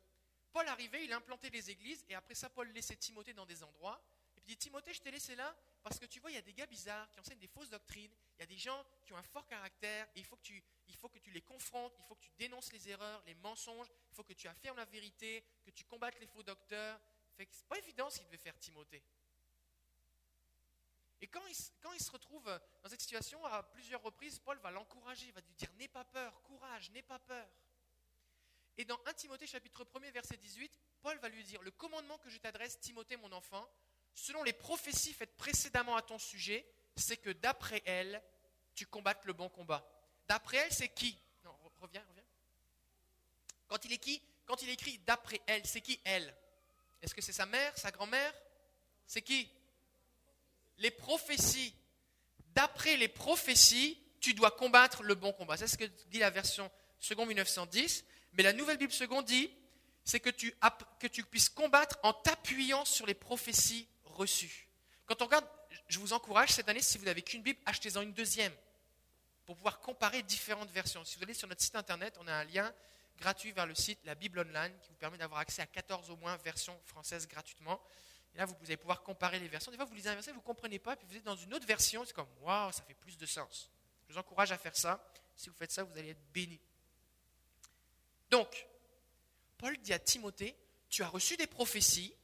Paul 0.52 0.68
arrivait, 0.68 1.06
il 1.06 1.14
implantait 1.14 1.52
les 1.52 1.70
églises 1.70 2.04
et 2.10 2.16
après 2.16 2.34
ça, 2.34 2.50
Paul 2.50 2.68
laissait 2.70 2.96
Timothée 2.96 3.36
dans 3.36 3.46
des 3.46 3.62
endroits. 3.62 4.04
Et 4.36 4.42
puis 4.42 4.54
il 4.54 4.56
dit 4.56 4.58
Timothée, 4.58 4.96
je 4.96 5.02
t'ai 5.02 5.12
laissé 5.12 5.36
là 5.36 5.56
parce 5.84 6.00
que 6.00 6.08
tu 6.08 6.20
vois, 6.22 6.32
il 6.32 6.34
y 6.34 6.38
a 6.38 6.42
des 6.42 6.56
gars 6.56 6.66
bizarres 6.66 7.08
qui 7.12 7.20
enseignent 7.20 7.38
des 7.38 7.48
fausses 7.48 7.70
doctrines, 7.70 8.12
il 8.38 8.40
y 8.40 8.44
a 8.46 8.48
des 8.48 8.58
gens 8.58 8.84
qui 9.06 9.14
ont 9.14 9.18
un 9.18 9.22
fort 9.22 9.46
caractère, 9.46 10.08
et 10.16 10.20
il 10.20 10.26
faut, 10.26 10.38
que 10.38 10.42
tu, 10.42 10.64
il 10.88 10.96
faut 10.96 11.08
que 11.08 11.20
tu 11.20 11.30
les 11.30 11.44
confrontes, 11.44 11.94
il 12.00 12.06
faut 12.06 12.16
que 12.16 12.24
tu 12.24 12.32
dénonces 12.40 12.74
les 12.74 12.90
erreurs, 12.90 13.22
les 13.28 13.36
mensonges, 13.36 13.92
il 14.10 14.16
faut 14.16 14.24
que 14.24 14.34
tu 14.34 14.48
affirmes 14.48 14.78
la 14.78 14.86
vérité, 14.86 15.46
que 15.64 15.70
tu 15.70 15.84
combattes 15.84 16.20
les 16.20 16.26
faux 16.26 16.42
docteurs. 16.42 17.00
Fait 17.38 17.46
que 17.46 17.54
c'est 17.54 17.68
pas 17.68 17.78
évident 17.78 18.10
ce 18.10 18.18
qu'il 18.18 18.26
devait 18.26 18.38
faire 18.40 18.58
Timothée. 18.58 19.04
Et 21.24 21.28
quand 21.28 21.40
il, 21.48 21.56
il, 21.96 22.04
se 22.04 22.12
retrouve 22.12 22.44
dans 22.84 22.90
cette 22.90 23.00
situation, 23.00 23.46
à 23.46 23.64
plusieurs 23.64 24.02
reprises, 24.02 24.40
Paul 24.40 24.58
va 24.58 24.72
l'encourager, 24.72 25.32
va 25.32 25.40
lui 25.40 25.54
dire 25.54 25.70
N'aie 25.78 25.88
pas 25.88 26.04
peur, 26.04 26.42
courage, 26.42 26.92
n'aie 26.92 27.02
pas 27.02 27.18
peur. 27.18 27.48
Et 28.76 28.84
dans 28.84 29.00
1 29.06 29.14
Timothée 29.14 29.48
chapitre 29.48 29.88
1 29.96 30.12
verset 30.12 30.36
18, 30.36 30.78
Paul 31.02 31.18
va 31.20 31.30
lui 31.30 31.46
dire 31.46 31.62
Le 31.62 31.72
commandement 31.72 32.18
que 32.18 32.30
je 32.30 32.38
t'adresse, 32.40 32.78
Timothée 32.82 33.16
mon 33.16 33.32
enfant, 33.32 33.66
selon 34.14 34.44
les 34.44 34.52
prophéties 34.52 35.14
faites 35.14 35.38
précédemment 35.38 35.96
à 35.96 36.02
ton 36.02 36.20
sujet, 36.20 36.70
c'est 36.98 37.16
que 37.16 37.30
d'après 37.30 37.82
elles, 37.86 38.22
tu 38.76 38.86
combattes 38.86 39.24
le 39.24 39.32
bon 39.32 39.48
combat. 39.48 39.90
D'après 40.28 40.58
elles, 40.58 40.74
c'est 40.74 40.90
qui? 40.90 41.18
Non, 41.46 41.58
reviens, 41.80 42.04
reviens. 42.10 42.26
Quand 43.70 43.86
il 43.86 43.94
est 43.94 43.98
qui? 43.98 44.22
Quand 44.46 44.62
il 44.62 44.70
écrit 44.70 44.98
d'après 44.98 45.40
elle, 45.48 45.66
c'est 45.66 45.80
qui 45.80 46.02
elle? 46.04 46.36
Est-ce 47.02 47.16
que 47.16 47.22
c'est 47.22 47.32
sa 47.32 47.46
mère, 47.46 47.78
sa 47.78 47.92
grand-mère? 47.92 48.34
C'est 49.08 49.22
qui? 49.22 49.50
Les 50.78 50.92
prophéties. 50.92 51.76
D'après 52.56 52.98
les 52.98 53.08
prophéties, 53.08 54.00
tu 54.20 54.34
dois 54.34 54.52
combattre 54.52 55.04
le 55.04 55.16
bon 55.16 55.34
combat. 55.34 55.58
C'est 55.58 55.68
ce 55.68 55.78
que 55.78 55.86
dit 56.10 56.20
la 56.20 56.30
version 56.30 56.70
seconde 57.00 57.28
1910. 57.28 58.06
Mais 58.34 58.44
la 58.44 58.54
nouvelle 58.54 58.78
Bible 58.78 58.94
seconde 58.94 59.26
dit, 59.26 59.52
c'est 60.04 60.20
que 60.20 60.30
tu, 60.30 60.54
que 61.00 61.08
tu 61.08 61.24
puisses 61.24 61.50
combattre 61.50 61.98
en 62.04 62.14
t'appuyant 62.14 62.86
sur 62.86 63.06
les 63.06 63.14
prophéties 63.14 63.88
reçues. 64.04 64.68
Quand 65.06 65.22
on 65.22 65.26
regarde, 65.26 65.46
je 65.88 66.00
vous 66.00 66.14
encourage 66.14 66.50
cette 66.50 66.70
année, 66.70 66.82
si 66.82 66.98
vous 66.98 67.06
n'avez 67.06 67.22
qu'une 67.22 67.42
Bible, 67.42 67.60
achetez-en 67.66 68.02
une 68.02 68.14
deuxième 68.14 68.54
pour 69.46 69.56
pouvoir 69.56 69.80
comparer 69.80 70.24
différentes 70.24 70.72
versions. 70.72 71.04
Si 71.04 71.18
vous 71.18 71.24
allez 71.24 71.34
sur 71.34 71.48
notre 71.48 71.62
site 71.62 71.76
internet, 71.76 72.18
on 72.20 72.28
a 72.28 72.34
un 72.34 72.44
lien 72.46 72.74
gratuit 73.18 73.52
vers 73.52 73.66
le 73.66 73.76
site 73.76 74.00
La 74.06 74.16
Bible 74.16 74.40
Online 74.40 74.74
qui 74.82 74.90
vous 74.90 74.98
permet 74.98 75.18
d'avoir 75.18 75.42
accès 75.42 75.62
à 75.62 75.66
14 75.66 76.10
au 76.10 76.16
moins 76.18 76.36
versions 76.38 76.78
françaises 76.86 77.28
gratuitement. 77.28 77.82
Et 78.34 78.38
là, 78.38 78.46
vous 78.46 78.56
allez 78.64 78.78
pouvoir 78.78 79.04
comparer 79.04 79.40
les 79.40 79.48
versions. 79.48 79.72
Des 79.72 79.78
fois, 79.78 79.86
vous 79.86 79.94
les 79.94 80.08
inversez, 80.08 80.32
vous 80.32 80.40
ne 80.40 80.44
comprenez 80.44 80.80
pas, 80.80 80.96
puis 80.96 81.08
vous 81.08 81.16
êtes 81.16 81.24
dans 81.24 81.36
une 81.36 81.54
autre 81.54 81.68
version, 81.68 82.04
c'est 82.06 82.14
comme 82.14 82.28
waouh, 82.42 82.72
ça 82.72 82.82
fait 82.84 82.96
plus 82.96 83.18
de 83.18 83.26
sens. 83.26 83.70
Je 84.08 84.14
vous 84.14 84.20
encourage 84.20 84.52
à 84.52 84.58
faire 84.58 84.76
ça. 84.76 85.04
Si 85.36 85.50
vous 85.50 85.56
faites 85.56 85.72
ça, 85.72 85.84
vous 85.84 85.98
allez 85.98 86.10
être 86.10 86.32
béni. 86.34 86.60
Donc, 88.30 88.68
Paul 89.58 89.78
dit 89.78 89.94
à 89.94 90.00
Timothée 90.00 90.56
Tu 90.90 91.04
as 91.04 91.08
reçu 91.08 91.38
des 91.38 91.48
prophéties 91.48 92.16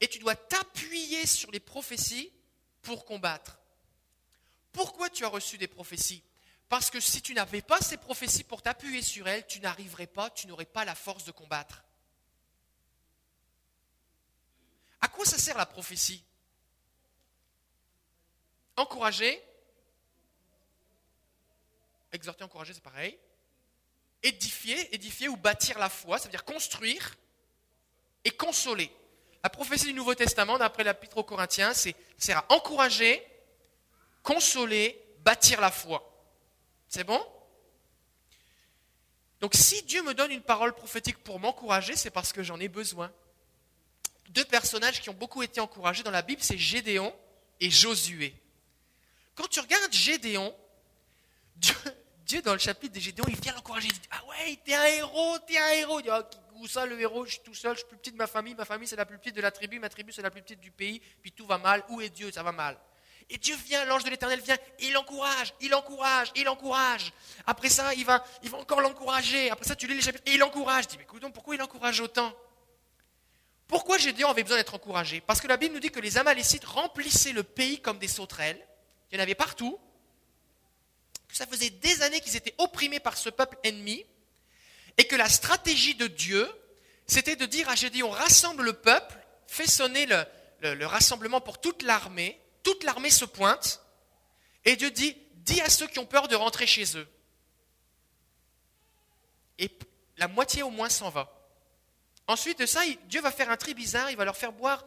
et 0.00 0.08
tu 0.08 0.18
dois 0.18 0.34
t'appuyer 0.34 1.26
sur 1.26 1.50
les 1.50 1.60
prophéties 1.60 2.32
pour 2.82 3.04
combattre. 3.04 3.58
Pourquoi 4.72 5.08
tu 5.08 5.24
as 5.24 5.28
reçu 5.28 5.56
des 5.58 5.68
prophéties? 5.68 6.22
Parce 6.68 6.90
que 6.90 7.00
si 7.00 7.22
tu 7.22 7.32
n'avais 7.32 7.62
pas 7.62 7.80
ces 7.80 7.96
prophéties 7.96 8.44
pour 8.44 8.60
t'appuyer 8.60 9.00
sur 9.00 9.28
elles, 9.28 9.46
tu 9.46 9.60
n'arriverais 9.60 10.06
pas, 10.06 10.30
tu 10.30 10.46
n'aurais 10.46 10.66
pas 10.66 10.84
la 10.84 10.94
force 10.94 11.24
de 11.24 11.32
combattre. 11.32 11.84
À 15.00 15.08
quoi 15.08 15.24
ça 15.24 15.38
sert 15.38 15.56
la 15.56 15.66
prophétie? 15.66 16.24
Encourager. 18.76 19.42
Exhorter, 22.12 22.44
encourager, 22.44 22.74
c'est 22.74 22.82
pareil. 22.82 23.18
Édifier, 24.22 24.94
édifier 24.94 25.28
ou 25.28 25.36
bâtir 25.36 25.78
la 25.78 25.88
foi, 25.88 26.18
ça 26.18 26.24
veut 26.24 26.30
dire 26.30 26.44
construire 26.44 27.16
et 28.24 28.30
consoler. 28.30 28.90
La 29.42 29.50
prophétie 29.50 29.86
du 29.86 29.92
Nouveau 29.92 30.14
Testament, 30.14 30.58
d'après 30.58 30.82
l'Épître 30.82 31.18
aux 31.18 31.24
Corinthiens, 31.24 31.72
c'est 31.74 31.94
sert 32.18 32.38
à 32.38 32.52
encourager, 32.52 33.24
consoler, 34.22 35.00
bâtir 35.20 35.60
la 35.60 35.70
foi. 35.70 36.02
C'est 36.88 37.04
bon? 37.04 37.24
Donc 39.40 39.54
si 39.54 39.82
Dieu 39.82 40.02
me 40.02 40.14
donne 40.14 40.32
une 40.32 40.42
parole 40.42 40.74
prophétique 40.74 41.22
pour 41.22 41.38
m'encourager, 41.38 41.94
c'est 41.94 42.10
parce 42.10 42.32
que 42.32 42.42
j'en 42.42 42.58
ai 42.58 42.68
besoin. 42.68 43.12
Deux 44.30 44.44
personnages 44.44 45.00
qui 45.00 45.10
ont 45.10 45.14
beaucoup 45.14 45.42
été 45.42 45.60
encouragés 45.60 46.02
dans 46.02 46.10
la 46.10 46.22
Bible, 46.22 46.42
c'est 46.42 46.58
Gédéon 46.58 47.14
et 47.60 47.70
Josué. 47.70 48.34
Quand 49.34 49.48
tu 49.48 49.60
regardes 49.60 49.92
Gédéon, 49.92 50.54
Dieu, 52.26 52.42
dans 52.42 52.52
le 52.52 52.58
chapitre 52.58 52.94
de 52.94 53.00
Gédéon, 53.00 53.24
il 53.28 53.40
vient 53.40 53.52
l'encourager. 53.52 53.88
Il 53.88 53.94
dit 53.94 54.08
Ah 54.10 54.24
ouais, 54.26 54.58
t'es 54.64 54.74
un 54.74 54.84
héros, 54.84 55.38
t'es 55.46 55.58
un 55.58 55.70
héros. 55.70 56.00
Il 56.00 56.04
dit, 56.04 56.10
ah, 56.10 56.28
où 56.54 56.66
ça 56.66 56.84
le 56.84 57.00
héros? 57.00 57.24
Je 57.24 57.32
suis 57.32 57.40
tout 57.40 57.54
seul, 57.54 57.74
je 57.74 57.78
suis 57.78 57.88
plus 57.88 57.98
petit 57.98 58.12
de 58.12 58.16
ma 58.16 58.26
famille, 58.26 58.54
ma 58.54 58.64
famille 58.64 58.88
c'est 58.88 58.96
la 58.96 59.06
plus 59.06 59.18
petite 59.18 59.36
de 59.36 59.40
la 59.40 59.50
tribu, 59.50 59.78
ma 59.78 59.88
tribu 59.88 60.12
c'est 60.12 60.22
la 60.22 60.30
plus 60.30 60.42
petite 60.42 60.60
du 60.60 60.70
pays, 60.70 61.00
puis 61.22 61.30
tout 61.30 61.46
va 61.46 61.58
mal. 61.58 61.84
Où 61.88 62.00
est 62.00 62.08
Dieu? 62.08 62.32
Ça 62.32 62.42
va 62.42 62.52
mal. 62.52 62.76
Et 63.28 63.38
Dieu 63.38 63.56
vient, 63.56 63.84
l'ange 63.84 64.04
de 64.04 64.10
l'éternel 64.10 64.40
vient, 64.40 64.56
il 64.80 64.92
l'encourage, 64.92 65.52
il 65.60 65.70
l'encourage, 65.70 66.32
il 66.36 66.44
l'encourage. 66.44 67.12
Après 67.46 67.68
ça, 67.68 67.92
il 67.94 68.04
va, 68.04 68.24
il 68.42 68.50
va 68.50 68.58
encore 68.58 68.80
l'encourager. 68.80 69.50
Après 69.50 69.64
ça, 69.64 69.74
tu 69.74 69.86
lis 69.86 69.94
les 69.94 70.02
chapitres 70.02 70.24
et 70.26 70.34
il 70.34 70.38
l'encourage. 70.38 70.84
Je 70.84 70.88
dis, 70.90 70.96
mais 70.96 71.04
écoute 71.04 71.22
donc, 71.22 71.34
pourquoi 71.34 71.56
il 71.56 71.62
encourage 71.62 72.00
autant? 72.00 72.32
Pourquoi 73.68 73.98
Gédéon 73.98 74.28
avait 74.28 74.42
besoin 74.42 74.58
d'être 74.58 74.74
encouragé? 74.74 75.20
Parce 75.20 75.40
que 75.40 75.48
la 75.48 75.56
Bible 75.56 75.74
nous 75.74 75.80
dit 75.80 75.90
que 75.90 76.00
les 76.00 76.18
Amalécites 76.18 76.64
remplissaient 76.64 77.32
le 77.32 77.42
pays 77.42 77.80
comme 77.80 77.98
des 77.98 78.08
sauterelles. 78.08 78.64
Il 79.10 79.16
y 79.16 79.20
en 79.20 79.22
avait 79.22 79.34
partout. 79.34 79.78
Que 81.28 81.36
ça 81.36 81.46
faisait 81.46 81.70
des 81.70 82.02
années 82.02 82.20
qu'ils 82.20 82.36
étaient 82.36 82.54
opprimés 82.58 83.00
par 83.00 83.16
ce 83.16 83.28
peuple 83.28 83.58
ennemi. 83.64 84.04
Et 84.98 85.04
que 85.04 85.16
la 85.16 85.28
stratégie 85.28 85.94
de 85.94 86.06
Dieu, 86.06 86.48
c'était 87.06 87.36
de 87.36 87.46
dire 87.46 87.68
à 87.68 87.74
Gédéon, 87.74 88.10
rassemble 88.10 88.62
le 88.62 88.72
peuple, 88.72 89.18
fais 89.46 89.66
sonner 89.66 90.06
le 90.06 90.86
rassemblement 90.86 91.40
pour 91.40 91.60
toute 91.60 91.82
l'armée 91.82 92.40
toute 92.66 92.82
l'armée 92.82 93.10
se 93.10 93.24
pointe, 93.24 93.80
et 94.64 94.74
Dieu 94.74 94.90
dit, 94.90 95.16
dis 95.36 95.60
à 95.60 95.70
ceux 95.70 95.86
qui 95.86 96.00
ont 96.00 96.04
peur 96.04 96.26
de 96.26 96.34
rentrer 96.34 96.66
chez 96.66 96.98
eux. 96.98 97.06
Et 99.60 99.70
la 100.16 100.26
moitié 100.26 100.64
au 100.64 100.70
moins 100.70 100.88
s'en 100.88 101.08
va. 101.08 101.35
Ensuite 102.28 102.58
de 102.58 102.66
ça, 102.66 102.80
Dieu 103.04 103.20
va 103.20 103.30
faire 103.30 103.50
un 103.50 103.56
tri 103.56 103.74
bizarre, 103.74 104.10
il 104.10 104.16
va 104.16 104.24
leur 104.24 104.36
faire 104.36 104.52
boire 104.52 104.84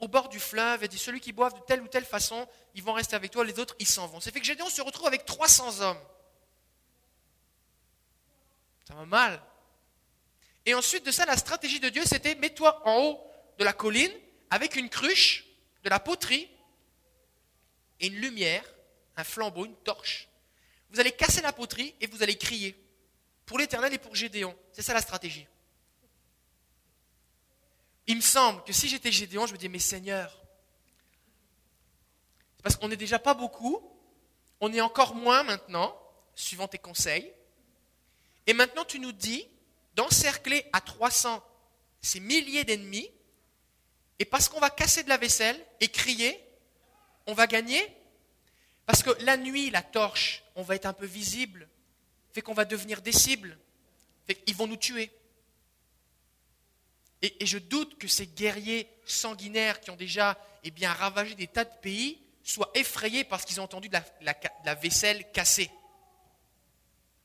au, 0.00 0.08
bord 0.08 0.28
du 0.28 0.40
fleuve, 0.40 0.82
et 0.82 0.88
dit 0.88 0.98
celui 0.98 1.20
qui 1.20 1.32
boivent 1.32 1.54
de 1.54 1.60
telle 1.60 1.82
ou 1.82 1.88
telle 1.88 2.04
façon, 2.04 2.48
ils 2.74 2.82
vont 2.82 2.92
rester 2.92 3.14
avec 3.14 3.30
toi, 3.30 3.44
les 3.44 3.58
autres, 3.60 3.76
ils 3.78 3.86
s'en 3.86 4.08
vont. 4.08 4.20
C'est 4.20 4.32
fait 4.32 4.40
que 4.40 4.46
Gédéon 4.46 4.68
se 4.68 4.82
retrouve 4.82 5.06
avec 5.06 5.24
300 5.24 5.82
hommes. 5.82 6.00
Ça 8.88 8.94
va 8.94 9.06
mal. 9.06 9.40
Et 10.66 10.74
ensuite 10.74 11.06
de 11.06 11.12
ça, 11.12 11.24
la 11.26 11.36
stratégie 11.36 11.78
de 11.78 11.88
Dieu, 11.88 12.02
c'était 12.04 12.34
mets-toi 12.34 12.82
en 12.84 13.02
haut 13.02 13.30
de 13.58 13.64
la 13.64 13.72
colline 13.72 14.12
avec 14.50 14.74
une 14.74 14.88
cruche, 14.88 15.46
de 15.84 15.90
la 15.90 16.00
poterie, 16.00 16.50
et 18.00 18.08
une 18.08 18.16
lumière, 18.16 18.64
un 19.16 19.24
flambeau, 19.24 19.64
une 19.64 19.76
torche. 19.76 20.28
Vous 20.90 20.98
allez 20.98 21.12
casser 21.12 21.40
la 21.40 21.52
poterie 21.52 21.94
et 22.00 22.08
vous 22.08 22.22
allez 22.22 22.36
crier. 22.36 22.76
Pour 23.46 23.58
l'Éternel 23.58 23.92
et 23.94 23.98
pour 23.98 24.14
Gédéon. 24.14 24.56
C'est 24.72 24.82
ça 24.82 24.92
la 24.92 25.00
stratégie. 25.00 25.46
Il 28.10 28.16
me 28.16 28.22
semble 28.22 28.64
que 28.64 28.72
si 28.72 28.88
j'étais 28.88 29.12
Gédéon, 29.12 29.46
je 29.46 29.52
me 29.52 29.56
disais, 29.56 29.68
mais 29.68 29.78
Seigneur, 29.78 30.36
parce 32.60 32.74
qu'on 32.74 32.88
n'est 32.88 32.96
déjà 32.96 33.20
pas 33.20 33.34
beaucoup, 33.34 33.80
on 34.60 34.72
est 34.72 34.80
encore 34.80 35.14
moins 35.14 35.44
maintenant, 35.44 35.96
suivant 36.34 36.66
tes 36.66 36.76
conseils. 36.76 37.32
Et 38.48 38.52
maintenant, 38.52 38.84
tu 38.84 38.98
nous 38.98 39.12
dis 39.12 39.46
d'encercler 39.94 40.66
à 40.72 40.80
300 40.80 41.40
ces 42.02 42.18
milliers 42.18 42.64
d'ennemis, 42.64 43.08
et 44.18 44.24
parce 44.24 44.48
qu'on 44.48 44.58
va 44.58 44.70
casser 44.70 45.04
de 45.04 45.08
la 45.08 45.16
vaisselle 45.16 45.64
et 45.78 45.86
crier, 45.86 46.44
on 47.28 47.32
va 47.32 47.46
gagner 47.46 47.80
Parce 48.86 49.04
que 49.04 49.10
la 49.22 49.36
nuit, 49.36 49.70
la 49.70 49.82
torche, 49.82 50.42
on 50.56 50.62
va 50.64 50.74
être 50.74 50.86
un 50.86 50.94
peu 50.94 51.06
visible, 51.06 51.68
fait 52.32 52.42
qu'on 52.42 52.54
va 52.54 52.64
devenir 52.64 53.02
des 53.02 53.12
cibles, 53.12 53.56
fait 54.26 54.34
qu'ils 54.34 54.56
vont 54.56 54.66
nous 54.66 54.76
tuer. 54.76 55.12
Et, 57.22 57.46
je 57.46 57.58
doute 57.58 57.98
que 57.98 58.08
ces 58.08 58.26
guerriers 58.26 58.88
sanguinaires 59.04 59.80
qui 59.80 59.90
ont 59.90 59.96
déjà 59.96 60.38
eh 60.62 60.70
bien, 60.70 60.92
ravagé 60.92 61.34
des 61.34 61.46
tas 61.46 61.64
de 61.64 61.76
pays 61.82 62.20
soient 62.42 62.70
effrayés 62.74 63.24
parce 63.24 63.44
qu'ils 63.44 63.60
ont 63.60 63.64
entendu 63.64 63.90
la, 64.20 64.74
vaisselle 64.74 65.30
cassée. 65.32 65.70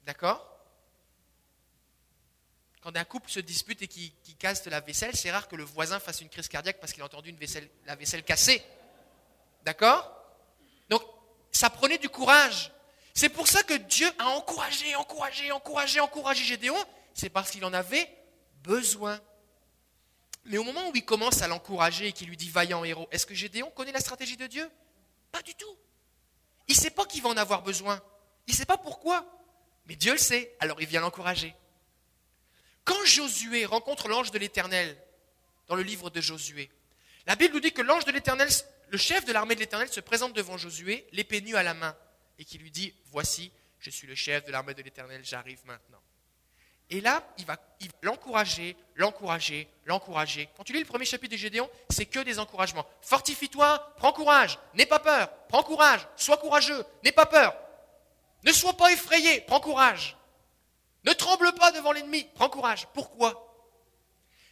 D'accord? 0.05 0.51
Quand 2.81 2.95
un 2.95 3.03
couple 3.03 3.29
se 3.29 3.39
dispute 3.39 3.81
et 3.81 3.87
qu'il 3.87 4.11
casse 4.37 4.65
la 4.65 4.79
vaisselle, 4.79 5.15
c'est 5.15 5.31
rare 5.31 5.47
que 5.47 5.55
le 5.55 5.63
voisin 5.63 5.99
fasse 5.99 6.21
une 6.21 6.29
crise 6.29 6.47
cardiaque 6.47 6.79
parce 6.79 6.93
qu'il 6.93 7.01
a 7.01 7.05
entendu 7.05 7.35
la 7.85 7.95
vaisselle 7.95 8.23
cassée. 8.23 8.61
D'accord? 9.63 10.11
Donc, 10.89 11.01
ça 11.51 11.69
prenait 11.69 11.97
du 11.97 12.09
courage. 12.09 12.71
C'est 13.13 13.29
pour 13.29 13.47
ça 13.47 13.63
que 13.63 13.73
Dieu 13.73 14.11
a 14.19 14.27
encouragé, 14.27 14.93
encouragé, 14.95 15.51
encouragé, 15.51 15.99
encouragé 16.01 16.43
Gédéon. 16.43 16.75
C'est 17.13 17.29
parce 17.29 17.49
qu'il 17.49 17.63
en 17.63 17.73
avait 17.73 18.07
besoin. 18.61 19.19
Mais 20.45 20.57
au 20.57 20.63
moment 20.63 20.89
où 20.89 20.91
il 20.95 21.05
commence 21.05 21.41
à 21.41 21.47
l'encourager 21.47 22.07
et 22.07 22.11
qu'il 22.11 22.27
lui 22.27 22.37
dit 22.37 22.49
vaillant 22.49 22.83
héros, 22.83 23.07
est-ce 23.11 23.25
que 23.25 23.33
Gédéon 23.33 23.71
connaît 23.71 23.91
la 23.91 23.99
stratégie 23.99 24.37
de 24.37 24.47
Dieu? 24.47 24.69
Pas 25.31 25.41
du 25.41 25.55
tout. 25.55 25.77
Il 26.67 26.75
ne 26.75 26.81
sait 26.81 26.91
pas 26.91 27.05
qu'il 27.05 27.21
va 27.21 27.29
en 27.29 27.37
avoir 27.37 27.61
besoin. 27.63 28.01
Il 28.47 28.51
ne 28.51 28.57
sait 28.57 28.65
pas 28.65 28.77
pourquoi. 28.77 29.25
Mais 29.87 29.95
Dieu 29.95 30.13
le 30.13 30.19
sait, 30.19 30.55
alors 30.59 30.81
il 30.81 30.87
vient 30.87 31.01
l'encourager. 31.01 31.55
Quand 32.83 33.03
Josué 33.05 33.65
rencontre 33.65 34.07
l'ange 34.07 34.31
de 34.31 34.37
l'Éternel 34.37 34.95
dans 35.67 35.75
le 35.75 35.83
livre 35.83 36.09
de 36.09 36.21
Josué, 36.21 36.69
la 37.25 37.35
Bible 37.35 37.55
nous 37.55 37.59
dit 37.59 37.71
que 37.71 37.81
l'ange 37.81 38.05
de 38.05 38.11
l'Éternel 38.11 38.49
le 38.89 38.97
chef 38.97 39.25
de 39.25 39.33
l'armée 39.33 39.55
de 39.55 39.59
l'Éternel 39.59 39.89
se 39.89 39.99
présente 39.99 40.33
devant 40.33 40.57
Josué, 40.57 41.07
l'épée 41.11 41.41
nue 41.41 41.55
à 41.55 41.63
la 41.63 41.73
main, 41.73 41.95
et 42.37 42.45
qui 42.45 42.57
lui 42.57 42.71
dit, 42.71 42.93
voici, 43.05 43.51
je 43.79 43.89
suis 43.89 44.07
le 44.07 44.15
chef 44.15 44.45
de 44.45 44.51
l'armée 44.51 44.73
de 44.73 44.81
l'Éternel, 44.81 45.21
j'arrive 45.23 45.59
maintenant. 45.65 46.01
Et 46.89 47.01
là, 47.01 47.23
il 47.37 47.45
va 47.45 47.57
l'encourager, 48.03 48.77
l'encourager, 48.95 49.67
l'encourager. 49.85 50.49
Quand 50.55 50.63
tu 50.63 50.73
lis 50.73 50.79
le 50.79 50.85
premier 50.85 51.05
chapitre 51.05 51.33
de 51.33 51.37
Gédéon, 51.37 51.69
c'est 51.89 52.05
que 52.05 52.19
des 52.19 52.37
encouragements. 52.37 52.85
Fortifie-toi, 53.01 53.93
prends 53.97 54.13
courage, 54.13 54.59
n'aie 54.75 54.85
pas 54.85 54.99
peur, 54.99 55.29
prends 55.47 55.63
courage, 55.63 56.07
sois 56.15 56.37
courageux, 56.37 56.85
n'aie 57.03 57.11
pas 57.11 57.25
peur. 57.25 57.55
Ne 58.43 58.51
sois 58.51 58.77
pas 58.77 58.91
effrayé, 58.91 59.41
prends 59.41 59.59
courage. 59.59 60.15
Ne 61.03 61.13
tremble 61.13 61.53
pas 61.53 61.71
devant 61.71 61.91
l'ennemi, 61.91 62.27
prends 62.35 62.49
courage. 62.49 62.87
Pourquoi? 62.93 63.41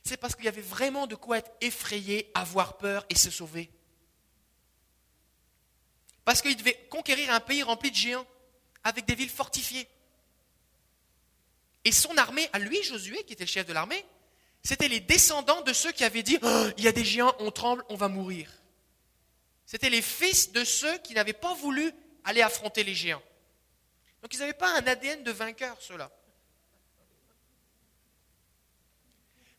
C'est 0.03 0.17
parce 0.17 0.35
qu'il 0.35 0.45
y 0.45 0.49
avait 0.49 0.61
vraiment 0.61 1.07
de 1.07 1.15
quoi 1.15 1.37
être 1.37 1.51
effrayé, 1.61 2.31
avoir 2.33 2.77
peur 2.77 3.05
et 3.09 3.15
se 3.15 3.29
sauver. 3.31 3.71
Parce 6.25 6.41
qu'il 6.41 6.55
devait 6.55 6.87
conquérir 6.89 7.31
un 7.31 7.39
pays 7.39 7.63
rempli 7.63 7.91
de 7.91 7.95
géants, 7.95 8.25
avec 8.83 9.05
des 9.05 9.15
villes 9.15 9.29
fortifiées. 9.29 9.87
Et 11.85 11.91
son 11.91 12.15
armée, 12.17 12.49
à 12.53 12.59
lui, 12.59 12.81
Josué, 12.83 13.23
qui 13.25 13.33
était 13.33 13.43
le 13.43 13.49
chef 13.49 13.65
de 13.65 13.73
l'armée, 13.73 14.05
c'était 14.63 14.87
les 14.87 15.01
descendants 15.01 15.61
de 15.61 15.73
ceux 15.73 15.91
qui 15.91 16.03
avaient 16.03 16.23
dit 16.23 16.37
oh, 16.41 16.67
Il 16.77 16.83
y 16.83 16.87
a 16.87 16.93
des 16.93 17.03
géants, 17.03 17.35
on 17.39 17.51
tremble, 17.51 17.83
on 17.89 17.95
va 17.95 18.07
mourir. 18.07 18.49
C'était 19.65 19.89
les 19.89 20.01
fils 20.01 20.51
de 20.51 20.63
ceux 20.63 20.97
qui 20.99 21.13
n'avaient 21.13 21.33
pas 21.33 21.53
voulu 21.55 21.91
aller 22.23 22.41
affronter 22.41 22.83
les 22.83 22.95
géants. 22.95 23.23
Donc 24.21 24.33
ils 24.33 24.39
n'avaient 24.39 24.53
pas 24.53 24.77
un 24.77 24.87
ADN 24.87 25.23
de 25.23 25.31
vainqueur, 25.31 25.75
ceux-là. 25.81 26.09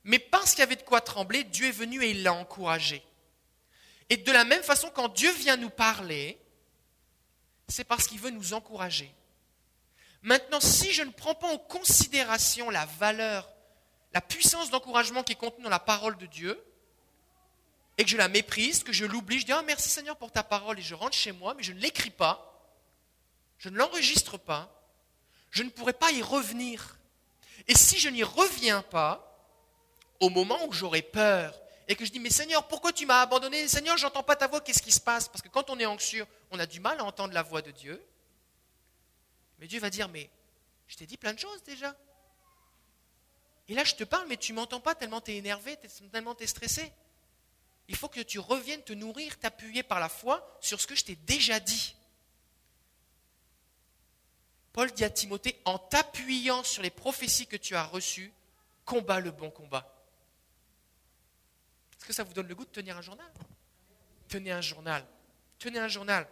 Mais 0.05 0.19
parce 0.19 0.51
qu'il 0.51 0.61
y 0.61 0.63
avait 0.63 0.77
de 0.77 0.83
quoi 0.83 1.01
trembler, 1.01 1.45
Dieu 1.45 1.67
est 1.67 1.73
venu 1.73 2.03
et 2.03 2.11
il 2.11 2.23
l'a 2.23 2.33
encouragé. 2.33 3.03
Et 4.11 4.19
de 4.19 4.33
la 4.33 4.45
même 4.45 4.63
façon, 4.63 4.91
quand 4.91 5.09
Dieu 5.09 5.33
vient 5.33 5.57
nous 5.57 5.71
parler, 5.71 6.39
c'est 7.69 7.85
parce 7.85 8.07
qu'il 8.07 8.21
veut 8.21 8.31
nous 8.31 8.53
encourager. 8.53 9.13
Maintenant, 10.25 10.61
si 10.61 10.91
je 10.95 11.03
ne 11.03 11.11
prends 11.11 11.35
pas 11.35 11.49
en 11.49 11.59
considération 11.59 12.71
la 12.71 12.87
valeur, 12.87 13.47
la 14.15 14.23
puissance 14.23 14.71
d'encouragement 14.71 15.23
qui 15.23 15.33
est 15.33 15.37
contenue 15.37 15.65
dans 15.65 15.71
la 15.71 15.79
parole 15.79 16.17
de 16.17 16.25
Dieu, 16.25 16.59
et 17.99 18.05
que 18.05 18.11
je 18.11 18.17
la 18.17 18.29
méprise, 18.29 18.83
que 18.83 18.93
je 18.93 19.05
l'oublie, 19.05 19.39
je 19.39 19.45
dis 19.45 19.53
oh, 19.53 19.63
merci 19.67 19.91
Seigneur 19.91 20.17
pour 20.17 20.33
ta 20.33 20.43
parole 20.43 20.79
et 20.79 20.83
je 20.83 20.95
rentre 20.95 21.15
chez 21.15 21.31
moi, 21.31 21.53
mais 21.55 21.63
je 21.63 21.75
ne 21.75 21.79
l'écris 21.79 22.09
pas, 22.09 22.59
je 23.59 23.69
ne 23.69 23.77
l'enregistre 23.77 24.39
pas, 24.39 24.83
je 25.51 25.63
ne 25.63 25.69
pourrai 25.69 25.93
pas 25.93 26.11
y 26.11 26.23
revenir. 26.23 26.97
Et 27.69 27.75
si 27.75 27.99
je 27.99 28.09
n'y 28.09 28.23
reviens 28.23 28.81
pas, 28.81 29.31
au 30.21 30.31
moment 30.31 30.59
où 30.67 30.73
j'aurai 30.73 31.03
peur 31.03 31.61
et 31.87 31.97
que 31.97 32.07
je 32.07 32.11
dis 32.11 32.19
mais 32.19 32.31
Seigneur, 32.31 32.67
pourquoi 32.67 32.95
tu 32.95 33.05
m'as 33.05 33.21
abandonné? 33.21 33.69
Seigneur, 33.69 33.99
j'entends 33.99 34.23
pas 34.23 34.37
ta 34.37 34.47
voix, 34.47 34.63
qu'est-ce 34.63 34.83
qui 34.83 34.91
se 34.91 35.01
passe? 35.01 35.29
Parce 35.29 35.43
que 35.43 35.49
quand 35.49 35.69
on 35.69 35.79
est 35.79 35.85
anxieux, 35.85 36.27
on 36.51 36.59
a 36.59 36.65
du 36.65 36.81
mal 36.81 36.99
à 36.99 37.05
entendre 37.05 37.35
la 37.35 37.43
voix 37.43 37.61
de 37.61 37.73
Dieu. 37.73 38.03
Mais 39.59 39.67
Dieu 39.67 39.81
va 39.81 39.91
dire 39.91 40.09
mais 40.09 40.31
je 40.89 40.97
t'ai 40.97 41.07
dit 41.07 41.17
plein 41.17 41.33
de 41.33 41.39
choses 41.39 41.63
déjà. 41.65 41.97
Et 43.69 43.75
là, 43.75 43.85
je 43.85 43.95
te 43.95 44.05
parle, 44.05 44.29
mais 44.29 44.37
tu 44.37 44.53
m'entends 44.53 44.81
pas 44.81 44.95
tellement 44.95 45.21
tu 45.21 45.33
es 45.33 45.37
énervé, 45.37 45.79
tellement 46.13 46.35
tu 46.35 46.45
es 46.45 46.47
stressé. 46.47 46.93
Il 47.89 47.97
faut 47.97 48.09
que 48.09 48.21
tu 48.21 48.39
reviennes 48.39 48.83
te 48.83 48.93
nourrir, 48.93 49.39
t'appuyer 49.39 49.83
par 49.83 50.01
la 50.01 50.09
foi 50.09 50.59
sur 50.61 50.81
ce 50.81 50.87
que 50.87 50.95
je 50.95 51.05
t'ai 51.05 51.17
déjà 51.17 51.61
dit. 51.61 51.97
Paul 54.73 54.91
dit 54.93 55.05
à 55.05 55.11
Timothée, 55.11 55.61
en 55.65 55.79
t'appuyant 55.79 56.63
sur 56.65 56.83
les 56.83 56.91
prophéties 56.91 57.47
que 57.47 57.57
tu 57.57 57.77
as 57.77 57.85
reçues, 57.85 58.33
combat 58.85 59.21
le 59.21 59.31
bon 59.31 59.51
combat. 59.51 59.91
Est-ce 61.97 62.07
que 62.07 62.13
ça 62.13 62.25
vous 62.25 62.33
donne 62.33 62.49
le 62.49 62.55
goût 62.55 62.65
de 62.65 62.71
tenir 62.71 62.97
un 62.97 63.03
journal? 63.03 63.31
Tenez 64.29 64.51
un 64.51 64.61
journal. 64.61 65.07
Tenez 65.59 65.79
un 65.79 65.89
journal. 65.89 66.27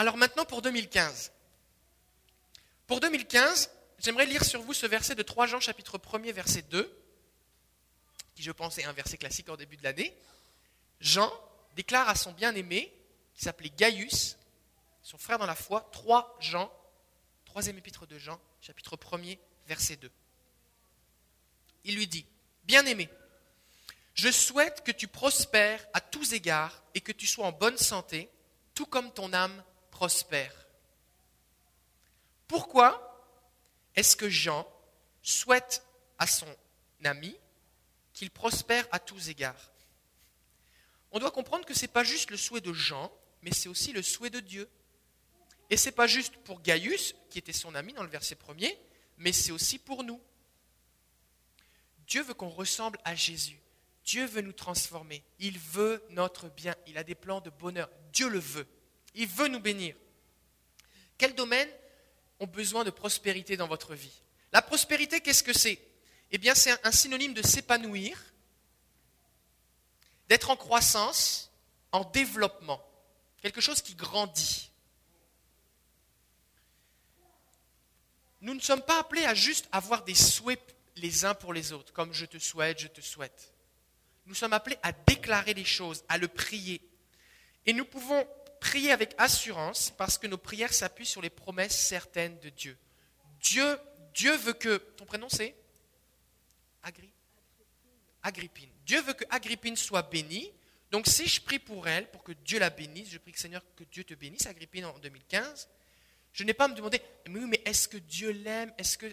Alors 0.00 0.16
maintenant 0.16 0.46
pour 0.46 0.62
2015. 0.62 1.30
Pour 2.86 3.00
2015, 3.00 3.70
j'aimerais 3.98 4.24
lire 4.24 4.46
sur 4.46 4.62
vous 4.62 4.72
ce 4.72 4.86
verset 4.86 5.14
de 5.14 5.22
3 5.22 5.46
Jean 5.46 5.60
chapitre 5.60 5.98
1er 5.98 6.32
verset 6.32 6.62
2 6.62 6.90
qui 8.34 8.42
je 8.42 8.50
pense 8.50 8.78
est 8.78 8.84
un 8.84 8.94
verset 8.94 9.18
classique 9.18 9.50
en 9.50 9.58
début 9.58 9.76
de 9.76 9.82
l'année, 9.82 10.16
Jean 11.02 11.30
déclare 11.76 12.08
à 12.08 12.14
son 12.14 12.32
bien-aimé, 12.32 12.90
qui 13.34 13.44
s'appelait 13.44 13.68
Gaius, 13.68 14.38
son 15.02 15.18
frère 15.18 15.38
dans 15.38 15.44
la 15.44 15.54
foi, 15.54 15.86
3 15.92 16.38
Jean, 16.40 16.72
troisième 17.44 17.76
épître 17.76 18.06
de 18.06 18.16
Jean, 18.16 18.40
chapitre 18.62 18.96
1er, 18.96 19.38
verset 19.66 19.96
2. 19.96 20.10
Il 21.84 21.96
lui 21.96 22.06
dit, 22.06 22.24
Bien-aimé, 22.64 23.10
je 24.14 24.30
souhaite 24.30 24.82
que 24.82 24.92
tu 24.92 25.08
prospères 25.08 25.86
à 25.92 26.00
tous 26.00 26.32
égards 26.32 26.82
et 26.94 27.02
que 27.02 27.12
tu 27.12 27.26
sois 27.26 27.44
en 27.44 27.52
bonne 27.52 27.76
santé, 27.76 28.30
tout 28.74 28.86
comme 28.86 29.12
ton 29.12 29.34
âme 29.34 29.62
prospère. 30.00 30.54
Pourquoi 32.48 33.22
est-ce 33.94 34.16
que 34.16 34.30
Jean 34.30 34.66
souhaite 35.20 35.84
à 36.18 36.26
son 36.26 36.48
ami 37.04 37.36
qu'il 38.14 38.30
prospère 38.30 38.88
à 38.92 38.98
tous 38.98 39.28
égards? 39.28 39.70
On 41.12 41.18
doit 41.18 41.30
comprendre 41.30 41.66
que 41.66 41.74
ce 41.74 41.82
n'est 41.82 41.88
pas 41.88 42.02
juste 42.02 42.30
le 42.30 42.38
souhait 42.38 42.62
de 42.62 42.72
Jean, 42.72 43.12
mais 43.42 43.52
c'est 43.52 43.68
aussi 43.68 43.92
le 43.92 44.00
souhait 44.00 44.30
de 44.30 44.40
Dieu. 44.40 44.70
Et 45.68 45.76
ce 45.76 45.90
n'est 45.90 45.94
pas 45.94 46.06
juste 46.06 46.34
pour 46.44 46.62
Gaius, 46.62 47.14
qui 47.28 47.38
était 47.38 47.52
son 47.52 47.74
ami 47.74 47.92
dans 47.92 48.02
le 48.02 48.08
verset 48.08 48.36
premier, 48.36 48.80
mais 49.18 49.32
c'est 49.32 49.52
aussi 49.52 49.78
pour 49.78 50.02
nous. 50.02 50.22
Dieu 52.06 52.22
veut 52.22 52.32
qu'on 52.32 52.48
ressemble 52.48 52.98
à 53.04 53.14
Jésus. 53.14 53.60
Dieu 54.06 54.24
veut 54.24 54.40
nous 54.40 54.54
transformer. 54.54 55.22
Il 55.40 55.58
veut 55.58 56.02
notre 56.08 56.48
bien. 56.48 56.74
Il 56.86 56.96
a 56.96 57.04
des 57.04 57.14
plans 57.14 57.42
de 57.42 57.50
bonheur. 57.50 57.90
Dieu 58.14 58.30
le 58.30 58.38
veut. 58.38 58.66
Il 59.14 59.26
veut 59.26 59.48
nous 59.48 59.60
bénir. 59.60 59.96
Quels 61.18 61.34
domaines 61.34 61.70
ont 62.38 62.46
besoin 62.46 62.84
de 62.84 62.90
prospérité 62.90 63.56
dans 63.56 63.68
votre 63.68 63.94
vie? 63.94 64.22
La 64.52 64.62
prospérité, 64.62 65.20
qu'est-ce 65.20 65.42
que 65.42 65.52
c'est? 65.52 65.80
Eh 66.30 66.38
bien 66.38 66.54
c'est 66.54 66.74
un 66.86 66.92
synonyme 66.92 67.34
de 67.34 67.42
s'épanouir, 67.42 68.18
d'être 70.28 70.50
en 70.50 70.56
croissance, 70.56 71.50
en 71.92 72.04
développement, 72.04 72.80
quelque 73.42 73.60
chose 73.60 73.82
qui 73.82 73.94
grandit. 73.94 74.70
Nous 78.40 78.54
ne 78.54 78.60
sommes 78.60 78.82
pas 78.82 79.00
appelés 79.00 79.24
à 79.24 79.34
juste 79.34 79.68
avoir 79.72 80.04
des 80.04 80.14
souhaits 80.14 80.76
les 80.96 81.24
uns 81.24 81.34
pour 81.34 81.52
les 81.52 81.72
autres, 81.72 81.92
comme 81.92 82.12
je 82.12 82.26
te 82.26 82.38
souhaite, 82.38 82.78
je 82.78 82.88
te 82.88 83.00
souhaite. 83.00 83.52
Nous 84.26 84.34
sommes 84.34 84.52
appelés 84.52 84.78
à 84.82 84.92
déclarer 84.92 85.54
les 85.54 85.64
choses, 85.64 86.04
à 86.08 86.16
le 86.16 86.28
prier. 86.28 86.80
Et 87.66 87.72
nous 87.72 87.84
pouvons 87.84 88.26
prier 88.60 88.92
avec 88.92 89.14
assurance 89.18 89.92
parce 89.96 90.18
que 90.18 90.26
nos 90.26 90.38
prières 90.38 90.72
s'appuient 90.72 91.06
sur 91.06 91.22
les 91.22 91.30
promesses 91.30 91.76
certaines 91.76 92.38
de 92.40 92.50
Dieu. 92.50 92.76
Dieu, 93.40 93.78
Dieu 94.14 94.36
veut 94.36 94.52
que... 94.52 94.76
Ton 94.96 95.06
prénom 95.06 95.28
c'est? 95.28 95.54
Agrippine. 98.22 98.70
Dieu 98.84 99.00
veut 99.02 99.14
que 99.14 99.24
Agrippine 99.30 99.76
soit 99.76 100.02
bénie. 100.02 100.52
Donc 100.90 101.06
si 101.06 101.26
je 101.26 101.40
prie 101.40 101.58
pour 101.58 101.88
elle, 101.88 102.10
pour 102.10 102.22
que 102.22 102.32
Dieu 102.32 102.58
la 102.58 102.70
bénisse, 102.70 103.08
je 103.10 103.18
prie 103.18 103.32
que 103.32 103.38
Seigneur, 103.38 103.62
que 103.76 103.84
Dieu 103.84 104.04
te 104.04 104.14
bénisse, 104.14 104.46
Agrippine 104.46 104.84
en 104.84 104.98
2015, 104.98 105.68
je 106.32 106.44
n'ai 106.44 106.52
pas 106.52 106.64
à 106.64 106.68
me 106.68 106.74
demander, 106.74 107.00
mais, 107.28 107.40
mais 107.40 107.62
est-ce 107.64 107.88
que 107.88 107.96
Dieu 107.96 108.30
l'aime? 108.30 108.72
Est-ce 108.78 108.98
que... 108.98 109.06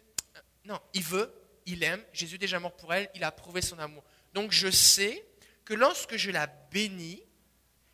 Non, 0.65 0.79
il 0.93 1.03
veut, 1.03 1.33
il 1.65 1.83
aime, 1.83 2.03
Jésus 2.13 2.35
est 2.35 2.39
déjà 2.39 2.59
mort 2.59 2.75
pour 2.75 2.93
elle, 2.93 3.09
il 3.15 3.23
a 3.23 3.31
prouvé 3.31 3.61
son 3.61 3.79
amour. 3.79 4.03
Donc 4.33 4.51
je 4.51 4.69
sais 4.69 5.25
que 5.63 5.73
lorsque 5.73 6.17
je 6.17 6.31
la 6.31 6.47
bénis, 6.47 7.21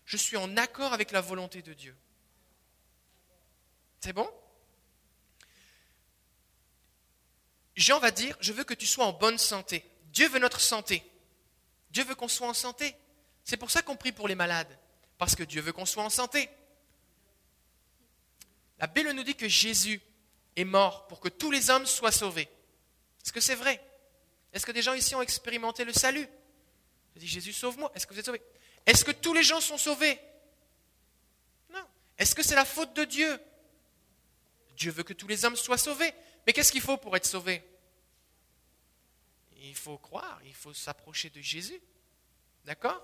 je 0.05 0.17
suis 0.17 0.37
en 0.37 0.57
accord 0.57 0.93
avec 0.93 1.11
la 1.11 1.21
volonté 1.21 1.61
de 1.61 1.73
Dieu. 1.73 1.95
C'est 3.99 4.13
bon? 4.13 4.29
Jean 7.75 7.99
va 7.99 8.11
dire, 8.11 8.37
je 8.39 8.53
veux 8.53 8.63
que 8.63 8.73
tu 8.73 8.85
sois 8.85 9.05
en 9.05 9.13
bonne 9.13 9.37
santé. 9.37 9.83
Dieu 10.11 10.27
veut 10.27 10.39
notre 10.39 10.61
santé. 10.61 11.03
Dieu 11.89 12.03
veut 12.03 12.15
qu'on 12.15 12.27
soit 12.27 12.47
en 12.47 12.53
santé. 12.53 12.95
C'est 13.43 13.57
pour 13.57 13.71
ça 13.71 13.81
qu'on 13.81 13.95
prie 13.95 14.11
pour 14.11 14.27
les 14.27 14.35
malades, 14.35 14.77
parce 15.17 15.35
que 15.35 15.43
Dieu 15.43 15.61
veut 15.61 15.73
qu'on 15.73 15.85
soit 15.85 16.03
en 16.03 16.09
santé. 16.09 16.49
La 18.79 18.87
Bible 18.87 19.11
nous 19.11 19.23
dit 19.23 19.35
que 19.35 19.47
Jésus 19.47 20.01
est 20.55 20.65
mort 20.65 21.07
pour 21.07 21.19
que 21.19 21.29
tous 21.29 21.51
les 21.51 21.69
hommes 21.69 21.85
soient 21.85 22.11
sauvés. 22.11 22.49
Est-ce 23.23 23.33
que 23.33 23.41
c'est 23.41 23.55
vrai? 23.55 23.81
Est-ce 24.51 24.65
que 24.65 24.71
des 24.71 24.81
gens 24.81 24.93
ici 24.93 25.15
ont 25.15 25.21
expérimenté 25.21 25.83
le 25.83 25.93
salut? 25.93 26.27
Je 27.15 27.19
dis 27.19 27.27
Jésus 27.27 27.53
sauve-moi. 27.53 27.91
Est-ce 27.95 28.05
que 28.05 28.13
vous 28.13 28.19
êtes 28.19 28.25
sauvés? 28.25 28.41
Est-ce 28.85 29.05
que 29.05 29.11
tous 29.11 29.33
les 29.33 29.43
gens 29.43 29.61
sont 29.61 29.77
sauvés? 29.77 30.19
Non. 31.71 31.85
Est-ce 32.17 32.35
que 32.35 32.43
c'est 32.43 32.55
la 32.55 32.65
faute 32.65 32.93
de 32.93 33.05
Dieu? 33.05 33.39
Dieu 34.75 34.91
veut 34.91 35.03
que 35.03 35.13
tous 35.13 35.27
les 35.27 35.45
hommes 35.45 35.55
soient 35.55 35.77
sauvés. 35.77 36.13
Mais 36.45 36.53
qu'est-ce 36.53 36.71
qu'il 36.71 36.81
faut 36.81 36.97
pour 36.97 37.15
être 37.15 37.25
sauvé? 37.25 37.63
Il 39.57 39.75
faut 39.75 39.97
croire, 39.97 40.41
il 40.45 40.53
faut 40.53 40.73
s'approcher 40.73 41.29
de 41.29 41.41
Jésus. 41.41 41.79
D'accord? 42.65 43.01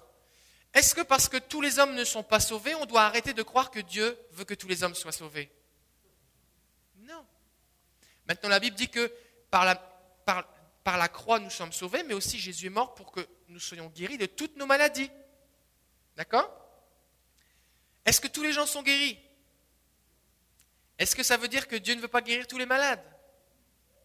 Est-ce 0.74 0.94
que 0.94 1.02
parce 1.02 1.30
que 1.30 1.38
tous 1.38 1.62
les 1.62 1.80
hommes 1.80 1.96
ne 1.96 2.04
sont 2.04 2.24
pas 2.24 2.40
sauvés, 2.40 2.76
on 2.76 2.86
doit 2.86 3.04
arrêter 3.04 3.34
de 3.34 3.42
croire 3.44 3.72
que 3.72 3.80
Dieu 3.80 4.18
veut 4.32 4.46
que 4.46 4.54
tous 4.54 4.68
les 4.68 4.84
hommes 4.84 4.96
soient 4.96 5.12
sauvés? 5.12 5.50
Non. 6.98 7.26
Maintenant, 8.28 8.50
la 8.50 8.60
Bible 8.60 8.76
dit 8.76 8.90
que 8.90 9.12
par 9.50 9.66
la, 9.66 9.76
par, 9.76 10.46
par 10.84 10.98
la 10.98 11.08
croix, 11.08 11.40
nous 11.40 11.50
sommes 11.50 11.72
sauvés, 11.72 12.04
mais 12.04 12.14
aussi 12.14 12.40
Jésus 12.40 12.68
est 12.68 12.72
mort 12.72 12.94
pour 12.94 13.12
que 13.12 13.26
nous 13.48 13.60
soyons 13.60 13.88
guéris 13.88 14.18
de 14.18 14.28
toutes 14.28 14.58
nos 14.58 14.68
maladies. 14.68 15.10
D'accord? 16.20 16.52
Est-ce 18.04 18.20
que 18.20 18.28
tous 18.28 18.44
les 18.44 18.52
gens 18.52 18.66
sont 18.66 18.84
guéris? 18.84 19.18
Est-ce 20.98 21.16
que 21.16 21.24
ça 21.24 21.38
veut 21.38 21.48
dire 21.48 21.66
que 21.66 21.78
Dieu 21.78 21.96
ne 21.96 22.02
veut 22.02 22.10
pas 22.10 22.20
guérir 22.20 22.46
tous 22.46 22.58
les 22.58 22.66
malades? 22.66 23.02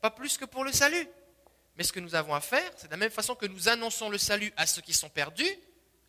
Pas 0.01 0.13
plus 0.13 0.39
que 0.39 0.45
pour 0.45 0.63
le 0.63 0.71
salut. 0.71 1.09
Mais 1.75 1.83
ce 1.83 1.93
que 1.93 1.99
nous 1.99 2.15
avons 2.15 2.33
à 2.33 2.41
faire, 2.41 2.71
c'est 2.77 2.87
de 2.87 2.93
la 2.93 2.99
même 2.99 3.11
façon 3.11 3.35
que 3.35 3.47
nous 3.47 3.69
annonçons 3.69 4.11
le 4.11 4.19
salut 4.19 4.53
à 4.57 4.65
ceux 4.65 4.81
qui 4.81 4.95
sont 4.95 5.09
perdus, 5.09 5.59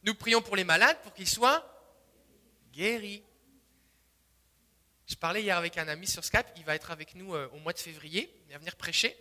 nous 0.03 0.13
prions 0.13 0.43
pour 0.43 0.55
les 0.55 0.63
malades 0.63 1.01
pour 1.01 1.11
qu'ils 1.11 1.27
soient 1.27 1.67
guéris. 2.71 3.23
Je 5.07 5.15
parlais 5.15 5.41
hier 5.41 5.57
avec 5.57 5.75
un 5.79 5.87
ami 5.87 6.05
sur 6.05 6.23
Skype, 6.23 6.45
il 6.55 6.65
va 6.65 6.75
être 6.75 6.91
avec 6.91 7.15
nous 7.15 7.33
euh, 7.33 7.49
au 7.53 7.57
mois 7.57 7.73
de 7.73 7.79
février, 7.79 8.31
il 8.45 8.53
va 8.53 8.59
venir 8.59 8.75
prêcher. 8.75 9.17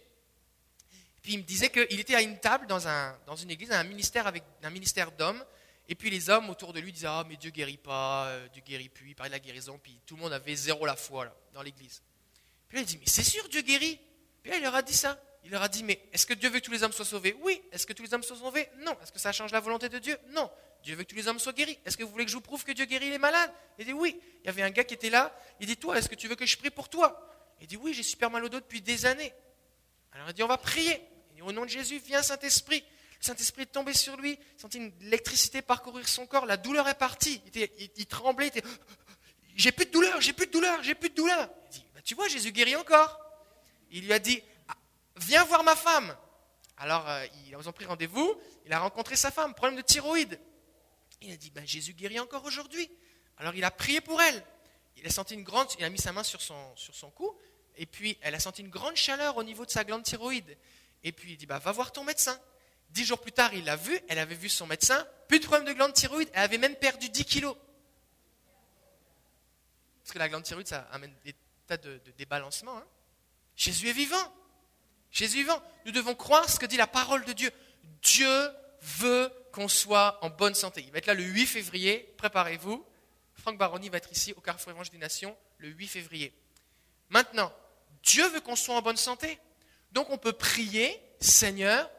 Puis 1.22 1.32
il 1.32 1.39
me 1.39 1.45
disait 1.45 1.70
qu'il 1.70 1.99
était 1.99 2.14
à 2.14 2.20
une 2.20 2.39
table 2.41 2.66
dans, 2.66 2.87
un, 2.87 3.18
dans 3.24 3.37
une 3.37 3.51
église, 3.51 3.72
un 3.72 3.85
ministère, 3.85 4.26
avec, 4.26 4.45
un 4.62 4.68
ministère 4.68 5.12
d'hommes, 5.12 5.43
et 5.89 5.95
puis 5.95 6.11
les 6.11 6.30
hommes 6.30 6.51
autour 6.51 6.72
de 6.72 6.80
lui 6.80 6.93
disaient 6.93 7.09
Ah, 7.09 7.24
mais 7.28 7.37
Dieu 7.37 7.51
guérit 7.51 7.76
pas, 7.76 8.26
euh, 8.28 8.49
Dieu 8.49 8.62
guérit 8.64 8.89
plus, 8.89 9.11
il 9.11 9.14
parlait 9.14 9.30
de 9.30 9.35
la 9.35 9.41
guérison, 9.41 9.78
puis 9.82 10.01
tout 10.07 10.16
le 10.16 10.22
monde 10.22 10.32
avait 10.32 10.55
zéro 10.55 10.87
la 10.87 10.97
foi 10.97 11.26
là, 11.26 11.35
dans 11.53 11.62
l'église. 11.62 12.03
Puis 12.68 12.76
là, 12.76 12.82
il 12.82 12.87
dit 12.87 12.99
Mais 12.99 13.07
c'est 13.07 13.24
sûr, 13.24 13.49
Dieu 13.49 13.62
guérit. 13.62 14.01
Puis 14.43 14.51
là, 14.51 14.59
il 14.59 14.62
leur 14.62 14.74
a 14.74 14.82
dit 14.82 14.95
ça. 14.95 15.18
Il 15.45 15.51
leur 15.51 15.62
a 15.62 15.68
dit, 15.68 15.85
mais 15.85 16.01
est-ce 16.12 16.26
que 16.26 16.32
Dieu 16.32 16.49
veut 16.49 16.59
que 16.61 16.64
tous 16.64 16.70
les 16.70 16.82
hommes 16.82 16.93
soient 16.93 17.05
sauvés? 17.05 17.37
Oui. 17.43 17.61
Est-ce 17.70 17.87
que 17.87 17.93
tous 17.93 18.03
les 18.03 18.14
hommes 18.14 18.22
soient 18.22 18.37
sauvés? 18.37 18.66
Non. 18.78 18.97
Est-ce 19.03 19.12
que 19.12 19.18
ça 19.18 19.30
change 19.30 19.53
la 19.53 19.61
volonté 19.61 19.91
de 19.91 19.99
Dieu? 19.99 20.16
Non. 20.30 20.51
Dieu 20.82 20.97
veut 20.97 21.05
que 21.05 21.11
tous 21.11 21.16
les 21.16 21.28
hommes 21.28 21.39
soient 21.39 21.53
guéris. 21.53 21.78
Est-ce 21.85 21.99
que 21.99 22.03
vous 22.03 22.11
voulez 22.11 22.24
que 22.24 22.30
je 22.30 22.37
vous 22.37 22.43
prouve 22.43 22.64
que 22.64 22.72
Dieu 22.72 22.87
guérit 22.87 23.11
les 23.11 23.18
malades? 23.18 23.53
Il 23.78 23.85
dit 23.85 23.93
oui. 23.93 24.18
Il 24.43 24.47
y 24.47 24.49
avait 24.49 24.62
un 24.62 24.70
gars 24.70 24.85
qui 24.85 24.95
était 24.95 25.11
là. 25.11 25.37
Il 25.61 25.66
dit, 25.66 25.76
toi, 25.76 25.99
est-ce 25.99 26.09
que 26.09 26.14
tu 26.14 26.28
veux 26.28 26.35
que 26.35 26.47
je 26.47 26.57
prie 26.57 26.70
pour 26.70 26.89
toi? 26.89 27.28
Il 27.61 27.66
dit, 27.66 27.76
oui, 27.76 27.93
j'ai 27.93 28.03
super 28.03 28.30
mal 28.30 28.43
au 28.45 28.49
dos 28.49 28.61
depuis 28.61 28.80
des 28.80 29.05
années. 29.05 29.35
Alors 30.12 30.28
il 30.30 30.35
dit, 30.35 30.43
on 30.43 30.49
va 30.49 30.57
prier. 30.57 30.99
Il 31.30 31.37
dit, 31.37 31.43
au 31.43 31.53
nom 31.53 31.64
de 31.64 31.70
Jésus, 31.70 32.01
viens 32.05 32.22
Saint-Esprit. 32.22 32.82
Saint-Esprit 33.25 33.62
est 33.62 33.66
tombé 33.66 33.95
sur 33.95 34.16
lui, 34.16 34.33
il 34.33 34.61
sentit 34.61 34.77
une 34.77 34.93
électricité 35.01 35.62
parcourir 35.62 36.07
son 36.07 36.27
corps, 36.27 36.45
la 36.45 36.59
douleur 36.59 36.87
est 36.89 36.99
partie. 36.99 37.41
Il, 37.97 38.07
tremblait, 38.07 38.49
il 38.49 38.59
était, 38.59 38.68
j'ai 39.57 39.72
plus 39.72 39.87
de 39.87 39.91
douleur, 39.91 40.20
j'ai 40.20 40.35
plus 40.35 40.47
de 40.47 40.53
douleur, 40.53 40.83
j'ai 40.83 40.95
plus 40.95 41.09
de 41.09 41.14
douleur. 41.14 41.49
Il 41.64 41.70
dit, 41.70 41.87
bah, 41.95 42.01
tu 42.05 42.14
vois, 42.14 42.29
Jésus 42.29 42.53
guérit 42.53 42.77
encore. 42.77 43.18
Il 43.91 44.05
lui 44.05 44.12
a 44.12 44.18
dit, 44.18 44.43
ah, 44.68 44.75
viens 45.16 45.43
voir 45.45 45.64
ma 45.64 45.75
femme. 45.75 46.14
Alors, 46.77 47.09
euh, 47.09 47.25
ils 47.47 47.57
ont 47.57 47.72
pris 47.72 47.87
rendez-vous, 47.87 48.39
il 48.66 48.72
a 48.75 48.79
rencontré 48.79 49.16
sa 49.16 49.31
femme, 49.31 49.55
problème 49.55 49.77
de 49.77 49.83
thyroïde. 49.83 50.39
Il 51.22 51.33
a 51.33 51.37
dit, 51.37 51.51
ben, 51.51 51.66
Jésus 51.66 51.95
guérit 51.95 52.20
encore 52.20 52.45
aujourd'hui. 52.45 52.91
Alors, 53.39 53.55
il 53.55 53.64
a 53.64 53.70
prié 53.70 54.03
pour 54.03 54.20
elle. 54.20 54.45
Il 54.97 55.07
a 55.07 55.11
senti 55.11 55.33
une 55.33 55.45
grande, 55.45 55.68
il 55.79 55.85
a 55.85 55.89
mis 55.89 55.99
sa 55.99 56.12
main 56.12 56.25
sur 56.25 56.43
son, 56.43 56.77
sur 56.77 56.95
son 56.95 57.11
cou, 57.11 57.35
et 57.77 57.87
puis 57.87 58.18
elle 58.20 58.35
a 58.35 58.41
senti 58.41 58.61
une 58.61 58.68
grande 58.68 58.97
chaleur 58.97 59.39
au 59.39 59.43
niveau 59.43 59.64
de 59.64 59.70
sa 59.70 59.83
glande 59.83 60.03
thyroïde. 60.03 60.59
Et 61.03 61.12
puis 61.12 61.33
il 61.33 61.37
dit, 61.39 61.47
bah, 61.47 61.59
va 61.59 61.72
voir 61.72 61.91
ton 61.91 62.05
médecin. 62.05 62.39
Dix 62.95 63.05
jours 63.05 63.20
plus 63.20 63.32
tard, 63.32 63.53
il 63.55 63.64
l'a 63.64 63.74
vu, 63.74 63.99
elle 64.09 64.20
avait 64.20 64.36
vu 64.36 64.49
son 64.49 64.68
médecin, 64.68 65.05
plus 65.26 65.40
de 65.40 65.45
problème 65.45 65.66
de 65.66 65.72
glande 65.72 65.92
thyroïde, 65.92 66.30
elle 66.32 66.45
avait 66.45 66.59
même 66.59 66.76
perdu 66.76 67.09
10 67.09 67.24
kilos. 67.24 67.57
Parce 70.01 70.12
que 70.12 70.18
la 70.20 70.28
glande 70.28 70.45
thyroïde, 70.45 70.68
ça 70.68 70.86
amène 70.92 71.12
des 71.24 71.34
tas 71.66 71.76
de, 71.76 72.01
débalancements. 72.16 72.76
Hein. 72.78 72.86
Jésus 73.57 73.88
est 73.88 73.92
vivant. 73.92 74.32
Jésus 75.11 75.38
est 75.38 75.42
vivant. 75.42 75.61
Nous 75.86 75.90
devons 75.90 76.14
croire 76.14 76.49
ce 76.49 76.61
que 76.61 76.66
dit 76.66 76.76
la 76.76 76.86
parole 76.86 77.24
de 77.24 77.32
Dieu. 77.32 77.51
Dieu 78.01 78.51
veut 78.80 79.32
qu'on 79.51 79.66
soit 79.66 80.18
en 80.22 80.30
bonne 80.30 80.55
santé. 80.55 80.82
Il 80.82 80.92
va 80.92 80.99
être 80.99 81.07
là 81.07 81.14
le 81.14 81.24
8 81.24 81.47
février, 81.47 82.14
préparez-vous. 82.16 82.86
Franck 83.34 83.59
Baroni 83.59 83.88
va 83.88 83.97
être 83.97 84.12
ici 84.12 84.32
au 84.36 84.40
Carrefour 84.40 84.70
Évangile 84.70 84.92
des 84.92 84.99
Nations 84.99 85.36
le 85.59 85.68
8 85.68 85.88
février. 85.88 86.32
Maintenant, 87.09 87.53
Dieu 88.05 88.28
veut 88.28 88.40
qu'on 88.40 88.55
soit 88.55 88.76
en 88.76 88.82
bonne 88.82 88.97
santé. 88.97 89.40
Donc 89.90 90.11
on 90.11 90.18
peut 90.18 90.32
prier, 90.32 91.01
Seigneur, 91.18 91.90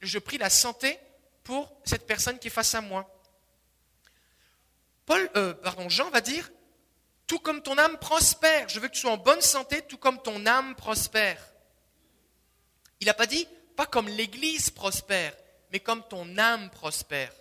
je 0.00 0.18
prie 0.18 0.38
la 0.38 0.50
santé 0.50 0.98
pour 1.44 1.80
cette 1.84 2.06
personne 2.06 2.38
qui 2.38 2.48
est 2.48 2.50
face 2.50 2.74
à 2.74 2.80
moi. 2.80 3.10
Paul, 5.06 5.30
euh, 5.36 5.54
pardon, 5.54 5.88
Jean 5.88 6.10
va 6.10 6.20
dire, 6.20 6.50
tout 7.26 7.38
comme 7.38 7.62
ton 7.62 7.78
âme 7.78 7.98
prospère, 7.98 8.68
je 8.68 8.80
veux 8.80 8.88
que 8.88 8.94
tu 8.94 9.00
sois 9.00 9.12
en 9.12 9.16
bonne 9.16 9.40
santé, 9.40 9.82
tout 9.82 9.98
comme 9.98 10.20
ton 10.22 10.46
âme 10.46 10.74
prospère. 10.74 11.42
Il 13.00 13.06
n'a 13.06 13.14
pas 13.14 13.26
dit, 13.26 13.46
pas 13.76 13.86
comme 13.86 14.08
l'Église 14.08 14.70
prospère, 14.70 15.34
mais 15.72 15.80
comme 15.80 16.06
ton 16.08 16.36
âme 16.36 16.70
prospère. 16.70 17.32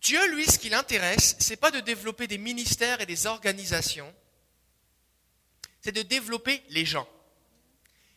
Dieu, 0.00 0.24
lui, 0.32 0.46
ce 0.46 0.58
qui 0.58 0.68
l'intéresse, 0.68 1.36
c'est 1.40 1.56
pas 1.56 1.70
de 1.70 1.80
développer 1.80 2.26
des 2.26 2.38
ministères 2.38 3.00
et 3.00 3.06
des 3.06 3.26
organisations, 3.26 4.14
c'est 5.80 5.92
de 5.92 6.02
développer 6.02 6.62
les 6.70 6.84
gens. 6.84 7.08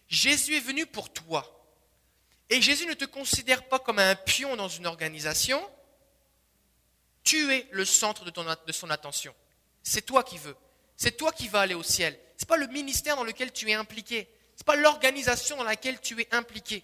Jésus 0.07 0.55
est 0.55 0.59
venu 0.61 0.85
pour 0.85 1.11
toi. 1.11 1.61
Et 2.51 2.61
Jésus 2.61 2.85
ne 2.85 2.93
te 2.93 3.05
considère 3.05 3.67
pas 3.69 3.79
comme 3.79 3.97
un 3.97 4.13
pion 4.13 4.57
dans 4.57 4.67
une 4.67 4.85
organisation. 4.85 5.65
Tu 7.23 7.53
es 7.53 7.65
le 7.71 7.85
centre 7.85 8.25
de, 8.25 8.71
son 8.73 8.89
attention. 8.89 9.33
C'est 9.83 10.05
toi 10.05 10.21
qui 10.21 10.37
veux. 10.37 10.57
C'est 10.97 11.15
toi 11.15 11.31
qui 11.31 11.47
vas 11.47 11.61
aller 11.61 11.75
au 11.75 11.81
ciel. 11.81 12.19
Ce 12.37 12.43
n'est 12.43 12.47
pas 12.47 12.57
le 12.57 12.67
ministère 12.67 13.15
dans 13.15 13.23
lequel 13.23 13.53
tu 13.53 13.71
es 13.71 13.73
impliqué. 13.73 14.29
Ce 14.57 14.61
n'est 14.61 14.65
pas 14.65 14.75
l'organisation 14.75 15.55
dans 15.55 15.63
laquelle 15.63 16.01
tu 16.01 16.19
es 16.21 16.27
impliqué. 16.33 16.83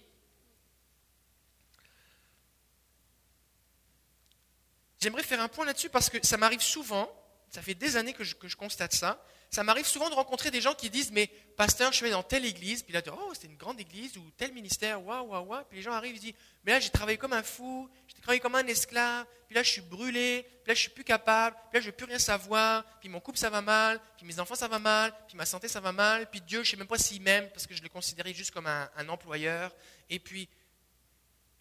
J'aimerais 5.00 5.22
faire 5.22 5.42
un 5.42 5.48
point 5.48 5.66
là-dessus 5.66 5.90
parce 5.90 6.08
que 6.08 6.26
ça 6.26 6.38
m'arrive 6.38 6.62
souvent, 6.62 7.12
ça 7.50 7.60
fait 7.60 7.74
des 7.74 7.98
années 7.98 8.14
que 8.14 8.24
je, 8.24 8.56
constate 8.56 8.94
ça, 8.94 9.22
ça 9.50 9.62
m'arrive 9.62 9.86
souvent 9.86 10.10
de 10.10 10.14
rencontrer 10.14 10.50
des 10.50 10.60
gens 10.60 10.74
qui 10.74 10.90
disent 10.90 11.10
Mais 11.10 11.26
pasteur, 11.56 11.90
je 11.92 11.96
suis 11.96 12.10
dans 12.10 12.22
telle 12.22 12.44
église, 12.44 12.82
puis 12.82 12.92
là, 12.92 13.00
oh, 13.12 13.30
c'était 13.32 13.46
une 13.46 13.56
grande 13.56 13.80
église 13.80 14.16
ou 14.16 14.30
tel 14.36 14.52
ministère, 14.52 15.04
waouh, 15.04 15.26
waouh, 15.26 15.46
waouh. 15.46 15.64
Puis 15.64 15.78
les 15.78 15.82
gens 15.82 15.92
arrivent 15.92 16.16
et 16.16 16.18
disent 16.18 16.34
Mais 16.64 16.72
là, 16.72 16.80
j'ai 16.80 16.90
travaillé 16.90 17.16
comme 17.16 17.32
un 17.32 17.42
fou, 17.42 17.88
j'ai 18.06 18.14
travaillé 18.20 18.40
comme 18.40 18.54
un 18.54 18.66
esclave, 18.66 19.26
puis 19.46 19.54
là, 19.54 19.62
je 19.62 19.70
suis 19.70 19.80
brûlé, 19.80 20.46
puis 20.62 20.68
là, 20.68 20.74
je 20.74 20.80
suis 20.80 20.90
plus 20.90 21.04
capable, 21.04 21.56
puis 21.70 21.78
là, 21.78 21.80
je 21.80 21.86
ne 21.86 21.90
veux 21.90 21.96
plus 21.96 22.06
rien 22.06 22.18
savoir, 22.18 22.84
puis 23.00 23.08
mon 23.08 23.20
couple, 23.20 23.38
ça 23.38 23.48
va 23.48 23.62
mal, 23.62 24.00
puis 24.16 24.26
mes 24.26 24.38
enfants, 24.38 24.54
ça 24.54 24.68
va 24.68 24.78
mal, 24.78 25.14
puis 25.26 25.36
ma 25.36 25.46
santé, 25.46 25.68
ça 25.68 25.80
va 25.80 25.92
mal, 25.92 26.28
puis 26.30 26.40
Dieu, 26.42 26.62
je 26.62 26.68
ne 26.68 26.70
sais 26.72 26.76
même 26.76 26.86
pas 26.86 26.98
s'il 26.98 27.22
m'aime 27.22 27.48
parce 27.50 27.66
que 27.66 27.74
je 27.74 27.82
le 27.82 27.88
considérais 27.88 28.34
juste 28.34 28.50
comme 28.50 28.66
un, 28.66 28.90
un 28.96 29.08
employeur. 29.08 29.74
Et 30.10 30.18
puis, 30.18 30.48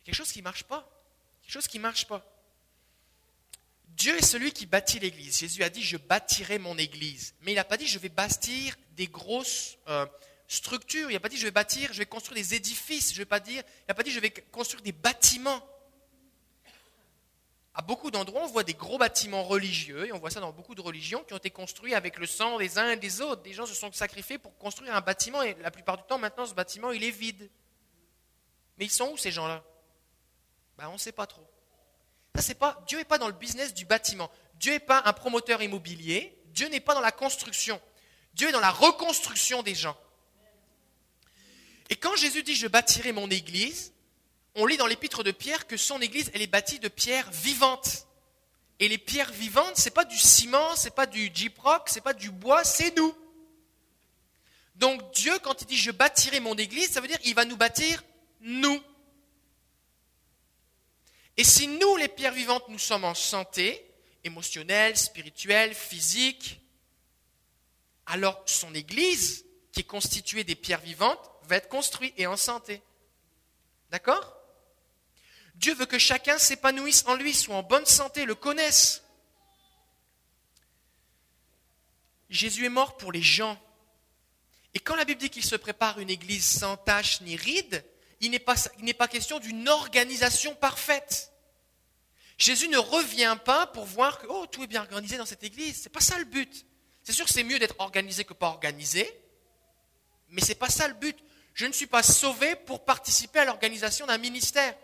quelque 0.03 0.15
chose 0.15 0.31
qui 0.31 0.39
ne 0.39 0.43
marche 0.43 0.63
pas. 0.63 0.87
Quelque 1.41 1.53
chose 1.53 1.67
qui 1.67 1.77
ne 1.77 1.83
marche 1.83 2.05
pas. 2.05 2.25
Dieu 3.97 4.15
est 4.15 4.25
celui 4.25 4.51
qui 4.51 4.67
bâtit 4.67 4.99
l'Église. 4.99 5.39
Jésus 5.39 5.63
a 5.63 5.69
dit, 5.69 5.81
je 5.81 5.97
bâtirai 5.97 6.59
mon 6.59 6.77
Église. 6.77 7.33
Mais 7.41 7.53
il 7.53 7.55
n'a 7.55 7.63
pas 7.63 7.77
dit, 7.77 7.87
je 7.87 7.97
vais 7.97 8.09
bâtir 8.09 8.75
des 8.91 9.07
grosses 9.07 9.79
euh, 9.87 10.05
structures. 10.47 11.09
Il 11.09 11.13
n'a 11.15 11.19
pas 11.19 11.29
dit, 11.29 11.37
je 11.37 11.45
vais 11.45 11.51
bâtir, 11.51 11.91
je 11.91 11.97
vais 11.97 12.05
construire 12.05 12.39
des 12.39 12.53
édifices. 12.53 13.11
Je 13.11 13.17
vais 13.17 13.25
pas 13.25 13.39
dire, 13.39 13.63
il 13.65 13.85
n'a 13.87 13.95
pas 13.95 14.03
dit, 14.03 14.11
je 14.11 14.19
vais 14.19 14.29
construire 14.29 14.83
des 14.83 14.91
bâtiments. 14.91 15.67
À 17.73 17.81
beaucoup 17.81 18.11
d'endroits, 18.11 18.43
on 18.43 18.47
voit 18.47 18.63
des 18.63 18.75
gros 18.75 18.99
bâtiments 18.99 19.43
religieux, 19.43 20.05
et 20.05 20.13
on 20.13 20.19
voit 20.19 20.29
ça 20.29 20.41
dans 20.41 20.51
beaucoup 20.51 20.75
de 20.75 20.81
religions, 20.81 21.23
qui 21.23 21.33
ont 21.33 21.37
été 21.37 21.49
construits 21.49 21.95
avec 21.95 22.19
le 22.19 22.27
sang 22.27 22.59
des 22.59 22.77
uns 22.77 22.91
et 22.91 22.97
des 22.97 23.21
autres. 23.21 23.41
Des 23.41 23.53
gens 23.53 23.65
se 23.65 23.73
sont 23.73 23.91
sacrifiés 23.91 24.37
pour 24.37 24.55
construire 24.59 24.93
un 24.93 25.01
bâtiment, 25.01 25.41
et 25.41 25.55
la 25.55 25.71
plupart 25.71 25.97
du 25.97 26.03
temps, 26.03 26.19
maintenant, 26.19 26.45
ce 26.45 26.53
bâtiment, 26.53 26.91
il 26.91 27.03
est 27.03 27.09
vide. 27.09 27.49
Mais 28.77 28.85
ils 28.85 28.91
sont 28.91 29.09
où 29.09 29.17
ces 29.17 29.31
gens-là? 29.31 29.63
Ben, 30.77 30.87
On 30.89 30.93
ne 30.93 30.97
sait 30.99 31.11
pas 31.11 31.25
trop 31.25 31.47
pas, 32.57 32.83
Dieu 32.87 32.97
n'est 32.97 33.05
pas 33.05 33.17
dans 33.17 33.27
le 33.27 33.33
business 33.33 33.73
du 33.73 33.85
bâtiment. 33.85 34.29
Dieu 34.55 34.73
n'est 34.73 34.79
pas 34.79 35.01
un 35.05 35.13
promoteur 35.13 35.61
immobilier. 35.61 36.37
Dieu 36.47 36.67
n'est 36.69 36.79
pas 36.79 36.93
dans 36.93 37.01
la 37.01 37.11
construction. 37.11 37.79
Dieu 38.33 38.49
est 38.49 38.51
dans 38.51 38.59
la 38.59 38.71
reconstruction 38.71 39.63
des 39.63 39.75
gens. 39.75 39.97
Et 41.89 41.95
quand 41.95 42.15
Jésus 42.15 42.43
dit 42.43 42.55
je 42.55 42.67
bâtirai 42.67 43.11
mon 43.11 43.29
église, 43.29 43.93
on 44.55 44.65
lit 44.65 44.77
dans 44.77 44.87
l'épître 44.87 45.23
de 45.23 45.31
Pierre 45.31 45.67
que 45.67 45.77
son 45.77 46.01
église, 46.01 46.31
elle 46.33 46.41
est 46.41 46.47
bâtie 46.47 46.79
de 46.79 46.87
pierres 46.87 47.29
vivantes. 47.31 48.07
Et 48.79 48.87
les 48.87 48.97
pierres 48.97 49.31
vivantes, 49.31 49.75
c'est 49.75 49.91
pas 49.91 50.05
du 50.05 50.17
ciment, 50.17 50.75
c'est 50.75 50.93
pas 50.93 51.05
du 51.05 51.31
gyproc, 51.33 51.89
c'est 51.89 52.01
pas 52.01 52.13
du 52.13 52.29
bois, 52.29 52.63
c'est 52.63 52.95
nous. 52.95 53.15
Donc 54.75 55.13
Dieu, 55.13 55.37
quand 55.39 55.61
il 55.61 55.67
dit 55.67 55.77
je 55.77 55.91
bâtirai 55.91 56.39
mon 56.39 56.55
église, 56.55 56.91
ça 56.91 57.01
veut 57.01 57.07
dire 57.07 57.19
qu'il 57.19 57.33
va 57.33 57.45
nous 57.45 57.57
bâtir 57.57 58.03
nous. 58.41 58.81
Et 61.37 61.43
si 61.43 61.67
nous, 61.67 61.95
les 61.97 62.07
pierres 62.07 62.33
vivantes, 62.33 62.67
nous 62.67 62.79
sommes 62.79 63.05
en 63.05 63.13
santé, 63.13 63.87
émotionnelle, 64.23 64.97
spirituelle, 64.97 65.75
physique, 65.75 66.59
alors 68.07 68.41
son 68.45 68.73
Église, 68.73 69.45
qui 69.71 69.81
est 69.81 69.83
constituée 69.83 70.43
des 70.43 70.55
pierres 70.55 70.81
vivantes, 70.81 71.31
va 71.43 71.57
être 71.57 71.69
construite 71.69 72.13
et 72.17 72.25
en 72.25 72.37
santé. 72.37 72.81
D'accord? 73.91 74.35
Dieu 75.55 75.73
veut 75.75 75.85
que 75.85 75.99
chacun 75.99 76.37
s'épanouisse 76.37 77.03
en 77.07 77.15
lui, 77.15 77.33
soit 77.33 77.55
en 77.55 77.63
bonne 77.63 77.85
santé, 77.85 78.25
le 78.25 78.35
connaisse. 78.35 79.03
Jésus 82.29 82.65
est 82.65 82.69
mort 82.69 82.97
pour 82.97 83.11
les 83.11 83.21
gens. 83.21 83.61
Et 84.73 84.79
quand 84.79 84.95
la 84.95 85.05
Bible 85.05 85.21
dit 85.21 85.29
qu'il 85.29 85.45
se 85.45 85.55
prépare 85.55 85.99
une 85.99 86.09
église 86.09 86.45
sans 86.45 86.77
tache 86.77 87.21
ni 87.21 87.35
ride, 87.35 87.83
il 88.19 88.31
n'est 88.31 88.39
pas, 88.39 88.55
pas, 88.97 89.07
question 89.07 89.39
d'une 89.39 89.67
organisation 89.69 90.55
parfaite. 90.55 91.31
Jésus 92.37 92.67
ne 92.67 92.77
revient 92.77 93.37
pas 93.43 93.67
pour 93.67 93.85
voir 93.85 94.19
que 94.19 94.27
oh, 94.27 94.45
tout 94.47 94.63
est 94.63 94.67
bien 94.67 94.81
organisé 94.81 95.17
dans 95.17 95.25
cette 95.25 95.43
église. 95.43 95.77
Ce 95.77 95.83
n'est 95.83 95.93
pas 95.93 96.01
ça 96.01 96.17
le 96.19 96.25
but. 96.25 96.65
C'est 97.03 97.13
sûr 97.13 97.25
que 97.25 97.31
c'est 97.31 97.43
mieux 97.43 97.59
d'être 97.59 97.75
organisé 97.79 98.25
que 98.25 98.33
pas 98.33 98.49
organisé, 98.49 99.09
mais 100.29 100.41
ce 100.41 100.49
n'est 100.49 100.55
pas 100.55 100.69
ça 100.69 100.87
le 100.87 100.93
but. 100.93 101.17
Je 101.53 101.65
ne 101.65 101.71
suis 101.71 101.87
pas 101.87 102.03
sauvé 102.03 102.55
pour 102.55 102.85
participer 102.85 103.39
à 103.39 103.45
l'organisation 103.45 104.05
d'un 104.05 104.17
ministère. 104.17 104.75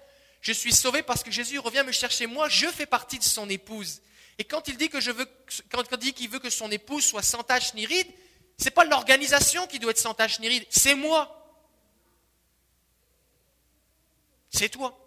Je 0.42 0.52
suis 0.52 0.74
sauvé 0.74 1.04
parce 1.04 1.24
que 1.24 1.32
Jésus 1.32 1.60
revient 1.60 1.84
me 1.86 1.92
chercher 1.92 2.28
moi, 2.28 2.50
je 2.50 2.68
fais 2.68 2.86
partie 2.86 3.20
de 3.20 3.24
son 3.24 3.50
épouse. 3.50 4.02
Et 4.38 4.44
quand 4.44 4.68
il 4.68 4.78
dit 4.78 4.90
qu'il 4.90 6.30
veut 6.30 6.40
que 6.40 6.50
son 6.50 6.72
épouse 6.72 7.06
soit 7.06 7.22
sans 7.22 7.44
tache 7.44 7.74
ni 7.76 7.86
ride, 7.86 8.08
c'est 8.58 8.72
pas 8.72 8.86
l'organisation 8.86 9.68
qui 9.68 9.80
doit 9.80 9.92
être 9.92 10.00
sans 10.00 10.14
tache 10.14 10.40
ni 10.40 10.48
ride, 10.48 10.66
c'est 10.70 10.96
moi. 10.96 11.43
C'est 14.54 14.70
toi. 14.70 14.98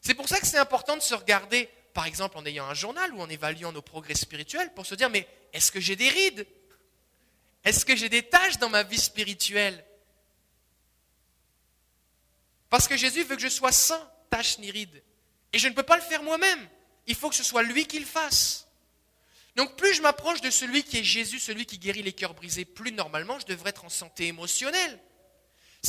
C'est 0.00 0.14
pour 0.14 0.28
ça 0.28 0.40
que 0.40 0.46
c'est 0.46 0.58
important 0.58 0.96
de 0.96 1.02
se 1.02 1.14
regarder, 1.14 1.68
par 1.92 2.06
exemple 2.06 2.38
en 2.38 2.46
ayant 2.46 2.66
un 2.66 2.74
journal 2.74 3.12
ou 3.12 3.20
en 3.20 3.28
évaluant 3.28 3.72
nos 3.72 3.82
progrès 3.82 4.14
spirituels, 4.14 4.72
pour 4.74 4.86
se 4.86 4.94
dire, 4.94 5.10
mais 5.10 5.28
est-ce 5.52 5.72
que 5.72 5.80
j'ai 5.80 5.96
des 5.96 6.08
rides? 6.08 6.46
Est-ce 7.64 7.84
que 7.84 7.96
j'ai 7.96 8.08
des 8.08 8.22
tâches 8.22 8.58
dans 8.58 8.70
ma 8.70 8.84
vie 8.84 8.98
spirituelle? 8.98 9.84
Parce 12.70 12.86
que 12.86 12.96
Jésus 12.96 13.24
veut 13.24 13.36
que 13.36 13.42
je 13.42 13.48
sois 13.48 13.72
sans 13.72 14.00
tâches 14.30 14.58
ni 14.58 14.70
rides. 14.70 15.02
Et 15.52 15.58
je 15.58 15.68
ne 15.68 15.74
peux 15.74 15.82
pas 15.82 15.96
le 15.96 16.02
faire 16.02 16.22
moi-même. 16.22 16.68
Il 17.06 17.14
faut 17.14 17.28
que 17.28 17.36
ce 17.36 17.42
soit 17.44 17.62
lui 17.62 17.86
qui 17.86 17.98
le 17.98 18.06
fasse. 18.06 18.68
Donc 19.56 19.76
plus 19.76 19.94
je 19.94 20.02
m'approche 20.02 20.40
de 20.40 20.50
celui 20.50 20.84
qui 20.84 20.98
est 20.98 21.04
Jésus, 21.04 21.40
celui 21.40 21.66
qui 21.66 21.78
guérit 21.78 22.02
les 22.02 22.12
cœurs 22.12 22.34
brisés, 22.34 22.64
plus 22.64 22.92
normalement 22.92 23.40
je 23.40 23.46
devrais 23.46 23.70
être 23.70 23.84
en 23.84 23.88
santé 23.88 24.28
émotionnelle. 24.28 25.00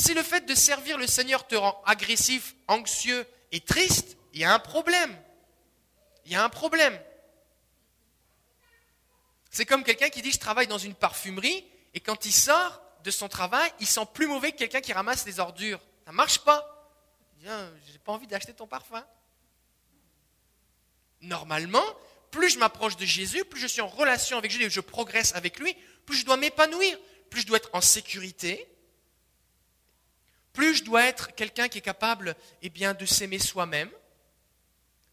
Si 0.00 0.14
le 0.14 0.22
fait 0.22 0.46
de 0.46 0.54
servir 0.54 0.96
le 0.96 1.06
Seigneur 1.06 1.46
te 1.46 1.54
rend 1.54 1.82
agressif, 1.84 2.54
anxieux 2.68 3.26
et 3.52 3.60
triste, 3.60 4.16
il 4.32 4.40
y 4.40 4.44
a 4.44 4.54
un 4.54 4.58
problème. 4.58 5.14
Il 6.24 6.32
y 6.32 6.36
a 6.36 6.42
un 6.42 6.48
problème. 6.48 6.98
C'est 9.50 9.66
comme 9.66 9.84
quelqu'un 9.84 10.08
qui 10.08 10.22
dit 10.22 10.32
je 10.32 10.38
travaille 10.38 10.68
dans 10.68 10.78
une 10.78 10.94
parfumerie 10.94 11.66
et 11.92 12.00
quand 12.00 12.24
il 12.24 12.32
sort, 12.32 12.80
de 13.04 13.10
son 13.10 13.28
travail, 13.28 13.70
il 13.78 13.86
sent 13.86 14.06
plus 14.14 14.26
mauvais 14.26 14.52
que 14.52 14.56
quelqu'un 14.56 14.80
qui 14.80 14.94
ramasse 14.94 15.24
des 15.24 15.38
ordures. 15.38 15.80
Ça 16.06 16.12
marche 16.12 16.38
pas. 16.38 16.90
Il 17.36 17.42
dit, 17.42 17.48
ah, 17.50 17.68
j'ai 17.92 17.98
pas 17.98 18.12
envie 18.12 18.26
d'acheter 18.26 18.54
ton 18.54 18.66
parfum. 18.66 19.04
Normalement, 21.20 21.84
plus 22.30 22.50
je 22.50 22.58
m'approche 22.58 22.96
de 22.96 23.04
Jésus, 23.04 23.44
plus 23.44 23.60
je 23.60 23.66
suis 23.66 23.82
en 23.82 23.88
relation 23.88 24.38
avec 24.38 24.50
Jésus 24.50 24.70
je 24.70 24.80
progresse 24.80 25.34
avec 25.34 25.58
lui, 25.58 25.76
plus 26.06 26.16
je 26.16 26.24
dois 26.24 26.38
m'épanouir, 26.38 26.98
plus 27.28 27.42
je 27.42 27.46
dois 27.46 27.58
être 27.58 27.70
en 27.74 27.82
sécurité, 27.82 28.66
plus 30.52 30.76
je 30.76 30.84
dois 30.84 31.04
être 31.06 31.34
quelqu'un 31.34 31.68
qui 31.68 31.78
est 31.78 31.82
capable 31.82 32.34
eh 32.62 32.70
bien, 32.70 32.94
de 32.94 33.06
s'aimer 33.06 33.38
soi-même. 33.38 33.90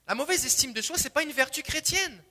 La 0.08 0.16
mauvaise 0.16 0.46
estime 0.46 0.74
de 0.74 0.82
soi, 0.82 0.98
ce 0.98 1.04
n'est 1.04 1.10
pas 1.10 1.24
une 1.24 1.32
vertu 1.32 1.64
chrétienne. 1.64 2.24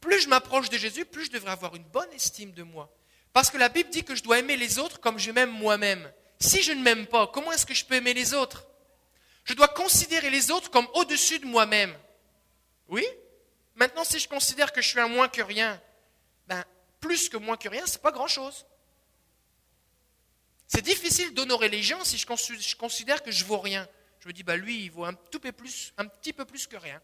Plus 0.00 0.20
je 0.20 0.28
m'approche 0.28 0.68
de 0.68 0.76
Jésus, 0.76 1.04
plus 1.04 1.26
je 1.26 1.30
devrais 1.30 1.52
avoir 1.52 1.74
une 1.74 1.84
bonne 1.84 2.12
estime 2.12 2.52
de 2.52 2.62
moi. 2.62 2.92
Parce 3.32 3.50
que 3.50 3.58
la 3.58 3.68
Bible 3.68 3.90
dit 3.90 4.04
que 4.04 4.14
je 4.14 4.22
dois 4.22 4.38
aimer 4.38 4.56
les 4.56 4.78
autres 4.78 5.00
comme 5.00 5.18
je 5.18 5.30
m'aime 5.30 5.50
moi-même. 5.50 6.10
Si 6.38 6.62
je 6.62 6.72
ne 6.72 6.82
m'aime 6.82 7.06
pas, 7.06 7.26
comment 7.26 7.52
est-ce 7.52 7.66
que 7.66 7.74
je 7.74 7.84
peux 7.84 7.94
aimer 7.94 8.14
les 8.14 8.34
autres? 8.34 8.66
Je 9.44 9.54
dois 9.54 9.68
considérer 9.68 10.30
les 10.30 10.50
autres 10.50 10.70
comme 10.70 10.88
au-dessus 10.94 11.38
de 11.38 11.46
moi-même. 11.46 11.94
Oui? 12.88 13.06
Maintenant, 13.74 14.04
si 14.04 14.18
je 14.18 14.28
considère 14.28 14.72
que 14.72 14.82
je 14.82 14.88
suis 14.88 15.00
un 15.00 15.08
moins 15.08 15.28
que 15.28 15.42
rien, 15.42 15.80
ben, 16.46 16.64
plus 17.00 17.28
que 17.28 17.36
moins 17.36 17.56
que 17.56 17.68
rien, 17.68 17.84
c'est 17.86 18.02
pas 18.02 18.10
grand-chose. 18.10 18.66
C'est 20.68 20.82
difficile 20.82 21.32
d'honorer 21.34 21.68
les 21.68 21.82
gens 21.82 22.04
si 22.04 22.18
je 22.18 22.76
considère 22.76 23.22
que 23.22 23.30
je 23.30 23.44
vaux 23.44 23.58
rien. 23.58 23.88
Je 24.20 24.28
me 24.28 24.32
dis, 24.32 24.42
bah 24.42 24.56
lui, 24.56 24.84
il 24.84 24.90
vaut 24.90 25.04
un, 25.04 25.14
tout 25.14 25.38
peu 25.38 25.52
plus, 25.52 25.92
un 25.96 26.06
petit 26.06 26.32
peu 26.32 26.44
plus 26.44 26.66
que 26.66 26.76
rien. 26.76 27.00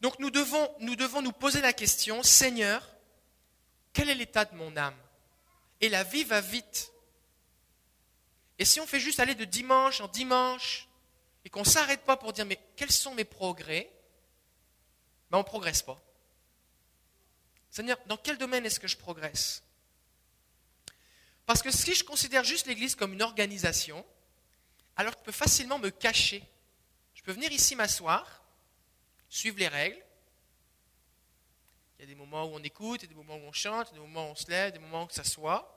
Donc 0.00 0.18
nous 0.18 0.30
devons, 0.30 0.74
nous 0.80 0.96
devons 0.96 1.22
nous 1.22 1.32
poser 1.32 1.60
la 1.60 1.72
question, 1.72 2.22
Seigneur, 2.22 2.86
quel 3.92 4.08
est 4.08 4.14
l'état 4.14 4.44
de 4.44 4.54
mon 4.54 4.76
âme? 4.76 4.96
Et 5.80 5.88
la 5.88 6.04
vie 6.04 6.24
va 6.24 6.40
vite. 6.40 6.92
Et 8.58 8.64
si 8.64 8.80
on 8.80 8.86
fait 8.86 9.00
juste 9.00 9.20
aller 9.20 9.34
de 9.34 9.44
dimanche 9.44 10.00
en 10.00 10.08
dimanche, 10.08 10.86
et 11.44 11.50
qu'on 11.50 11.60
ne 11.60 11.64
s'arrête 11.64 12.02
pas 12.02 12.16
pour 12.16 12.32
dire, 12.32 12.44
mais 12.44 12.58
quels 12.76 12.92
sont 12.92 13.14
mes 13.14 13.24
progrès? 13.24 13.90
Ben, 15.30 15.38
On 15.38 15.40
ne 15.40 15.46
progresse 15.46 15.82
pas. 15.82 15.98
Seigneur, 17.70 17.98
dans 18.06 18.16
quel 18.16 18.36
domaine 18.36 18.66
est-ce 18.66 18.80
que 18.80 18.88
je 18.88 18.96
progresse? 18.96 19.62
Parce 21.50 21.62
que 21.62 21.72
si 21.72 21.96
je 21.96 22.04
considère 22.04 22.44
juste 22.44 22.68
l'Église 22.68 22.94
comme 22.94 23.12
une 23.12 23.22
organisation, 23.22 24.06
alors 24.94 25.12
je 25.18 25.24
peux 25.24 25.32
facilement 25.32 25.80
me 25.80 25.90
cacher. 25.90 26.44
Je 27.12 27.24
peux 27.24 27.32
venir 27.32 27.50
ici 27.50 27.74
m'asseoir, 27.74 28.44
suivre 29.28 29.58
les 29.58 29.66
règles. 29.66 30.00
Il 31.98 32.02
y 32.02 32.04
a 32.04 32.06
des 32.06 32.14
moments 32.14 32.44
où 32.44 32.54
on 32.54 32.62
écoute, 32.62 33.02
il 33.02 33.06
y 33.06 33.08
a 33.08 33.08
des 33.08 33.16
moments 33.16 33.34
où 33.34 33.48
on 33.48 33.52
chante, 33.52 33.92
des 33.92 33.98
moments 33.98 34.28
où 34.28 34.30
on 34.30 34.34
se 34.36 34.48
lève, 34.48 34.72
des 34.72 34.78
moments 34.78 35.02
où 35.02 35.06
on 35.06 35.08
s'assoit. 35.08 35.76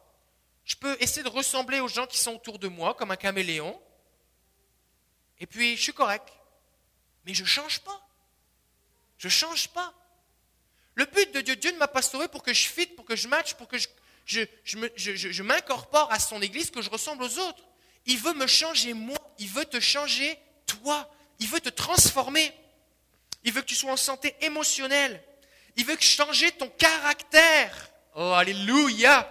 Je 0.64 0.76
peux 0.76 0.96
essayer 1.00 1.24
de 1.24 1.30
ressembler 1.30 1.80
aux 1.80 1.88
gens 1.88 2.06
qui 2.06 2.20
sont 2.20 2.36
autour 2.36 2.60
de 2.60 2.68
moi, 2.68 2.94
comme 2.94 3.10
un 3.10 3.16
caméléon. 3.16 3.82
Et 5.40 5.48
puis, 5.48 5.76
je 5.76 5.82
suis 5.82 5.94
correct. 5.94 6.32
Mais 7.26 7.34
je 7.34 7.42
ne 7.42 7.48
change 7.48 7.80
pas. 7.80 8.00
Je 9.18 9.26
ne 9.26 9.32
change 9.32 9.70
pas. 9.70 9.92
Le 10.94 11.06
but 11.06 11.34
de 11.34 11.42
Dieu, 11.42 11.56
Dieu 11.56 11.72
ne 11.72 11.80
m'a 11.80 11.88
pas 11.88 12.04
sauvé 12.04 12.28
pour 12.28 12.44
que 12.44 12.54
je 12.54 12.68
fit, 12.68 12.86
pour 12.86 13.06
que 13.06 13.16
je 13.16 13.28
match, 13.28 13.56
pour 13.56 13.68
que 13.68 13.80
je, 13.80 13.88
je, 14.26 15.44
m'incorpore 15.44 16.12
à 16.12 16.20
son 16.20 16.42
Église, 16.42 16.70
que 16.72 16.82
je 16.82 16.90
ressemble 16.90 17.24
aux 17.24 17.40
autres. 17.40 17.64
Il 18.06 18.18
veut 18.18 18.34
me 18.34 18.48
changer 18.48 18.94
moi. 18.94 19.18
Il 19.40 19.48
veut 19.50 19.66
te 19.66 19.80
changer 19.80 20.38
toi. 20.66 21.10
Il 21.40 21.48
veut 21.48 21.60
te 21.60 21.70
transformer. 21.70 22.54
Il 23.44 23.54
veut 23.54 23.62
que 23.62 23.68
tu 23.68 23.76
sois 23.76 23.92
en 23.92 23.98
santé 23.98 24.36
émotionnelle. 24.42 25.22
Il 25.76 25.86
veut 25.86 25.98
changer 26.00 26.52
ton 26.52 26.70
caractère. 26.70 27.90
Oh, 28.16 28.34
alléluia. 28.34 29.30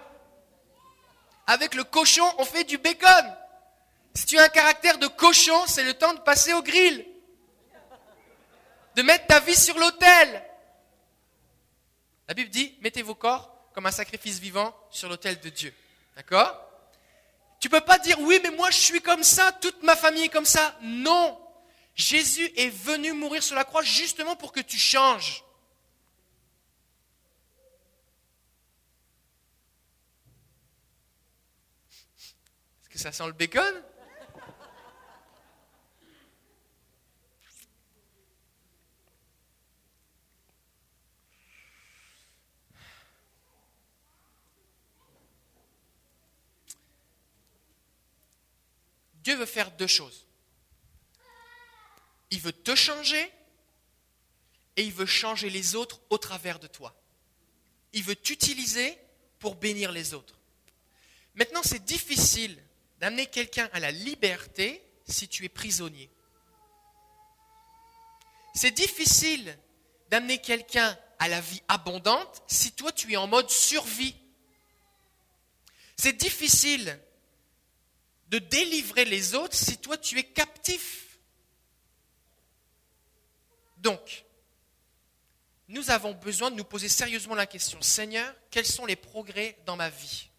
Avec 1.47 1.75
le 1.75 1.85
cochon, 1.85 2.25
on 2.39 2.45
fait 2.45 2.65
du 2.65 2.79
bacon. 2.79 3.37
Si 4.15 4.27
tu 4.27 4.39
as 4.39 4.45
un 4.45 4.49
caractère 4.49 4.99
de 4.99 5.07
cochon, 5.07 5.67
c'est 5.67 5.85
le 5.85 5.95
temps 5.95 6.13
de 6.13 6.21
passer 6.21 6.53
au 6.53 6.63
grill. 6.63 7.07
De 8.95 9.03
mettre 9.03 9.27
ta 9.27 9.41
vie 9.41 9.57
sur 9.57 9.79
l'autel. 9.79 10.45
La 12.29 12.35
Bible 12.35 12.51
dit, 12.51 12.77
mettez 12.83 13.03
vos 13.03 13.15
corps 13.15 13.52
comme 13.73 13.87
un 13.87 13.91
sacrifice 13.91 14.39
vivant 14.39 14.75
sur 14.91 15.09
l'autel 15.09 15.41
de 15.41 15.49
Dieu. 15.49 15.75
D'accord? 16.17 16.69
Tu 17.61 17.69
peux 17.69 17.81
pas 17.81 17.99
dire, 17.99 18.19
oui, 18.21 18.41
mais 18.43 18.51
moi 18.51 18.71
je 18.71 18.79
suis 18.79 19.01
comme 19.01 19.23
ça, 19.23 19.53
toute 19.53 19.83
ma 19.83 19.97
famille 19.97 20.25
est 20.25 20.29
comme 20.29 20.45
ça. 20.45 20.77
Non. 20.83 21.39
Jésus 21.95 22.51
est 22.57 22.71
venu 22.71 23.13
mourir 23.13 23.43
sur 23.43 23.55
la 23.55 23.65
croix 23.65 23.83
justement 23.83 24.35
pour 24.37 24.53
que 24.53 24.61
tu 24.61 24.79
changes. 24.79 25.45
Est-ce 32.81 32.89
que 32.89 32.99
ça 32.99 33.13
sent 33.13 33.27
le 33.27 33.33
bacon? 33.33 33.83
Dieu 49.23 49.37
veut 49.37 49.47
faire 49.47 49.71
deux 49.73 49.87
choses. 49.87 50.27
Il 52.31 52.41
veut 52.41 52.53
te 52.53 52.75
changer 52.75 53.31
et 54.77 54.85
il 54.85 54.93
veut 54.93 55.07
changer 55.07 55.51
les 55.51 55.75
autres 55.75 56.01
au 56.11 56.19
travers 56.19 56.59
de 56.59 56.67
toi. 56.67 56.95
Il 57.93 58.03
veut 58.03 58.17
t'utiliser 58.17 58.99
pour 59.39 59.55
bénir 59.55 59.93
les 59.93 60.15
autres. 60.15 60.39
Maintenant, 61.35 61.63
c'est 61.63 61.85
difficile 61.85 62.59
d'amener 63.01 63.27
quelqu'un 63.27 63.69
à 63.73 63.81
la 63.81 63.91
liberté 63.91 64.83
si 65.09 65.29
tu 65.29 65.45
es 65.45 65.49
prisonnier. 65.49 66.11
C'est 68.55 68.71
difficile 68.71 69.59
d'amener 70.11 70.39
quelqu'un 70.39 70.99
à 71.19 71.29
la 71.29 71.41
vie 71.41 71.63
abondante 71.69 72.43
si 72.47 72.73
toi 72.73 72.93
tu 72.93 73.13
es 73.13 73.17
en 73.17 73.27
mode 73.27 73.51
survie. 73.51 74.17
C'est 75.97 76.13
difficile 76.15 76.99
de 78.33 78.39
délivrer 78.39 79.05
les 79.05 79.35
autres 79.35 79.55
si 79.55 79.77
toi 79.77 79.99
tu 79.99 80.19
es 80.19 80.25
captif. 80.25 81.19
Donc, 83.77 84.25
nous 85.69 85.91
avons 85.91 86.15
besoin 86.15 86.51
de 86.51 86.57
nous 86.57 86.65
poser 86.65 86.89
sérieusement 86.89 87.35
la 87.35 87.45
question, 87.45 87.83
Seigneur, 87.83 88.35
quels 88.51 88.67
sont 88.67 88.87
les 88.87 88.97
progrès 88.97 89.59
dans 89.67 89.77
ma 89.77 89.91
vie? 89.91 90.31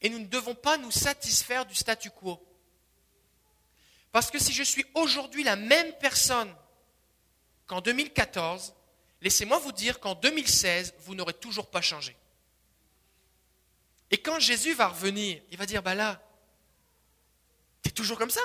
Et 0.00 0.08
nous 0.08 0.18
ne 0.18 0.26
devons 0.26 0.54
pas 0.54 0.78
nous 0.78 0.90
satisfaire 0.90 1.66
du 1.66 1.74
statu 1.74 2.10
quo. 2.10 2.42
Parce 4.10 4.30
que 4.30 4.38
si 4.38 4.54
je 4.54 4.62
suis 4.62 4.86
aujourd'hui 4.94 5.44
la 5.44 5.56
même 5.56 5.92
personne 6.00 6.54
qu'en 7.66 7.82
2014, 7.82 8.72
laissez-moi 9.20 9.58
vous 9.58 9.72
dire 9.72 10.00
qu'en 10.00 10.14
2016, 10.14 10.94
vous 11.00 11.14
n'aurez 11.14 11.34
toujours 11.34 11.70
pas 11.70 11.82
changé. 11.82 12.16
Et 14.10 14.18
quand 14.18 14.38
Jésus 14.38 14.74
va 14.74 14.88
revenir, 14.88 15.40
il 15.50 15.58
va 15.58 15.66
dire, 15.66 15.82
bah 15.82 15.94
là, 15.94 16.20
tu 17.82 17.90
es 17.90 17.92
toujours 17.92 18.18
comme 18.18 18.30
ça. 18.30 18.40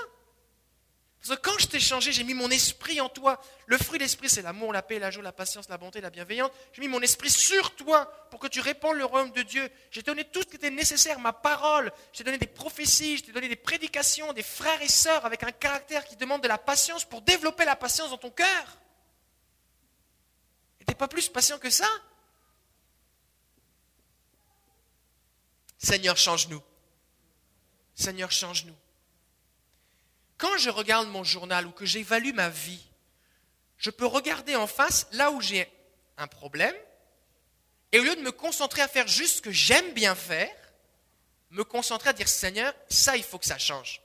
Parce 1.21 1.39
que 1.39 1.41
quand 1.41 1.57
je 1.57 1.67
t'ai 1.67 1.79
changé, 1.79 2.11
j'ai 2.11 2.25
mis 2.25 2.33
mon 2.33 2.49
esprit 2.49 2.99
en 2.99 3.07
toi. 3.07 3.41
Le 3.65 3.77
fruit 3.77 3.97
de 3.97 4.03
l'esprit, 4.03 4.29
c'est 4.29 4.41
l'amour, 4.41 4.73
la 4.73 4.81
paix, 4.81 4.99
la 4.99 5.09
joie, 5.09 5.23
la 5.23 5.31
patience, 5.31 5.69
la 5.69 5.77
bonté, 5.77 6.01
la 6.01 6.09
bienveillance. 6.09 6.51
J'ai 6.73 6.81
mis 6.81 6.89
mon 6.89 6.99
esprit 6.99 7.29
sur 7.29 7.73
toi 7.75 8.07
pour 8.29 8.41
que 8.41 8.47
tu 8.47 8.59
répandes 8.59 8.97
le 8.97 9.05
royaume 9.05 9.31
de 9.31 9.41
Dieu. 9.41 9.69
J'ai 9.89 10.01
donné 10.01 10.25
tout 10.25 10.41
ce 10.41 10.47
qui 10.47 10.57
était 10.57 10.69
nécessaire, 10.69 11.19
ma 11.19 11.31
parole. 11.31 11.93
J'ai 12.11 12.25
donné 12.25 12.37
des 12.37 12.47
prophéties, 12.47 13.19
je 13.19 13.23
t'ai 13.23 13.31
donné 13.31 13.47
des 13.47 13.55
prédications, 13.55 14.33
des 14.33 14.43
frères 14.43 14.81
et 14.81 14.89
sœurs 14.89 15.25
avec 15.25 15.43
un 15.43 15.51
caractère 15.53 16.03
qui 16.03 16.17
demande 16.17 16.43
de 16.43 16.49
la 16.49 16.57
patience 16.57 17.05
pour 17.05 17.21
développer 17.21 17.63
la 17.63 17.77
patience 17.77 18.09
dans 18.09 18.17
ton 18.17 18.31
cœur. 18.31 18.77
Et 20.81 20.83
t'es 20.83 20.95
pas 20.95 21.07
plus 21.07 21.29
patient 21.29 21.57
que 21.57 21.69
ça? 21.69 21.87
Seigneur, 25.83 26.15
change-nous. 26.15 26.63
Seigneur, 27.93 28.31
change-nous. 28.31 28.75
Quand 30.37 30.57
je 30.57 30.69
regarde 30.69 31.09
mon 31.09 31.25
journal 31.25 31.67
ou 31.67 31.71
que 31.71 31.85
j'évalue 31.85 32.33
ma 32.33 32.47
vie, 32.47 32.83
je 33.77 33.89
peux 33.89 34.05
regarder 34.05 34.55
en 34.55 34.65
face 34.65 35.07
là 35.11 35.29
où 35.31 35.41
j'ai 35.41 35.69
un 36.17 36.27
problème, 36.27 36.75
et 37.91 37.99
au 37.99 38.03
lieu 38.03 38.15
de 38.15 38.21
me 38.21 38.31
concentrer 38.31 38.81
à 38.81 38.87
faire 38.87 39.07
juste 39.09 39.37
ce 39.37 39.41
que 39.41 39.51
j'aime 39.51 39.93
bien 39.93 40.15
faire, 40.15 40.55
me 41.51 41.65
concentrer 41.65 42.09
à 42.09 42.13
dire 42.13 42.29
Seigneur, 42.29 42.73
ça, 42.89 43.17
il 43.17 43.23
faut 43.23 43.37
que 43.37 43.45
ça 43.45 43.59
change. 43.59 44.01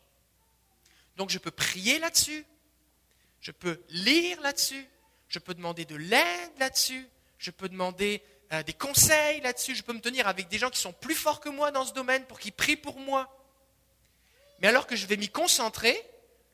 Donc 1.17 1.31
je 1.31 1.39
peux 1.39 1.53
prier 1.53 2.01
là-dessus, 2.01 2.45
je 3.41 3.53
peux 3.53 3.81
lire 3.91 4.41
là-dessus, 4.41 4.87
je 5.29 5.39
peux 5.39 5.55
demander 5.55 5.85
de 5.85 5.95
l'aide 5.95 6.59
là-dessus, 6.59 7.09
je 7.39 7.53
peux 7.53 7.69
demander 7.69 8.23
euh, 8.53 8.63
des 8.63 8.73
conseils 8.73 9.41
là-dessus, 9.43 9.75
je 9.75 9.83
peux 9.83 9.93
me 9.93 10.01
tenir 10.01 10.27
avec 10.27 10.49
des 10.49 10.59
gens 10.59 10.71
qui 10.71 10.81
sont 10.81 10.93
plus 10.93 11.15
forts 11.15 11.41
que 11.41 11.49
moi 11.49 11.71
dans 11.71 11.85
ce 11.85 11.93
domaine 11.93 12.25
pour 12.25 12.39
qu'ils 12.39 12.53
prient 12.53 12.77
pour 12.77 12.99
moi. 12.99 13.35
Mais 14.61 14.69
alors 14.69 14.87
que 14.87 14.97
je 14.97 15.07
vais 15.07 15.17
m'y 15.17 15.29
concentrer, 15.29 16.01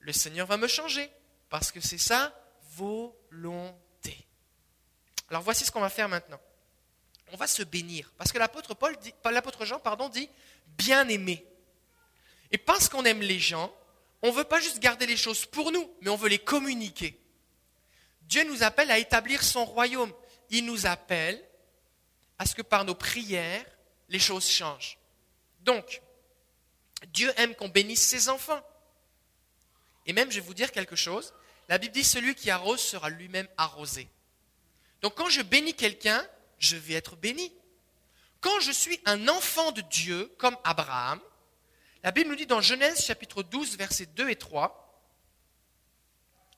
le 0.00 0.12
Seigneur 0.12 0.46
va 0.46 0.56
me 0.56 0.66
changer, 0.66 1.10
parce 1.48 1.70
que 1.70 1.80
c'est 1.80 1.98
sa 1.98 2.32
volonté. 2.76 4.26
Alors 5.30 5.42
voici 5.42 5.64
ce 5.64 5.70
qu'on 5.70 5.80
va 5.80 5.88
faire 5.88 6.08
maintenant. 6.08 6.40
On 7.32 7.36
va 7.36 7.46
se 7.46 7.62
bénir. 7.62 8.12
Parce 8.18 8.32
que 8.32 8.38
l'apôtre, 8.38 8.76
l'apôtre 9.30 9.64
Jean 9.64 9.78
pardon, 9.78 10.08
dit 10.08 10.28
bien 10.66 11.08
aimer. 11.08 11.46
Et 12.50 12.58
parce 12.58 12.88
qu'on 12.88 13.04
aime 13.04 13.20
les 13.20 13.38
gens, 13.38 13.74
on 14.22 14.28
ne 14.28 14.36
veut 14.36 14.44
pas 14.44 14.60
juste 14.60 14.78
garder 14.78 15.06
les 15.06 15.16
choses 15.16 15.46
pour 15.46 15.72
nous, 15.72 15.90
mais 16.00 16.10
on 16.10 16.16
veut 16.16 16.28
les 16.28 16.38
communiquer. 16.38 17.18
Dieu 18.22 18.44
nous 18.44 18.62
appelle 18.62 18.90
à 18.90 18.98
établir 18.98 19.42
son 19.42 19.64
royaume. 19.64 20.12
Il 20.50 20.66
nous 20.66 20.86
appelle 20.86 21.42
à 22.38 22.46
ce 22.46 22.54
que 22.54 22.62
par 22.62 22.84
nos 22.84 22.94
prières, 22.94 23.64
les 24.08 24.18
choses 24.18 24.48
changent. 24.48 24.98
Donc, 25.60 26.02
Dieu 27.08 27.32
aime 27.36 27.54
qu'on 27.54 27.68
bénisse 27.68 28.02
ses 28.02 28.28
enfants. 28.28 28.62
Et 30.06 30.12
même, 30.12 30.30
je 30.30 30.36
vais 30.36 30.46
vous 30.46 30.54
dire 30.54 30.72
quelque 30.72 30.96
chose, 30.96 31.32
la 31.68 31.78
Bible 31.78 31.94
dit, 31.94 32.04
celui 32.04 32.34
qui 32.34 32.50
arrose 32.50 32.80
sera 32.80 33.08
lui-même 33.08 33.48
arrosé. 33.56 34.08
Donc 35.04 35.16
quand 35.16 35.28
je 35.28 35.42
bénis 35.42 35.74
quelqu'un, 35.74 36.26
je 36.58 36.76
vais 36.76 36.94
être 36.94 37.16
béni. 37.16 37.52
Quand 38.40 38.58
je 38.60 38.72
suis 38.72 38.98
un 39.04 39.28
enfant 39.28 39.70
de 39.72 39.82
Dieu, 39.82 40.34
comme 40.38 40.56
Abraham, 40.64 41.20
la 42.02 42.10
Bible 42.10 42.30
nous 42.30 42.36
dit 42.36 42.46
dans 42.46 42.62
Genèse 42.62 43.04
chapitre 43.04 43.42
12, 43.42 43.76
versets 43.76 44.06
2 44.06 44.30
et 44.30 44.36
3, 44.36 45.02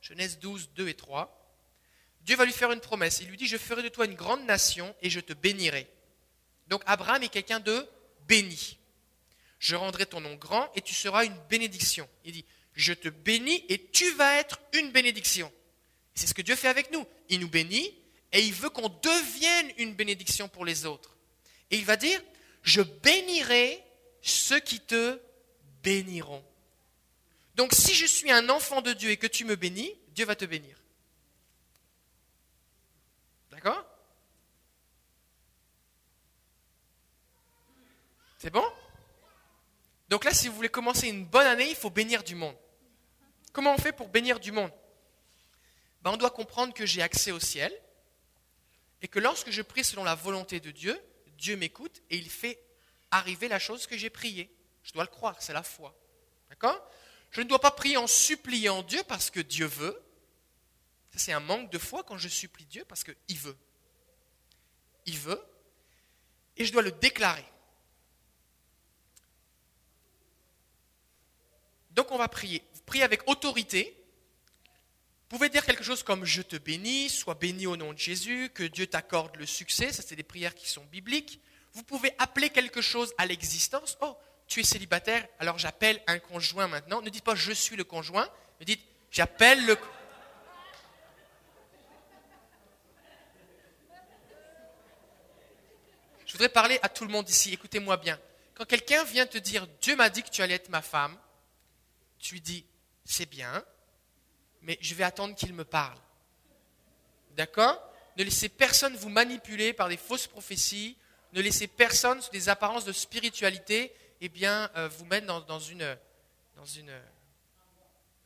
Genèse 0.01 0.39
12, 0.39 0.71
2 0.75 0.89
et 0.89 0.95
3, 0.95 1.36
Dieu 2.27 2.35
va 2.35 2.45
lui 2.45 2.53
faire 2.53 2.73
une 2.73 2.81
promesse. 2.81 3.21
Il 3.21 3.29
lui 3.29 3.37
dit, 3.37 3.47
je 3.47 3.57
ferai 3.57 3.85
de 3.85 3.89
toi 3.89 4.05
une 4.05 4.17
grande 4.17 4.45
nation 4.47 4.95
et 5.01 5.11
je 5.11 5.21
te 5.21 5.33
bénirai. 5.33 5.87
Donc 6.67 6.83
Abraham 6.85 7.23
est 7.23 7.29
quelqu'un 7.29 7.61
de 7.61 7.87
béni. 8.27 8.79
Je 9.61 9.77
rendrai 9.77 10.07
ton 10.07 10.21
nom 10.21 10.35
grand 10.35 10.69
et 10.75 10.81
tu 10.81 10.93
seras 10.93 11.25
une 11.25 11.39
bénédiction. 11.49 12.09
Il 12.25 12.33
dit, 12.33 12.45
je 12.75 12.93
te 12.93 13.09
bénis 13.09 13.65
et 13.69 13.81
tu 13.91 14.11
vas 14.15 14.35
être 14.35 14.61
une 14.73 14.91
bénédiction. 14.91 15.53
C'est 16.17 16.27
ce 16.27 16.35
que 16.35 16.43
Dieu 16.43 16.57
fait 16.57 16.67
avec 16.67 16.91
nous. 16.91 17.07
Il 17.29 17.39
nous 17.39 17.49
bénit 17.49 17.95
et 18.33 18.41
il 18.41 18.53
veut 18.53 18.71
qu'on 18.71 18.89
devienne 18.89 19.73
une 19.79 19.95
bénédiction 19.95 20.49
pour 20.49 20.65
les 20.65 20.85
autres. 20.85 21.17
Et 21.71 21.77
il 21.77 21.85
va 21.85 21.97
dire, 21.97 22.21
je 22.63 22.83
bénirai 22.83 23.81
ceux 24.21 24.59
qui 24.59 24.81
te 24.81 25.21
béniront. 25.85 26.45
Donc 27.55 27.73
si 27.73 27.95
je 27.95 28.05
suis 28.05 28.33
un 28.33 28.49
enfant 28.49 28.83
de 28.83 28.93
Dieu 28.93 29.11
et 29.11 29.17
que 29.17 29.29
tu 29.29 29.45
me 29.45 29.55
bénis, 29.55 29.93
Dieu 30.09 30.27
va 30.27 30.35
te 30.35 30.45
bénir. 30.45 30.77
D'accord 33.57 33.85
C'est 38.39 38.51
bon? 38.51 38.65
Donc 40.09 40.25
là, 40.25 40.33
si 40.33 40.49
vous 40.49 40.55
voulez 40.55 40.69
commencer 40.69 41.09
une 41.09 41.25
bonne 41.25 41.47
année, 41.47 41.69
il 41.69 41.77
faut 41.77 41.91
bénir 41.91 42.23
du 42.23 42.35
monde. 42.35 42.57
Comment 43.53 43.75
on 43.75 43.79
fait 43.79 43.93
pour 43.93 44.09
bénir 44.09 44.39
du 44.39 44.53
monde? 44.53 44.71
Ben, 46.03 46.11
On 46.13 46.17
doit 46.17 46.31
comprendre 46.31 46.75
que 46.75 46.87
j'ai 46.87 47.03
accès 47.03 47.33
au 47.33 47.41
ciel 47.41 47.73
et 49.03 49.09
que 49.09 49.19
lorsque 49.19 49.51
je 49.51 49.63
prie 49.63 49.85
selon 49.85 50.05
la 50.05 50.15
volonté 50.15 50.61
de 50.61 50.71
Dieu, 50.71 51.01
Dieu 51.39 51.57
m'écoute 51.57 52.03
et 52.11 52.17
il 52.17 52.31
fait 52.31 52.61
arriver 53.11 53.49
la 53.49 53.59
chose 53.59 53.87
que 53.87 53.97
j'ai 53.97 54.11
priée. 54.11 54.55
Je 54.83 54.93
dois 54.93 55.05
le 55.05 55.11
croire, 55.11 55.41
c'est 55.41 55.53
la 55.53 55.63
foi. 55.63 55.95
D'accord? 56.51 56.81
Je 57.31 57.41
ne 57.41 57.49
dois 57.49 57.59
pas 57.59 57.71
prier 57.71 57.97
en 57.97 58.07
suppliant 58.07 58.83
Dieu 58.83 59.03
parce 59.09 59.31
que 59.31 59.41
Dieu 59.41 59.67
veut. 59.67 60.01
C'est 61.17 61.33
un 61.33 61.41
manque 61.41 61.71
de 61.71 61.79
foi 61.79 62.05
quand 62.05 62.19
je 62.19 62.29
supplie 62.29 62.67
Dieu 62.67 62.85
parce 62.85 63.03
qu'il 63.03 63.39
veut. 63.39 63.57
Il 65.07 65.19
veut. 65.19 65.43
Et 66.57 66.65
je 66.65 66.73
dois 66.73 66.83
le 66.83 66.93
déclarer. 66.93 67.45
Donc 71.97 72.13
on 72.13 72.19
va 72.19 72.29
prier 72.29 72.63
priez 72.85 73.03
avec 73.03 73.29
autorité. 73.29 73.97
Vous 75.29 75.39
pouvez 75.39 75.49
dire 75.49 75.67
quelque 75.67 75.83
chose 75.83 76.05
comme 76.05 76.25
Je 76.25 76.41
te 76.41 76.55
bénis, 76.57 77.09
sois 77.09 77.35
béni 77.35 77.67
au 77.67 77.77
nom 77.77 77.93
de 77.93 77.99
Jésus, 77.99 78.51
que 78.55 78.63
Dieu 78.63 78.87
t'accorde 78.87 79.35
le 79.37 79.47
succès. 79.47 79.93
Ça, 79.93 80.03
c'est 80.03 80.15
des 80.15 80.23
prières 80.23 80.55
qui 80.55 80.69
sont 80.69 80.85
bibliques. 80.85 81.41
Vous 81.73 81.83
pouvez 81.83 82.13
appeler 82.19 82.51
quelque 82.51 82.81
chose 82.81 83.13
à 83.19 83.27
l'existence. 83.27 83.99
Oh, 84.01 84.17
tu 84.47 84.61
es 84.61 84.63
célibataire, 84.63 85.27
alors 85.41 85.59
j'appelle 85.59 86.01
un 86.07 86.21
conjoint 86.21 86.69
maintenant. 86.69 87.03
Ne 87.03 87.11
dites 87.11 87.25
pas 87.25 87.35
Je 87.35 87.51
suis 87.51 87.75
le 87.75 87.83
conjoint, 87.83 88.29
mais 88.61 88.67
dites 88.67 88.85
J'appelle 89.11 89.65
le. 89.67 89.77
Je 96.25 96.33
voudrais 96.33 96.49
parler 96.49 96.79
à 96.83 96.89
tout 96.89 97.05
le 97.05 97.11
monde 97.11 97.29
ici. 97.29 97.53
Écoutez-moi 97.53 97.97
bien. 97.97 98.19
Quand 98.55 98.65
quelqu'un 98.65 99.05
vient 99.05 99.27
te 99.27 99.39
dire 99.39 99.67
Dieu 99.81 99.97
m'a 99.97 100.11
dit 100.11 100.23
que 100.23 100.31
tu 100.31 100.43
allais 100.43 100.55
être 100.55 100.69
ma 100.69 100.83
femme, 100.83 101.17
tu 102.19 102.41
dis 102.41 102.65
c'est 103.05 103.27
bien, 103.27 103.65
mais 104.63 104.79
je 104.81 104.95
vais 104.95 105.05
attendre 105.05 105.35
qu'il 105.35 105.55
me 105.55 105.65
parle. 105.65 105.99
D'accord? 107.37 107.81
Ne 108.17 108.25
laissez 108.25 108.49
personne 108.49 108.97
vous 108.97 109.11
manipuler 109.11 109.73
par 109.73 109.89
des 109.89 109.97
fausses 109.97 110.27
prophéties, 110.27 110.97
ne 111.33 111.41
laissez 111.41 111.67
personne 111.67 112.21
sous 112.23 112.31
des 112.31 112.49
apparences 112.49 112.85
de 112.85 112.93
spiritualité 112.93 113.95
eh 114.21 114.29
bien, 114.29 114.71
euh, 114.77 114.89
vous 114.89 115.05
mettre 115.05 115.27
dans, 115.27 115.61
une, 115.61 115.99
dans, 116.57 116.65
une, 116.65 116.93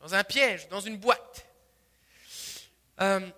dans 0.00 0.14
un 0.14 0.24
piège, 0.24 0.68
dans 0.68 0.80
une 0.80 0.96
boîte. 0.96 1.46
Euh, 3.00 3.28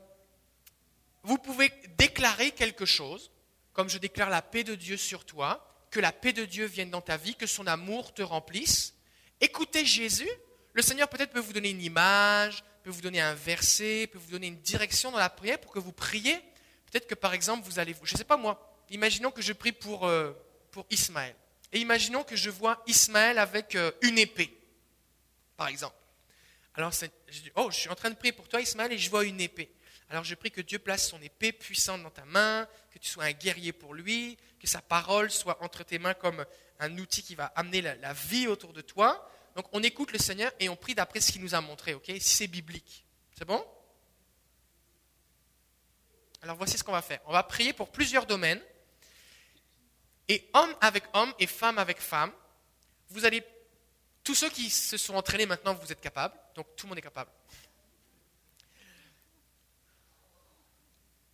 vous 1.22 1.38
pouvez 1.38 1.72
déclarer 1.96 2.50
quelque 2.50 2.84
chose, 2.84 3.30
comme 3.72 3.88
je 3.88 3.98
déclare 3.98 4.28
la 4.28 4.42
paix 4.42 4.64
de 4.64 4.74
Dieu 4.74 4.96
sur 4.96 5.24
toi, 5.24 5.66
que 5.90 6.00
la 6.00 6.12
paix 6.12 6.32
de 6.32 6.44
Dieu 6.44 6.66
vienne 6.66 6.90
dans 6.90 7.00
ta 7.00 7.16
vie, 7.16 7.34
que 7.34 7.46
son 7.46 7.66
amour 7.66 8.12
te 8.12 8.22
remplisse. 8.22 8.94
Écoutez 9.44 9.84
Jésus, 9.84 10.30
le 10.72 10.82
Seigneur 10.82 11.08
peut-être 11.08 11.32
peut 11.32 11.40
vous 11.40 11.52
donner 11.52 11.70
une 11.70 11.82
image, 11.82 12.62
peut 12.84 12.90
vous 12.90 13.00
donner 13.00 13.20
un 13.20 13.34
verset, 13.34 14.06
peut 14.06 14.18
vous 14.18 14.30
donner 14.30 14.46
une 14.46 14.60
direction 14.60 15.10
dans 15.10 15.18
la 15.18 15.28
prière 15.28 15.60
pour 15.60 15.72
que 15.72 15.80
vous 15.80 15.90
priez. 15.90 16.36
Peut-être 16.86 17.08
que 17.08 17.16
par 17.16 17.34
exemple, 17.34 17.64
vous 17.64 17.80
allez, 17.80 17.96
je 18.04 18.14
ne 18.14 18.18
sais 18.18 18.24
pas 18.24 18.36
moi, 18.36 18.72
imaginons 18.88 19.32
que 19.32 19.42
je 19.42 19.52
prie 19.52 19.72
pour, 19.72 20.06
euh, 20.06 20.32
pour 20.70 20.86
Ismaël. 20.90 21.34
Et 21.72 21.80
imaginons 21.80 22.22
que 22.22 22.36
je 22.36 22.50
vois 22.50 22.84
Ismaël 22.86 23.36
avec 23.36 23.74
euh, 23.74 23.90
une 24.02 24.16
épée, 24.16 24.56
par 25.56 25.66
exemple. 25.66 25.96
Alors, 26.76 26.92
je 26.92 27.40
dis, 27.40 27.50
oh, 27.56 27.68
je 27.68 27.76
suis 27.76 27.88
en 27.88 27.96
train 27.96 28.10
de 28.10 28.14
prier 28.14 28.32
pour 28.32 28.46
toi, 28.48 28.60
Ismaël, 28.60 28.92
et 28.92 28.98
je 28.98 29.10
vois 29.10 29.24
une 29.24 29.40
épée. 29.40 29.74
Alors, 30.10 30.24
je 30.24 30.34
prie 30.34 30.50
que 30.50 30.60
Dieu 30.60 30.78
place 30.78 31.08
son 31.08 31.20
épée 31.22 31.52
puissante 31.52 32.02
dans 32.02 32.10
ta 32.10 32.24
main, 32.24 32.68
que 32.90 32.98
tu 32.98 33.08
sois 33.08 33.24
un 33.24 33.32
guerrier 33.32 33.72
pour 33.72 33.94
lui, 33.94 34.36
que 34.60 34.66
sa 34.66 34.82
parole 34.82 35.30
soit 35.30 35.62
entre 35.62 35.84
tes 35.84 35.98
mains 35.98 36.14
comme 36.14 36.44
un 36.78 36.98
outil 36.98 37.22
qui 37.22 37.34
va 37.34 37.46
amener 37.56 37.80
la 37.80 38.12
vie 38.12 38.46
autour 38.46 38.72
de 38.72 38.80
toi. 38.80 39.28
Donc 39.54 39.66
on 39.72 39.82
écoute 39.82 40.12
le 40.12 40.18
Seigneur 40.18 40.52
et 40.60 40.68
on 40.68 40.76
prie 40.76 40.94
d'après 40.94 41.20
ce 41.20 41.32
qu'il 41.32 41.42
nous 41.42 41.54
a 41.54 41.60
montré, 41.60 41.94
ok? 41.94 42.06
Si 42.06 42.20
c'est 42.20 42.46
biblique. 42.46 43.04
C'est 43.36 43.44
bon? 43.44 43.64
Alors 46.42 46.56
voici 46.56 46.76
ce 46.76 46.84
qu'on 46.84 46.92
va 46.92 47.02
faire. 47.02 47.20
On 47.26 47.32
va 47.32 47.42
prier 47.42 47.72
pour 47.72 47.90
plusieurs 47.90 48.26
domaines. 48.26 48.60
Et 50.28 50.48
homme 50.54 50.74
avec 50.80 51.04
homme 51.12 51.32
et 51.38 51.46
femme 51.46 51.78
avec 51.78 52.00
femme, 52.00 52.32
vous 53.10 53.24
allez. 53.24 53.44
Tous 54.24 54.36
ceux 54.36 54.50
qui 54.50 54.70
se 54.70 54.96
sont 54.96 55.14
entraînés 55.14 55.46
maintenant, 55.46 55.74
vous 55.74 55.90
êtes 55.90 56.00
capables. 56.00 56.34
Donc 56.54 56.66
tout 56.76 56.86
le 56.86 56.90
monde 56.90 56.98
est 56.98 57.02
capable. 57.02 57.30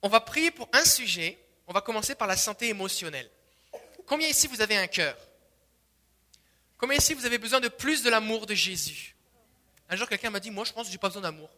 On 0.02 0.08
va 0.08 0.20
prier 0.20 0.50
pour 0.50 0.68
un 0.72 0.84
sujet. 0.84 1.38
On 1.66 1.72
va 1.72 1.80
commencer 1.80 2.14
par 2.14 2.28
la 2.28 2.36
santé 2.36 2.68
émotionnelle. 2.68 3.30
Combien 4.06 4.28
ici 4.28 4.46
vous 4.46 4.60
avez 4.60 4.76
un 4.76 4.86
cœur? 4.86 5.16
Combien 6.78 6.96
ici 6.96 7.14
vous 7.14 7.26
avez 7.26 7.38
besoin 7.38 7.60
de 7.60 7.68
plus 7.68 8.02
de 8.02 8.10
l'amour 8.10 8.46
de 8.46 8.54
Jésus? 8.54 9.16
Un 9.88 9.96
jour, 9.96 10.08
quelqu'un 10.08 10.30
m'a 10.30 10.40
dit 10.40 10.50
Moi, 10.50 10.64
je 10.64 10.72
pense 10.72 10.84
que 10.84 10.88
je 10.88 10.92
n'ai 10.92 10.98
pas 10.98 11.08
besoin 11.08 11.22
d'amour. 11.22 11.50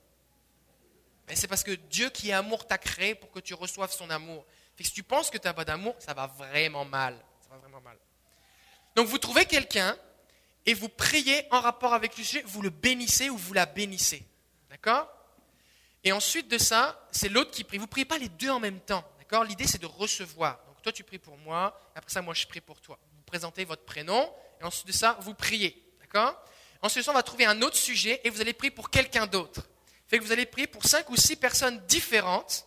Mais 1.29 1.37
c'est 1.37 1.47
parce 1.47 1.63
que 1.63 1.73
Dieu 1.73 2.11
qui 2.11 2.31
est 2.31 2.33
amour 2.33 2.67
t'a 2.67 2.79
créé 2.79 3.15
pour 3.15 3.31
que 3.31 3.39
tu 3.39 3.55
reçoives 3.55 3.93
son 3.93 4.11
amour. 4.11 4.45
si 4.81 4.93
tu 4.93 5.05
penses 5.05 5.31
que 5.31 5.39
tu 5.39 5.47
n'as 5.47 5.53
pas 5.53 5.65
d'amour, 5.65 5.95
ça 6.01 6.13
va 6.13 6.27
vraiment 6.27 6.85
mal. 6.85 7.17
Ça 7.41 7.51
va 7.51 7.59
vraiment 7.59 7.81
mal. 7.81 7.97
Donc 8.97 9.07
vous 9.07 9.19
trouvez 9.19 9.45
quelqu'un 9.45 9.97
et 10.67 10.75
vous 10.75 10.89
priez 10.89 11.47
en 11.53 11.61
rapport 11.61 11.95
avec 11.95 12.17
le 12.19 12.25
sujet, 12.25 12.43
vous 12.47 12.63
le 12.63 12.71
bénissez 12.71 13.31
ou 13.31 13.37
vous 13.37 13.53
la 13.53 13.67
bénissez. 13.67 14.27
D'accord? 14.71 15.09
Et 16.05 16.13
ensuite 16.13 16.49
de 16.49 16.59
ça, 16.59 17.07
c'est 17.11 17.29
l'autre 17.29 17.51
qui 17.51 17.65
prie. 17.65 17.79
Vous 17.79 17.85
ne 17.85 17.91
priez 17.91 18.05
pas 18.05 18.19
les 18.19 18.29
deux 18.29 18.51
en 18.51 18.61
même 18.61 18.81
temps. 18.81 19.05
D'accord? 19.19 19.45
L'idée, 19.45 19.67
c'est 19.67 19.81
de 19.81 19.87
recevoir. 19.87 20.59
Donc 20.67 20.83
toi, 20.83 20.93
tu 20.93 21.05
pries 21.05 21.19
pour 21.19 21.37
moi, 21.37 21.79
après 21.95 22.11
ça, 22.11 22.23
moi, 22.23 22.35
je 22.35 22.47
prie 22.47 22.61
pour 22.61 22.81
toi. 22.81 22.99
Vous 23.17 23.23
présentez 23.23 23.65
votre 23.65 23.85
prénom, 23.85 24.33
et 24.61 24.65
ensuite 24.65 24.87
de 24.87 24.93
ça, 24.93 25.19
vous 25.21 25.35
priez. 25.35 25.83
D'accord? 26.01 26.43
Ensuite, 26.83 27.09
on 27.09 27.13
va 27.13 27.23
trouver 27.23 27.45
un 27.45 27.61
autre 27.63 27.77
sujet 27.77 28.21
et 28.25 28.31
vous 28.31 28.41
allez 28.41 28.55
prier 28.55 28.71
pour 28.71 28.89
quelqu'un 28.91 29.27
d'autre. 29.27 29.69
Fait 30.09 30.19
que 30.19 30.25
vous 30.25 30.33
allez 30.33 30.47
prier 30.47 30.67
pour 30.67 30.85
cinq 30.85 31.11
ou 31.11 31.17
six 31.17 31.37
personnes 31.37 31.79
différentes. 31.87 32.67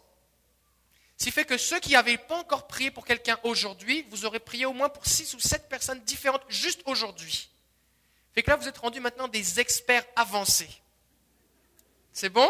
Ce 1.18 1.26
qui 1.26 1.32
fait 1.32 1.46
que 1.46 1.58
ceux 1.58 1.80
qui 1.80 1.92
n'avaient 1.92 2.18
pas 2.18 2.38
encore 2.38 2.68
prié 2.68 2.92
pour 2.92 3.06
quelqu'un 3.06 3.40
aujourd'hui, 3.44 4.06
vous 4.10 4.26
aurez 4.26 4.40
prié 4.40 4.66
au 4.66 4.74
moins 4.74 4.90
pour 4.90 5.06
six 5.06 5.34
ou 5.34 5.40
sept 5.40 5.68
personnes 5.68 6.00
différentes 6.04 6.44
juste 6.48 6.82
aujourd'hui. 6.86 7.50
Fait 8.34 8.44
que 8.44 8.50
là, 8.50 8.56
vous 8.56 8.68
êtes 8.68 8.78
rendus 8.78 9.00
maintenant 9.00 9.28
des 9.28 9.60
experts 9.60 10.06
avancés. 10.16 10.70
C'est 12.12 12.30
bon? 12.30 12.48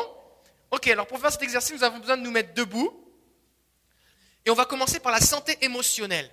Ok, 0.74 0.88
alors 0.88 1.05
pour 1.05 1.19
faire 1.19 1.32
cet 1.32 1.43
exercice, 1.43 1.76
nous 1.76 1.84
avons 1.84 1.99
besoin 1.99 2.17
de 2.17 2.24
nous 2.24 2.32
mettre 2.32 2.55
debout. 2.55 2.91
Et 4.43 4.49
on 4.49 4.55
va 4.55 4.65
commencer 4.65 4.99
par 4.99 5.11
la 5.11 5.21
santé 5.21 5.55
émotionnelle. 5.61 6.32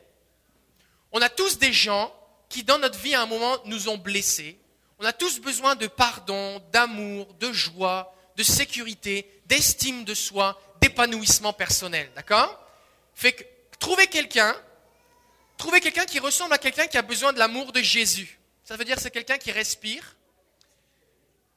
On 1.13 1.21
a 1.21 1.29
tous 1.29 1.59
des 1.59 1.75
gens 1.75 2.11
qui, 2.49 2.65
dans 2.65 2.79
notre 2.79 2.99
vie, 2.99 3.15
à 3.15 3.21
un 3.21 3.27
moment, 3.27 3.59
nous 3.67 3.91
ont 3.91 3.99
blessés. 3.99 4.59
On 4.99 5.05
a 5.05 5.13
tous 5.13 5.41
besoin 5.41 5.77
de 5.77 5.87
pardon, 5.87 6.59
d'amour, 6.73 7.35
de 7.35 7.53
joie, 7.53 8.17
de 8.37 8.43
sécurité, 8.43 9.31
d'estime 9.45 10.05
de 10.05 10.15
soi, 10.15 10.59
d'épanouissement 10.81 11.53
personnel. 11.53 12.11
D'accord? 12.17 12.67
Fait 13.15 13.33
que 13.33 13.45
trouvez 13.79 14.07
quelqu'un, 14.07 14.57
trouvez 15.59 15.83
quelqu'un 15.83 16.07
qui 16.07 16.19
ressemble 16.19 16.55
à 16.55 16.59
quelqu'un 16.59 16.87
qui 16.87 16.97
a 16.97 17.03
besoin 17.03 17.35
de 17.35 17.39
l'amour 17.39 17.73
de 17.73 17.83
Jésus. 17.83 18.41
Ça 18.65 18.79
veut 18.79 18.87
dire 18.87 18.99
c'est 18.99 19.11
quelqu'un 19.11 19.37
qui 19.37 19.53
respire. 19.53 20.17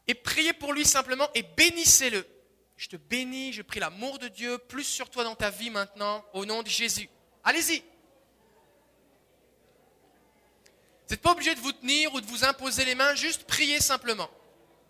Et 0.05 0.15
priez 0.15 0.51
pour 0.51 0.73
lui 0.73 0.83
simplement 0.83 1.29
et 1.33 1.43
bénissez-le. 1.43 2.27
Je 2.75 2.87
te 2.87 2.95
bénis, 2.95 3.53
je 3.53 3.61
prie 3.61 3.79
l'amour 3.79 4.19
de 4.19 4.27
Dieu 4.27 4.57
plus 4.57 4.83
sur 4.83 5.09
toi 5.09 5.23
dans 5.23 5.35
ta 5.35 5.49
vie 5.49 5.69
maintenant, 5.69 6.25
au 6.33 6.45
nom 6.45 6.63
de 6.63 6.67
Jésus. 6.67 7.09
Allez-y. 7.43 7.79
Vous 11.07 11.09
n'êtes 11.11 11.21
pas 11.21 11.31
obligé 11.31 11.53
de 11.53 11.59
vous 11.59 11.73
tenir 11.73 12.13
ou 12.13 12.21
de 12.21 12.25
vous 12.25 12.43
imposer 12.43 12.85
les 12.85 12.95
mains, 12.95 13.13
juste 13.15 13.43
priez 13.43 13.79
simplement. 13.79 14.29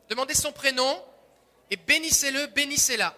Demandez 0.09 0.33
son 0.33 0.51
prénom 0.51 1.03
et 1.69 1.75
bénissez-le, 1.75 2.47
bénissez-la. 2.47 3.15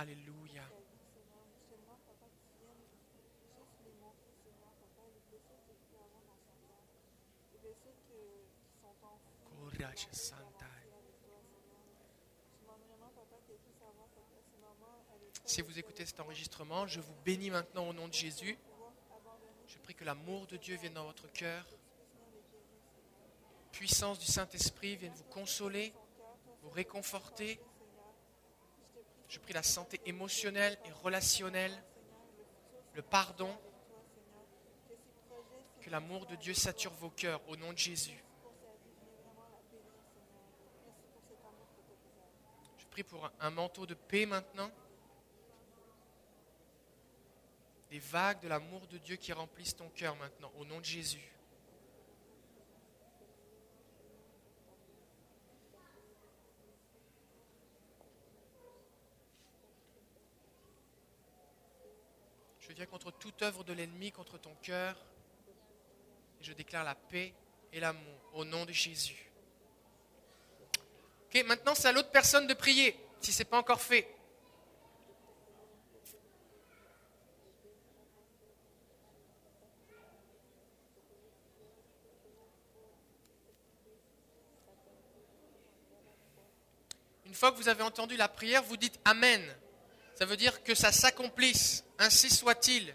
Alléluia. 0.00 0.64
Si 15.50 15.62
vous 15.62 15.78
écoutez 15.80 16.06
cet 16.06 16.20
enregistrement, 16.20 16.86
je 16.86 17.00
vous 17.00 17.14
bénis 17.24 17.50
maintenant 17.50 17.88
au 17.88 17.92
nom 17.92 18.06
de 18.06 18.12
Jésus. 18.12 18.56
Je 19.66 19.78
prie 19.78 19.96
que 19.96 20.04
l'amour 20.04 20.46
de 20.46 20.56
Dieu 20.56 20.76
vienne 20.76 20.94
dans 20.94 21.04
votre 21.04 21.26
cœur. 21.32 21.66
Puissance 23.72 24.20
du 24.20 24.26
Saint-Esprit 24.26 24.94
vienne 24.94 25.12
vous 25.12 25.24
consoler, 25.24 25.92
vous 26.62 26.70
réconforter. 26.70 27.58
Je 29.28 29.40
prie 29.40 29.52
la 29.52 29.64
santé 29.64 30.00
émotionnelle 30.06 30.78
et 30.84 30.92
relationnelle, 30.92 31.76
le 32.94 33.02
pardon. 33.02 33.52
Que 35.80 35.90
l'amour 35.90 36.26
de 36.26 36.36
Dieu 36.36 36.54
sature 36.54 36.92
vos 36.92 37.10
cœurs 37.10 37.40
au 37.48 37.56
nom 37.56 37.72
de 37.72 37.78
Jésus. 37.78 38.22
Prie 42.90 43.02
pour 43.04 43.30
un- 43.40 43.50
manteau 43.50 43.86
de 43.86 43.94
paix 43.94 44.26
maintenant. 44.26 44.70
Des 47.90 47.98
vagues 47.98 48.40
de 48.40 48.48
l'amour 48.48 48.86
de 48.88 48.98
Dieu 48.98 49.16
qui 49.16 49.32
remplissent 49.32 49.76
ton 49.76 49.88
cœur 49.90 50.14
maintenant 50.16 50.52
au 50.58 50.64
nom 50.64 50.78
de 50.80 50.84
Jésus. 50.84 51.32
Je 62.60 62.72
viens 62.72 62.86
contre 62.86 63.10
toute 63.10 63.42
œuvre 63.42 63.64
de 63.64 63.72
l'ennemi, 63.72 64.12
contre 64.12 64.38
ton 64.38 64.54
cœur. 64.62 64.96
Et 66.40 66.44
je 66.44 66.52
déclare 66.52 66.84
la 66.84 66.94
paix 66.94 67.34
et 67.72 67.80
l'amour 67.80 68.20
au 68.34 68.44
nom 68.44 68.64
de 68.64 68.72
Jésus. 68.72 69.29
Maintenant 71.46 71.74
c'est 71.74 71.88
à 71.88 71.92
l'autre 71.92 72.10
personne 72.10 72.46
de 72.46 72.54
prier, 72.54 72.98
si 73.20 73.32
ce 73.32 73.40
n'est 73.40 73.44
pas 73.44 73.58
encore 73.58 73.80
fait. 73.80 74.08
Une 87.30 87.34
fois 87.34 87.52
que 87.52 87.58
vous 87.58 87.68
avez 87.68 87.84
entendu 87.84 88.16
la 88.16 88.28
prière, 88.28 88.62
vous 88.64 88.76
dites 88.76 88.98
Amen. 89.04 89.40
Ça 90.16 90.26
veut 90.26 90.36
dire 90.36 90.64
que 90.64 90.74
ça 90.74 90.90
s'accomplisse. 90.90 91.84
Ainsi 91.98 92.28
soit-il. 92.28 92.94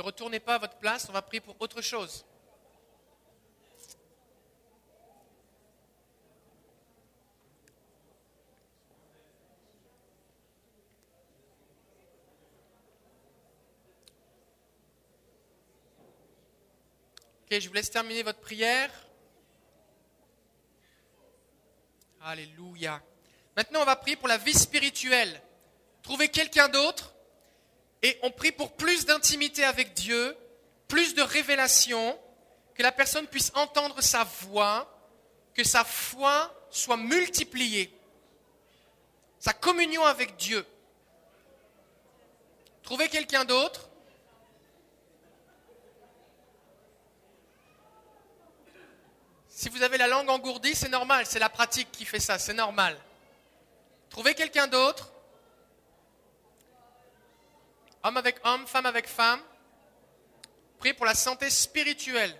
Ne 0.00 0.04
retournez 0.06 0.40
pas 0.40 0.54
à 0.54 0.58
votre 0.58 0.78
place, 0.78 1.06
on 1.10 1.12
va 1.12 1.20
prier 1.20 1.42
pour 1.42 1.54
autre 1.60 1.82
chose. 1.82 2.24
Ok, 17.42 17.60
je 17.60 17.68
vous 17.68 17.74
laisse 17.74 17.90
terminer 17.90 18.22
votre 18.22 18.40
prière. 18.40 18.90
Alléluia. 22.22 23.02
Maintenant, 23.54 23.82
on 23.82 23.84
va 23.84 23.96
prier 23.96 24.16
pour 24.16 24.28
la 24.28 24.38
vie 24.38 24.54
spirituelle. 24.54 25.42
Trouvez 26.02 26.30
quelqu'un 26.30 26.70
d'autre? 26.70 27.12
Et 28.02 28.18
on 28.22 28.30
prie 28.30 28.52
pour 28.52 28.72
plus 28.72 29.04
d'intimité 29.04 29.64
avec 29.64 29.94
Dieu, 29.94 30.36
plus 30.88 31.14
de 31.14 31.22
révélation, 31.22 32.18
que 32.74 32.82
la 32.82 32.92
personne 32.92 33.26
puisse 33.26 33.52
entendre 33.54 34.00
sa 34.00 34.24
voix, 34.24 34.90
que 35.54 35.64
sa 35.64 35.84
foi 35.84 36.54
soit 36.70 36.96
multipliée, 36.96 37.92
sa 39.38 39.52
communion 39.52 40.04
avec 40.04 40.36
Dieu. 40.36 40.64
Trouvez 42.82 43.08
quelqu'un 43.08 43.44
d'autre? 43.44 43.88
Si 49.48 49.68
vous 49.68 49.82
avez 49.82 49.98
la 49.98 50.06
langue 50.06 50.30
engourdie, 50.30 50.74
c'est 50.74 50.88
normal, 50.88 51.26
c'est 51.26 51.38
la 51.38 51.50
pratique 51.50 51.92
qui 51.92 52.06
fait 52.06 52.18
ça, 52.18 52.38
c'est 52.38 52.54
normal. 52.54 52.98
Trouvez 54.08 54.34
quelqu'un 54.34 54.66
d'autre? 54.66 55.09
Homme 58.02 58.16
avec 58.16 58.36
homme, 58.44 58.66
femme 58.66 58.86
avec 58.86 59.06
femme. 59.08 59.40
Priez 60.78 60.94
pour 60.94 61.06
la 61.06 61.14
santé 61.14 61.50
spirituelle. 61.50 62.34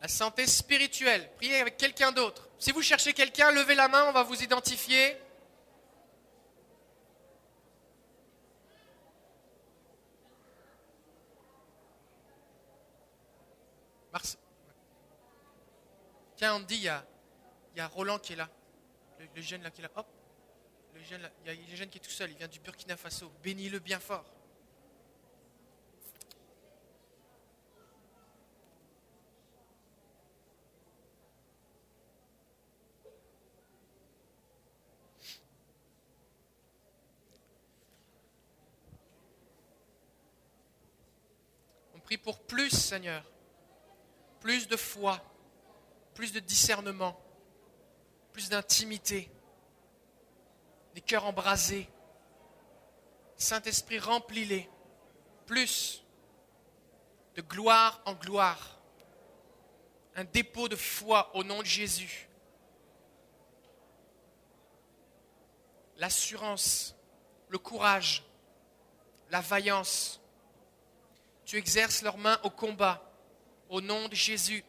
La 0.00 0.08
santé 0.08 0.46
spirituelle. 0.46 1.30
Priez 1.36 1.60
avec 1.60 1.76
quelqu'un 1.76 2.10
d'autre. 2.10 2.48
Si 2.58 2.72
vous 2.72 2.82
cherchez 2.82 3.12
quelqu'un, 3.12 3.52
levez 3.52 3.74
la 3.76 3.86
main, 3.88 4.04
on 4.08 4.12
va 4.12 4.24
vous 4.24 4.42
identifier. 4.42 5.16
Marce- 14.12 14.36
Tiens, 16.36 16.60
il 17.74 17.78
y 17.78 17.80
a 17.80 17.86
Roland 17.88 18.18
qui 18.18 18.34
est 18.34 18.36
là. 18.36 18.48
Le, 19.34 19.42
jeune 19.42 19.62
là 19.62 19.70
qui 19.70 19.80
est 19.80 19.84
là. 19.84 19.90
Hop. 19.96 20.06
Le 20.94 21.02
jeune 21.02 21.30
y 21.46 21.50
a 21.50 21.54
le 21.54 21.76
jeune 21.76 21.88
qui 21.88 21.98
est 21.98 22.00
tout 22.00 22.10
seul. 22.10 22.30
Il 22.30 22.36
vient 22.36 22.48
du 22.48 22.60
Burkina 22.60 22.96
Faso. 22.96 23.32
Bénis-le 23.42 23.78
bien 23.78 23.98
fort. 23.98 24.24
On 41.94 42.00
prie 42.00 42.18
pour 42.18 42.40
plus, 42.40 42.70
Seigneur. 42.70 43.24
Plus 44.40 44.68
de 44.68 44.76
foi, 44.76 45.22
plus 46.14 46.32
de 46.32 46.40
discernement, 46.40 47.18
plus 48.32 48.48
d'intimité, 48.48 49.30
des 50.94 51.00
cœurs 51.00 51.26
embrasés. 51.26 51.88
Saint-Esprit, 53.36 53.98
remplis-les. 53.98 54.68
Plus 55.46 56.04
de 57.34 57.42
gloire 57.42 58.00
en 58.04 58.14
gloire. 58.14 58.78
un 60.14 60.24
dépôt 60.24 60.68
de 60.68 60.76
foi 60.76 61.34
au 61.34 61.42
nom 61.42 61.60
de 61.60 61.66
Jésus. 61.66 62.28
L'assurance, 65.96 66.94
le 67.48 67.58
courage, 67.58 68.22
la 69.30 69.40
vaillance. 69.40 70.20
Tu 71.46 71.56
exerces 71.56 72.02
leurs 72.02 72.18
mains 72.18 72.38
au 72.42 72.50
combat 72.50 73.02
au 73.70 73.80
nom 73.80 74.06
de 74.08 74.14
Jésus. 74.14 74.64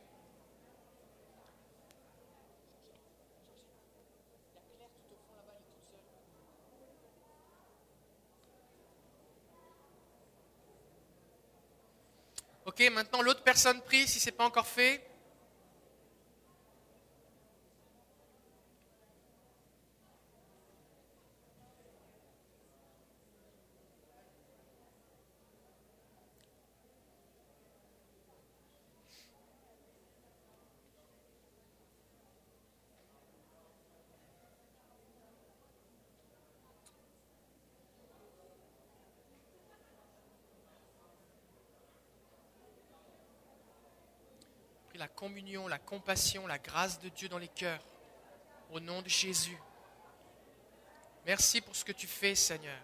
Ok, 12.76 12.89
maintenant 12.91 13.21
l'autre 13.21 13.43
personne 13.43 13.80
prie 13.82 14.07
si 14.07 14.19
ce 14.19 14.26
n'est 14.26 14.32
pas 14.32 14.45
encore 14.45 14.65
fait. 14.65 14.99
La 45.04 45.10
communion, 45.10 45.68
la 45.68 45.80
compassion, 45.80 46.47
la 46.47 46.58
grâce 46.58 46.97
de 47.01 47.10
Dieu 47.10 47.28
dans 47.28 47.38
les 47.38 47.49
cœurs. 47.49 47.84
Au 48.72 48.80
nom 48.80 49.01
de 49.01 49.10
Jésus. 49.10 49.58
Merci 51.26 51.60
pour 51.60 51.76
ce 51.76 51.84
que 51.84 51.91
tu 51.91 52.08
fais, 52.08 52.36
Seigneur. 52.36 52.80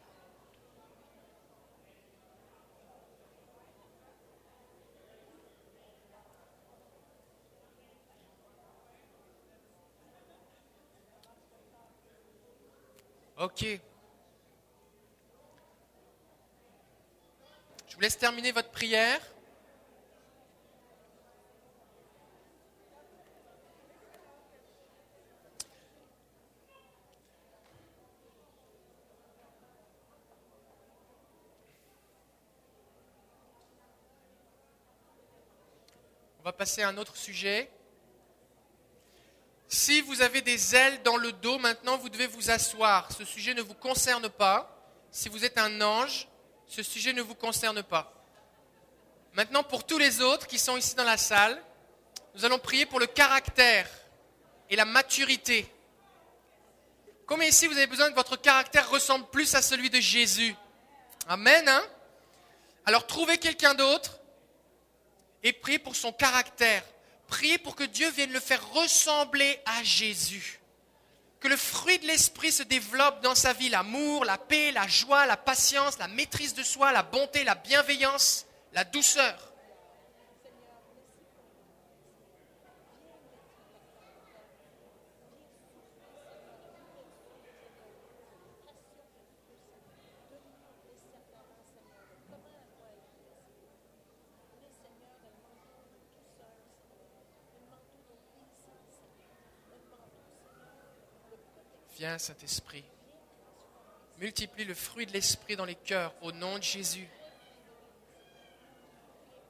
Ok. 13.38 13.62
Je 17.88 17.96
vous 17.96 18.02
laisse 18.02 18.18
terminer 18.18 18.52
votre 18.52 18.72
prière. 18.72 19.22
Passer 36.60 36.82
à 36.82 36.90
un 36.90 36.98
autre 36.98 37.16
sujet. 37.16 37.72
Si 39.70 40.02
vous 40.02 40.22
avez 40.22 40.42
des 40.42 40.76
ailes 40.76 41.02
dans 41.04 41.16
le 41.16 41.32
dos, 41.32 41.58
maintenant 41.58 41.98
vous 41.98 42.10
devez 42.10 42.28
vous 42.28 42.52
asseoir. 42.52 43.10
Ce 43.14 43.24
sujet 43.24 43.54
ne 43.54 43.62
vous 43.62 43.76
concerne 43.76 44.28
pas. 44.28 44.78
Si 45.10 45.30
vous 45.30 45.46
êtes 45.46 45.58
un 45.58 45.80
ange, 45.80 46.28
ce 46.68 46.84
sujet 46.84 47.14
ne 47.14 47.22
vous 47.22 47.34
concerne 47.34 47.82
pas. 47.82 48.12
Maintenant, 49.36 49.64
pour 49.64 49.86
tous 49.86 49.98
les 49.98 50.20
autres 50.20 50.48
qui 50.48 50.60
sont 50.60 50.76
ici 50.76 50.96
dans 50.96 51.06
la 51.06 51.16
salle, 51.16 51.64
nous 52.36 52.44
allons 52.44 52.60
prier 52.60 52.86
pour 52.86 53.00
le 53.00 53.08
caractère 53.08 53.90
et 54.70 54.76
la 54.76 54.84
maturité. 54.84 55.66
Combien 57.26 57.48
ici 57.48 57.68
vous 57.68 57.78
avez 57.78 57.88
besoin 57.88 58.10
que 58.10 58.16
votre 58.16 58.36
caractère 58.36 58.90
ressemble 58.90 59.28
plus 59.28 59.56
à 59.56 59.62
celui 59.62 59.90
de 59.90 60.02
Jésus? 60.02 60.54
Amen. 61.26 61.70
Hein? 61.70 61.84
Alors 62.86 63.08
trouvez 63.08 63.38
quelqu'un 63.38 63.76
d'autre 63.76 64.19
et 65.44 65.54
priez 65.54 65.80
pour 65.80 65.96
son 65.96 66.12
caractère. 66.12 66.84
Priez 67.28 67.58
pour 67.58 67.76
que 67.76 67.84
Dieu 67.84 68.10
vienne 68.12 68.32
le 68.32 68.40
faire 68.40 68.68
ressembler 68.72 69.60
à 69.66 69.84
Jésus. 69.84 70.60
Que 71.40 71.48
le 71.48 71.58
fruit 71.58 72.00
de 72.00 72.08
l'esprit 72.08 72.52
se 72.52 72.64
développe 72.64 73.22
dans 73.22 73.36
sa 73.36 73.54
vie, 73.54 73.70
l'amour, 73.70 74.26
la 74.26 74.38
paix, 74.38 74.72
la 74.72 74.88
joie, 74.88 75.26
la 75.26 75.38
patience, 75.38 75.98
la 76.00 76.08
maîtrise 76.08 76.54
de 76.54 76.64
soi, 76.64 76.92
la 76.92 77.04
bonté, 77.04 77.44
la 77.44 77.56
bienveillance, 77.56 78.46
la 78.74 78.84
douceur. 78.84 79.49
Viens, 102.00 102.18
Saint-Esprit. 102.18 102.86
Multiplie 104.20 104.64
le 104.64 104.74
fruit 104.74 105.06
de 105.06 105.12
l'Esprit 105.12 105.58
dans 105.58 105.66
les 105.66 105.76
cœurs 105.76 106.14
au 106.22 106.32
nom 106.32 106.58
de 106.58 106.64
Jésus. 106.64 107.10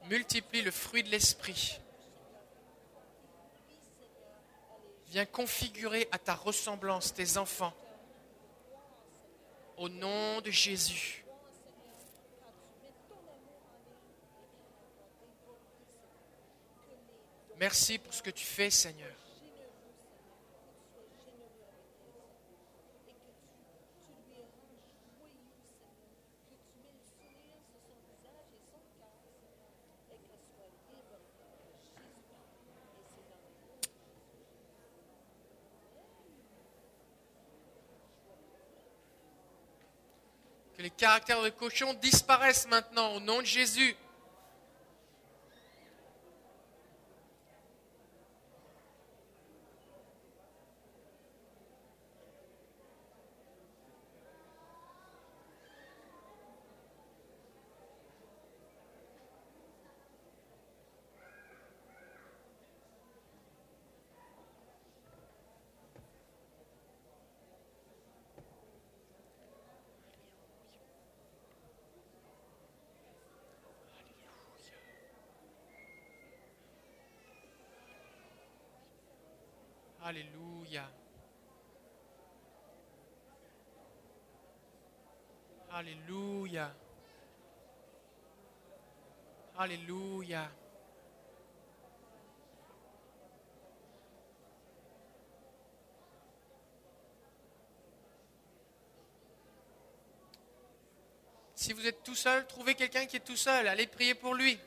Multiplie 0.06 0.60
le 0.62 0.72
fruit 0.72 1.04
de 1.04 1.10
l'Esprit. 1.10 1.78
Viens 5.10 5.26
configurer 5.26 6.08
à 6.10 6.18
ta 6.18 6.34
ressemblance 6.34 7.14
tes 7.14 7.36
enfants. 7.36 7.72
Au 9.76 9.88
nom 9.88 10.40
de 10.40 10.50
Jésus. 10.50 11.24
Merci 17.58 17.98
pour 17.98 18.12
ce 18.12 18.24
que 18.24 18.30
tu 18.30 18.44
fais, 18.44 18.70
Seigneur. 18.70 19.14
Caractères 41.00 41.42
de 41.42 41.48
cochon 41.48 41.94
disparaissent 41.94 42.68
maintenant 42.68 43.14
au 43.14 43.20
nom 43.20 43.40
de 43.40 43.46
Jésus. 43.46 43.96
Alléluia. 80.10 80.90
Alléluia. 85.70 86.74
Alléluia. 89.56 90.50
Si 101.54 101.72
vous 101.72 101.86
êtes 101.86 102.02
tout 102.02 102.16
seul, 102.16 102.48
trouvez 102.48 102.74
quelqu'un 102.74 103.06
qui 103.06 103.14
est 103.14 103.20
tout 103.20 103.36
seul. 103.36 103.68
Allez 103.68 103.86
prier 103.86 104.16
pour 104.16 104.34
lui. 104.34 104.58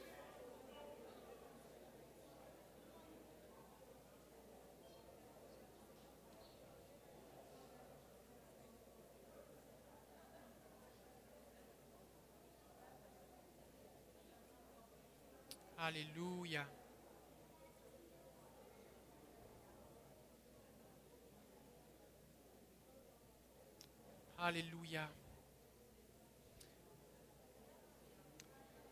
Alléluia. 15.86 16.66
Alléluia. 24.38 25.10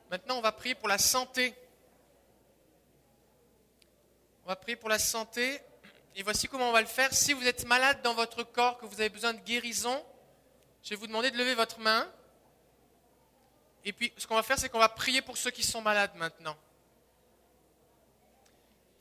Maintenant, 0.09 0.35
on 0.35 0.41
va 0.41 0.51
prier 0.51 0.75
pour 0.75 0.89
la 0.89 0.97
santé. 0.97 1.55
On 4.43 4.49
va 4.49 4.57
prier 4.57 4.75
pour 4.75 4.89
la 4.89 4.99
santé. 4.99 5.61
Et 6.17 6.23
voici 6.23 6.49
comment 6.49 6.67
on 6.67 6.73
va 6.73 6.81
le 6.81 6.87
faire. 6.87 7.13
Si 7.13 7.31
vous 7.31 7.47
êtes 7.47 7.65
malade 7.65 8.01
dans 8.01 8.15
votre 8.15 8.43
corps, 8.43 8.77
que 8.77 8.85
vous 8.85 8.99
avez 8.99 9.07
besoin 9.07 9.33
de 9.33 9.39
guérison, 9.39 10.05
je 10.83 10.89
vais 10.89 10.97
vous 10.97 11.07
demander 11.07 11.31
de 11.31 11.37
lever 11.37 11.55
votre 11.55 11.79
main. 11.79 12.11
Et 13.85 13.93
puis, 13.93 14.11
ce 14.17 14.27
qu'on 14.27 14.35
va 14.35 14.43
faire, 14.43 14.59
c'est 14.59 14.67
qu'on 14.67 14.77
va 14.77 14.89
prier 14.89 15.21
pour 15.21 15.37
ceux 15.37 15.51
qui 15.51 15.63
sont 15.63 15.81
malades 15.81 16.15
maintenant. 16.15 16.57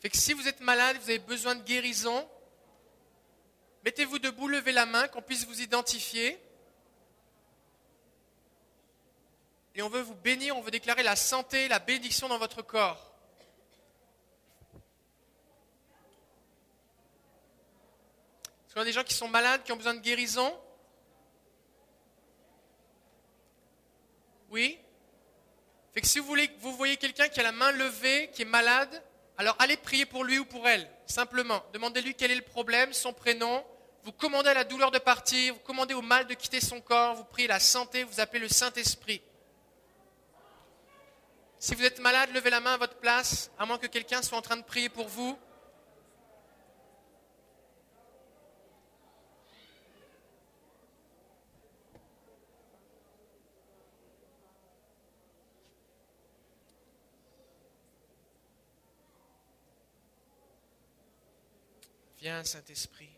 Fait 0.01 0.09
que 0.09 0.17
si 0.17 0.33
vous 0.33 0.49
êtes 0.49 0.61
malade, 0.61 0.97
vous 0.97 1.11
avez 1.11 1.19
besoin 1.19 1.55
de 1.55 1.63
guérison, 1.63 2.27
mettez-vous 3.85 4.19
debout, 4.19 4.49
levez 4.49 4.73
la 4.73 4.87
main, 4.87 5.09
qu'on 5.09 5.21
puisse 5.21 5.45
vous 5.45 5.61
identifier. 5.61 6.41
Et 9.75 9.83
on 9.83 9.91
veut 9.91 10.01
vous 10.01 10.15
bénir, 10.15 10.57
on 10.57 10.63
veut 10.63 10.71
déclarer 10.71 11.03
la 11.03 11.17
santé, 11.17 11.69
la 11.69 11.79
bénédiction 11.79 12.29
dans 12.29 12.39
votre 12.39 12.63
corps. 12.63 13.15
Est-ce 18.67 18.75
qu'on 18.75 18.81
a 18.81 18.85
des 18.85 18.93
gens 18.93 19.05
qui 19.05 19.15
sont 19.15 19.29
malades, 19.29 19.63
qui 19.65 19.73
ont 19.73 19.77
besoin 19.77 19.95
de 19.95 20.01
guérison? 20.01 20.59
Oui? 24.49 24.79
Fait 25.93 26.01
que 26.01 26.07
si 26.07 26.21
vous, 26.21 26.27
voulez, 26.27 26.51
vous 26.61 26.75
voyez 26.75 26.97
quelqu'un 26.97 27.29
qui 27.29 27.39
a 27.41 27.43
la 27.43 27.53
main 27.53 27.71
levée, 27.73 28.31
qui 28.33 28.43
est 28.43 28.47
malade, 28.47 29.03
alors 29.41 29.57
allez 29.59 29.79
prier 29.79 30.05
pour 30.05 30.23
lui 30.23 30.39
ou 30.39 30.45
pour 30.45 30.69
elle, 30.69 30.87
simplement. 31.07 31.63
Demandez-lui 31.73 32.15
quel 32.15 32.31
est 32.31 32.35
le 32.35 32.43
problème, 32.43 32.93
son 32.93 33.15
prénom. 33.15 33.65
Vous 34.05 34.13
commandez 34.13 34.51
à 34.51 34.53
la 34.53 34.65
douleur 34.65 34.91
de 34.91 34.99
partir, 34.99 35.55
vous 35.55 35.61
commandez 35.61 35.95
au 35.95 36.03
mal 36.03 36.27
de 36.27 36.35
quitter 36.35 36.61
son 36.61 36.83
corps, 36.83 37.15
vous 37.15 37.25
priez 37.25 37.49
la 37.49 37.59
santé, 37.59 38.05
vous 38.05 38.21
appelez 38.21 38.41
le 38.41 38.49
Saint-Esprit. 38.49 39.23
Si 41.59 41.75
vous 41.75 41.87
êtes 41.87 42.01
malade, 42.01 42.29
levez 42.35 42.51
la 42.51 42.61
main 42.61 42.75
à 42.75 42.77
votre 42.77 42.99
place, 42.99 43.51
à 43.59 43.65
moins 43.65 43.79
que 43.79 43.87
quelqu'un 43.87 44.21
soit 44.21 44.37
en 44.37 44.43
train 44.43 44.59
de 44.59 44.63
prier 44.63 44.91
pour 44.91 45.09
vous. 45.09 45.39
Viens, 62.21 62.45
Saint-Esprit. 62.45 63.09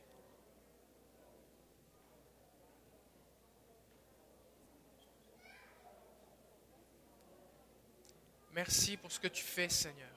Merci 8.52 8.96
pour 8.96 9.10
ce 9.10 9.18
que 9.18 9.28
tu 9.28 9.42
fais, 9.42 9.68
Seigneur. 9.68 10.08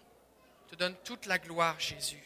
Je 0.66 0.72
te 0.72 0.76
donne 0.76 0.96
toute 1.04 1.26
la 1.26 1.40
gloire, 1.40 1.80
Jésus. 1.80 2.24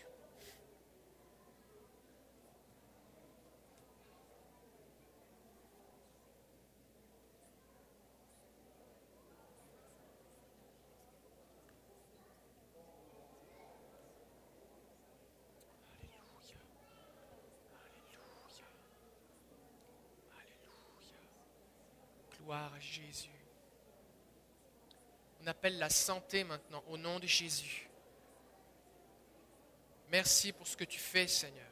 Jésus. 22.79 23.29
On 25.41 25.47
appelle 25.47 25.77
la 25.77 25.89
santé 25.89 26.43
maintenant 26.43 26.83
au 26.89 26.97
nom 26.97 27.19
de 27.19 27.27
Jésus. 27.27 27.89
Merci 30.11 30.51
pour 30.51 30.67
ce 30.67 30.75
que 30.75 30.83
tu 30.83 30.99
fais, 30.99 31.27
Seigneur. 31.27 31.67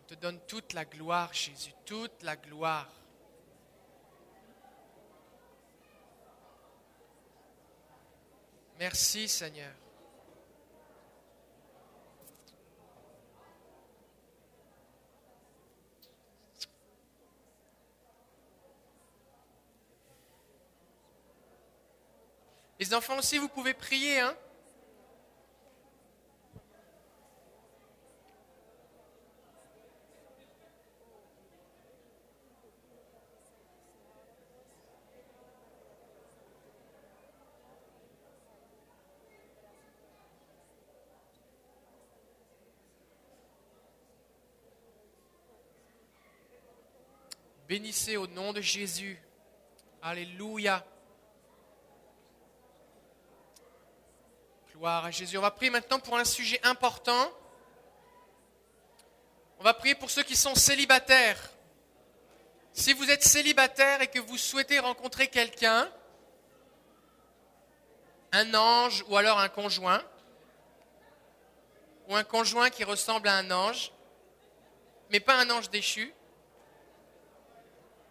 On 0.00 0.06
te 0.06 0.14
donne 0.14 0.40
toute 0.46 0.72
la 0.72 0.84
gloire, 0.84 1.32
Jésus, 1.34 1.72
toute 1.84 2.22
la 2.22 2.36
gloire. 2.36 2.88
Merci, 8.78 9.28
Seigneur. 9.28 9.74
Les 22.80 22.94
enfants 22.94 23.18
aussi, 23.18 23.38
vous 23.38 23.48
pouvez 23.48 23.74
prier. 23.74 24.20
Hein 24.20 24.36
Bénissez 47.68 48.16
au 48.16 48.26
nom 48.28 48.52
de 48.52 48.62
Jésus. 48.62 49.20
Alléluia. 50.00 50.86
Gloire 54.78 55.10
Jésus. 55.10 55.36
On 55.36 55.42
va 55.42 55.50
prier 55.50 55.72
maintenant 55.72 55.98
pour 55.98 56.16
un 56.16 56.24
sujet 56.24 56.60
important. 56.62 57.32
On 59.58 59.64
va 59.64 59.74
prier 59.74 59.96
pour 59.96 60.08
ceux 60.08 60.22
qui 60.22 60.36
sont 60.36 60.54
célibataires. 60.54 61.50
Si 62.72 62.92
vous 62.92 63.10
êtes 63.10 63.24
célibataire 63.24 64.02
et 64.02 64.06
que 64.06 64.20
vous 64.20 64.38
souhaitez 64.38 64.78
rencontrer 64.78 65.26
quelqu'un, 65.26 65.90
un 68.30 68.54
ange 68.54 69.04
ou 69.08 69.16
alors 69.16 69.40
un 69.40 69.48
conjoint, 69.48 70.00
ou 72.06 72.14
un 72.14 72.22
conjoint 72.22 72.70
qui 72.70 72.84
ressemble 72.84 73.26
à 73.26 73.34
un 73.34 73.50
ange, 73.50 73.90
mais 75.10 75.18
pas 75.18 75.40
un 75.40 75.50
ange 75.50 75.70
déchu. 75.70 76.14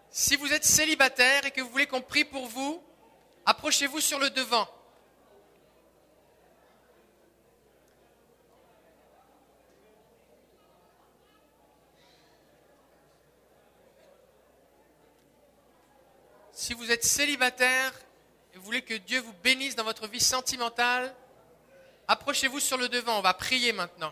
Si 0.09 0.35
vous 0.35 0.51
êtes 0.51 0.65
célibataire 0.65 1.45
et 1.45 1.51
que 1.51 1.61
vous 1.61 1.69
voulez 1.69 1.87
qu'on 1.87 2.01
prie 2.01 2.25
pour 2.25 2.45
vous, 2.47 2.83
approchez-vous 3.45 4.01
sur 4.01 4.19
le 4.19 4.29
devant. 4.31 4.67
Si 16.57 16.73
vous 16.73 16.91
êtes 16.91 17.03
célibataire 17.03 17.93
et 18.51 18.57
vous 18.57 18.63
voulez 18.63 18.81
que 18.81 18.95
Dieu 18.95 19.19
vous 19.19 19.33
bénisse 19.43 19.75
dans 19.75 19.83
votre 19.83 20.07
vie 20.07 20.19
sentimentale, 20.19 21.13
approchez-vous 22.07 22.59
sur 22.59 22.77
le 22.77 22.89
devant. 22.89 23.19
On 23.19 23.21
va 23.21 23.35
prier 23.35 23.73
maintenant. 23.73 24.11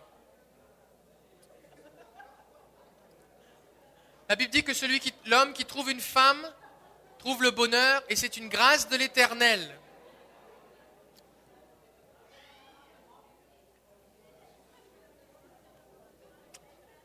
La 4.29 4.35
Bible 4.35 4.51
dit 4.51 4.63
que 4.63 4.75
celui 4.75 4.99
qui, 4.99 5.11
l'homme 5.25 5.53
qui 5.53 5.65
trouve 5.65 5.89
une 5.89 5.99
femme 5.99 6.47
trouve 7.17 7.41
le 7.41 7.49
bonheur 7.49 8.03
et 8.09 8.15
c'est 8.15 8.37
une 8.37 8.47
grâce 8.47 8.89
de 8.89 8.95
l'Éternel. 8.95 9.79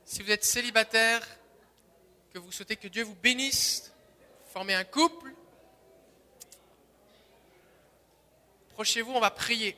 Si 0.05 0.23
vous 0.23 0.31
êtes 0.31 0.45
célibataire, 0.45 1.27
que 2.35 2.39
vous 2.39 2.53
souhaitez 2.53 2.77
que 2.77 2.89
Dieu 2.89 3.05
vous 3.05 3.15
bénisse, 3.15 3.91
formez 4.53 4.75
un 4.75 4.85
couple, 4.85 5.33
approchez-vous, 8.71 9.13
on 9.13 9.21
va 9.21 9.31
prier. 9.31 9.77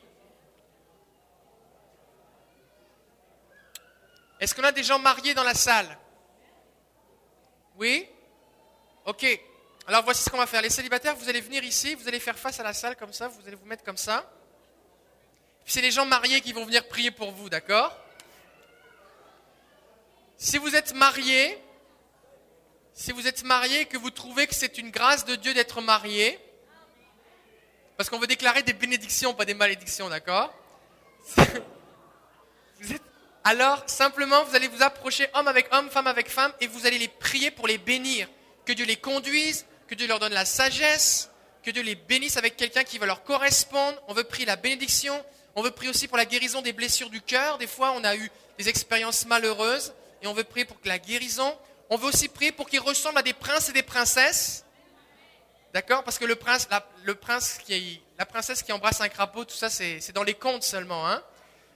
Est-ce 4.39 4.55
qu'on 4.55 4.63
a 4.63 4.71
des 4.71 4.83
gens 4.83 4.99
mariés 4.99 5.33
dans 5.33 5.43
la 5.43 5.53
salle? 5.53 5.97
Oui? 7.77 8.07
Ok. 9.05 9.25
Alors 9.87 10.03
voici 10.03 10.23
ce 10.23 10.29
qu'on 10.29 10.37
va 10.37 10.47
faire. 10.47 10.61
Les 10.61 10.69
célibataires, 10.69 11.15
vous 11.15 11.29
allez 11.29 11.41
venir 11.41 11.63
ici, 11.63 11.95
vous 11.95 12.07
allez 12.07 12.19
faire 12.19 12.37
face 12.37 12.59
à 12.59 12.63
la 12.63 12.73
salle 12.73 12.95
comme 12.95 13.13
ça, 13.13 13.27
vous 13.27 13.45
allez 13.47 13.55
vous 13.55 13.65
mettre 13.65 13.83
comme 13.83 13.97
ça. 13.97 14.29
C'est 15.65 15.81
les 15.81 15.91
gens 15.91 16.05
mariés 16.05 16.41
qui 16.41 16.51
vont 16.51 16.65
venir 16.65 16.87
prier 16.87 17.11
pour 17.11 17.31
vous, 17.31 17.49
d'accord? 17.49 17.97
Si 20.37 20.57
vous 20.57 20.75
êtes 20.75 20.93
marié, 20.93 21.62
si 22.93 23.11
vous 23.11 23.27
êtes 23.27 23.43
marié 23.43 23.85
que 23.85 23.97
vous 23.97 24.11
trouvez 24.11 24.47
que 24.47 24.55
c'est 24.55 24.77
une 24.77 24.91
grâce 24.91 25.25
de 25.25 25.35
Dieu 25.35 25.53
d'être 25.53 25.81
marié, 25.81 26.39
parce 27.97 28.09
qu'on 28.09 28.19
veut 28.19 28.27
déclarer 28.27 28.63
des 28.63 28.73
bénédictions, 28.73 29.33
pas 29.33 29.45
des 29.45 29.53
malédictions, 29.53 30.09
d'accord 30.09 30.53
alors 33.43 33.83
simplement 33.87 34.43
vous 34.43 34.55
allez 34.55 34.67
vous 34.67 34.83
approcher 34.83 35.27
homme 35.33 35.47
avec 35.47 35.67
homme, 35.73 35.89
femme 35.89 36.07
avec 36.07 36.29
femme, 36.29 36.53
et 36.61 36.67
vous 36.67 36.85
allez 36.85 36.97
les 36.97 37.07
prier 37.07 37.51
pour 37.51 37.67
les 37.67 37.77
bénir. 37.77 38.27
Que 38.65 38.73
Dieu 38.73 38.85
les 38.85 38.95
conduise, 38.95 39.65
que 39.87 39.95
Dieu 39.95 40.07
leur 40.07 40.19
donne 40.19 40.33
la 40.33 40.45
sagesse, 40.45 41.29
que 41.63 41.71
Dieu 41.71 41.81
les 41.81 41.95
bénisse 41.95 42.37
avec 42.37 42.57
quelqu'un 42.57 42.83
qui 42.83 42.97
va 42.97 43.05
leur 43.05 43.23
correspondre. 43.23 44.01
On 44.07 44.13
veut 44.13 44.23
prier 44.23 44.45
la 44.45 44.55
bénédiction. 44.55 45.13
On 45.55 45.61
veut 45.61 45.71
prier 45.71 45.89
aussi 45.89 46.07
pour 46.07 46.17
la 46.17 46.25
guérison 46.25 46.61
des 46.61 46.73
blessures 46.73 47.09
du 47.09 47.21
cœur. 47.21 47.57
Des 47.57 47.67
fois, 47.67 47.93
on 47.95 48.03
a 48.03 48.15
eu 48.15 48.31
des 48.57 48.69
expériences 48.69 49.25
malheureuses 49.25 49.93
et 50.21 50.27
on 50.27 50.33
veut 50.33 50.43
prier 50.43 50.65
pour 50.65 50.77
la 50.85 50.99
guérison. 50.99 51.57
On 51.93 51.95
veut 51.95 52.07
aussi 52.07 52.27
prier 52.27 52.51
pour 52.51 52.67
qu'ils 52.67 52.79
ressemblent 52.79 53.19
à 53.19 53.21
des 53.21 53.33
princes 53.33 53.69
et 53.69 53.71
des 53.71 53.83
princesses. 53.83 54.65
D'accord? 55.75 56.03
Parce 56.03 56.17
que 56.17 56.25
le 56.25 56.33
prince, 56.33 56.67
la, 56.71 56.81
princesse 58.25 58.63
qui 58.63 58.71
embrasse 58.71 58.99
un 58.99 59.09
crapaud, 59.09 59.45
tout 59.45 59.53
ça, 59.53 59.69
c'est 59.69 60.11
dans 60.11 60.23
les 60.23 60.33
contes 60.33 60.63
seulement. 60.63 61.07
Hein? 61.07 61.21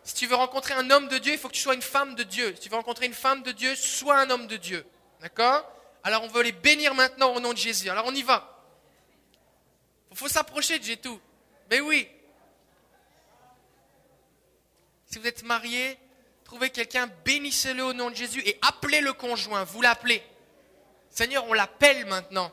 Si 0.01 0.15
tu 0.15 0.25
veux 0.25 0.33
rencontrer 0.33 0.73
un 0.73 0.89
homme 0.89 1.07
de 1.07 1.19
Dieu, 1.19 1.33
il 1.33 1.37
faut 1.37 1.49
que 1.49 1.53
tu 1.53 1.61
sois 1.61 1.75
une 1.75 1.83
femme 1.83 2.15
de 2.15 2.23
Dieu. 2.23 2.51
Si 2.55 2.61
tu 2.61 2.69
veux 2.69 2.77
rencontrer 2.77 3.05
une 3.05 3.13
femme 3.13 3.43
de 3.43 3.51
Dieu, 3.51 3.75
sois 3.75 4.17
un 4.17 4.31
homme 4.31 4.47
de 4.47 4.57
Dieu. 4.57 4.83
D'accord? 5.21 5.71
Alors 6.03 6.23
on 6.23 6.29
veut 6.29 6.41
les 6.41 6.51
bénir 6.51 6.95
maintenant 6.95 7.35
au 7.35 7.39
nom 7.39 7.53
de 7.53 7.59
Jésus. 7.59 7.87
Alors 7.87 8.05
on 8.07 8.15
y 8.15 8.23
va. 8.23 8.65
Il 10.09 10.17
faut 10.17 10.27
s'approcher 10.27 10.79
de 10.79 10.83
Jésus. 10.83 10.99
Mais 11.69 11.79
oui. 11.79 12.09
Si 15.05 15.19
vous 15.19 15.27
êtes 15.27 15.43
marié, 15.43 15.99
trouvez 16.47 16.69
quelqu'un, 16.69 17.07
bénissez-le 17.25 17.83
au 17.83 17.91
nom 17.91 18.09
de 18.09 18.15
Jésus 18.15 18.41
et 18.45 18.57
appelez 18.61 19.01
le 19.01 19.11
conjoint. 19.11 19.65
Vous 19.65 19.81
l'appelez. 19.81 20.23
Seigneur, 21.09 21.45
on 21.49 21.53
l'appelle 21.53 22.05
maintenant. 22.05 22.51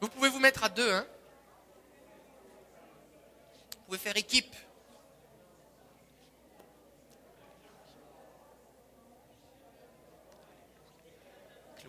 Vous 0.00 0.08
pouvez 0.08 0.30
vous 0.30 0.38
mettre 0.38 0.64
à 0.64 0.70
deux, 0.70 0.90
hein 0.90 1.06
Vous 3.72 3.84
pouvez 3.84 3.98
faire 3.98 4.16
équipe. 4.16 4.54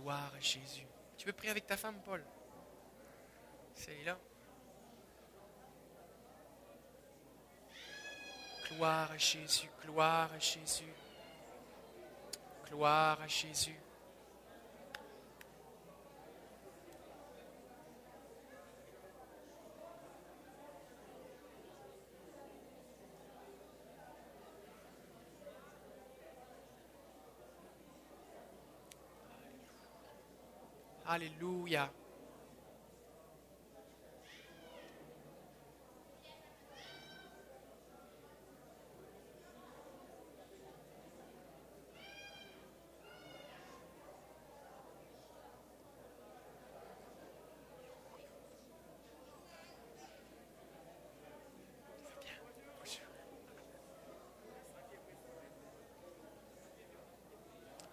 À 0.09 0.39
Jésus. 0.39 0.85
Tu 1.17 1.25
veux 1.25 1.33
prier 1.33 1.51
avec 1.51 1.67
ta 1.67 1.75
femme, 1.75 1.99
Paul 2.05 2.23
C'est 3.73 4.03
là. 4.05 4.17
Gloire 8.71 9.11
à 9.11 9.17
Jésus, 9.17 9.69
gloire 9.83 10.31
à 10.31 10.39
Jésus. 10.39 10.93
Gloire 12.69 13.21
à 13.21 13.27
Jésus. 13.27 13.75
Alléluia. 31.07 31.89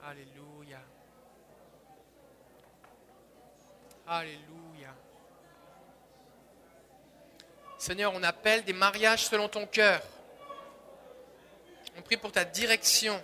Alléluia. 0.02 1.03
Alléluia. 4.06 4.94
Seigneur, 7.78 8.12
on 8.14 8.22
appelle 8.22 8.62
des 8.64 8.74
mariages 8.74 9.26
selon 9.26 9.48
ton 9.48 9.66
cœur. 9.66 10.02
On 11.96 12.02
prie 12.02 12.18
pour 12.18 12.30
ta 12.30 12.44
direction, 12.44 13.22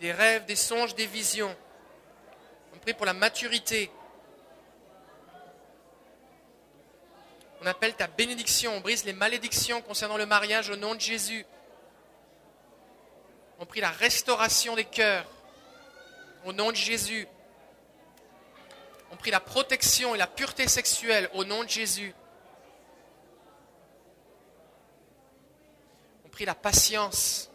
des 0.00 0.12
rêves, 0.12 0.44
des 0.44 0.54
songes, 0.54 0.94
des 0.94 1.06
visions. 1.06 1.54
On 2.72 2.78
prie 2.78 2.94
pour 2.94 3.06
la 3.06 3.14
maturité. 3.14 3.90
On 7.62 7.66
appelle 7.66 7.94
ta 7.94 8.06
bénédiction, 8.06 8.74
on 8.76 8.80
brise 8.80 9.04
les 9.04 9.12
malédictions 9.12 9.80
concernant 9.82 10.16
le 10.16 10.26
mariage 10.26 10.70
au 10.70 10.76
nom 10.76 10.94
de 10.94 11.00
Jésus. 11.00 11.44
On 13.58 13.66
prie 13.66 13.80
la 13.80 13.90
restauration 13.90 14.76
des 14.76 14.84
cœurs 14.84 15.26
au 16.44 16.52
nom 16.52 16.70
de 16.70 16.76
Jésus. 16.76 17.26
On 19.10 19.16
prie 19.16 19.30
la 19.30 19.40
protection 19.40 20.14
et 20.14 20.18
la 20.18 20.26
pureté 20.26 20.68
sexuelle 20.68 21.30
au 21.34 21.44
nom 21.44 21.64
de 21.64 21.68
Jésus. 21.68 22.14
On 26.24 26.28
prie 26.28 26.44
la 26.44 26.54
patience. 26.54 27.50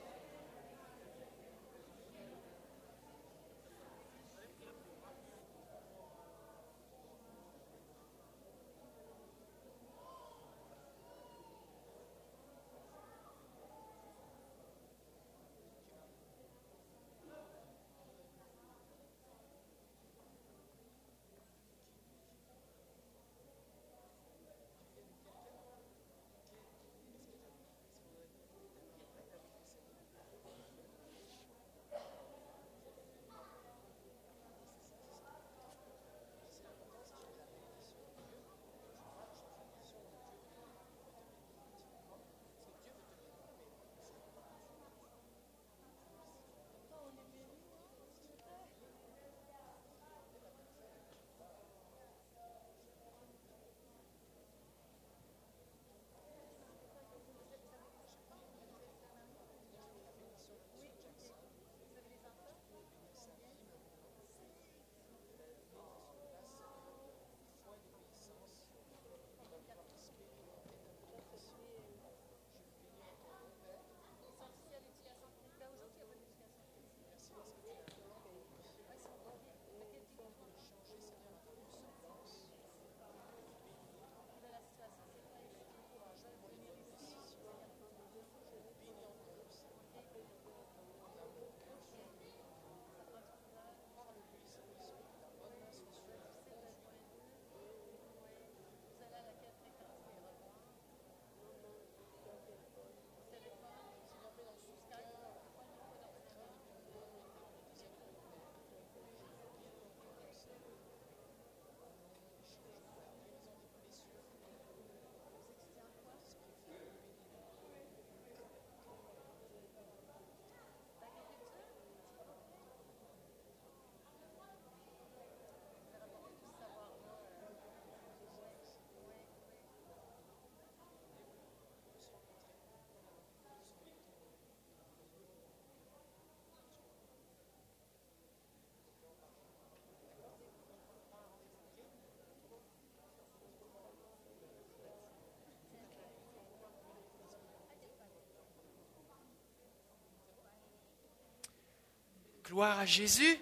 Gloire 152.52 152.80
à 152.80 152.86
Jésus. 152.86 153.40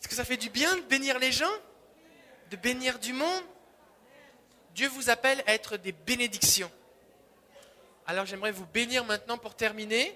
Est-ce 0.00 0.08
que 0.08 0.16
ça 0.16 0.24
fait 0.24 0.36
du 0.36 0.50
bien 0.50 0.74
de 0.74 0.80
bénir 0.80 1.20
les 1.20 1.30
gens? 1.30 1.52
De 2.50 2.56
bénir 2.56 2.98
du 2.98 3.12
monde? 3.12 3.44
Dieu 4.74 4.88
vous 4.88 5.10
appelle 5.10 5.40
à 5.46 5.54
être 5.54 5.76
des 5.76 5.92
bénédictions. 5.92 6.72
Alors 8.08 8.26
j'aimerais 8.26 8.50
vous 8.50 8.66
bénir 8.66 9.04
maintenant 9.04 9.38
pour 9.38 9.54
terminer. 9.54 10.12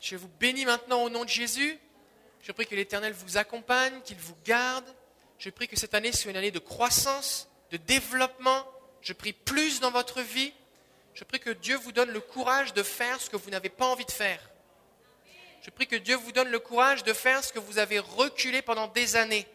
Je 0.00 0.16
vous 0.16 0.30
bénis 0.40 0.64
maintenant 0.64 1.02
au 1.02 1.10
nom 1.10 1.24
de 1.24 1.28
Jésus. 1.28 1.78
Je 2.40 2.50
prie 2.50 2.66
que 2.66 2.74
l'Éternel 2.74 3.12
vous 3.12 3.36
accompagne, 3.36 4.00
qu'il 4.00 4.16
vous 4.16 4.38
garde. 4.42 4.86
Je 5.36 5.50
prie 5.50 5.68
que 5.68 5.76
cette 5.76 5.92
année 5.92 6.12
soit 6.12 6.30
une 6.30 6.38
année 6.38 6.50
de 6.50 6.58
croissance, 6.58 7.46
de 7.70 7.76
développement. 7.76 8.66
Je 9.02 9.12
prie 9.12 9.34
plus 9.34 9.80
dans 9.80 9.90
votre 9.90 10.22
vie. 10.22 10.54
Je 11.12 11.24
prie 11.24 11.40
que 11.40 11.50
Dieu 11.50 11.76
vous 11.76 11.92
donne 11.92 12.10
le 12.10 12.20
courage 12.20 12.72
de 12.72 12.82
faire 12.82 13.20
ce 13.20 13.28
que 13.28 13.36
vous 13.36 13.50
n'avez 13.50 13.68
pas 13.68 13.84
envie 13.84 14.06
de 14.06 14.10
faire. 14.10 14.48
Je 15.62 15.70
prie 15.70 15.86
que 15.86 15.94
Dieu 15.94 16.16
vous 16.16 16.32
donne 16.32 16.50
le 16.50 16.58
courage 16.58 17.04
de 17.04 17.12
faire 17.12 17.44
ce 17.44 17.52
que 17.52 17.60
vous 17.60 17.78
avez 17.78 18.00
reculé 18.00 18.62
pendant 18.62 18.88
des 18.88 19.14
années. 19.14 19.46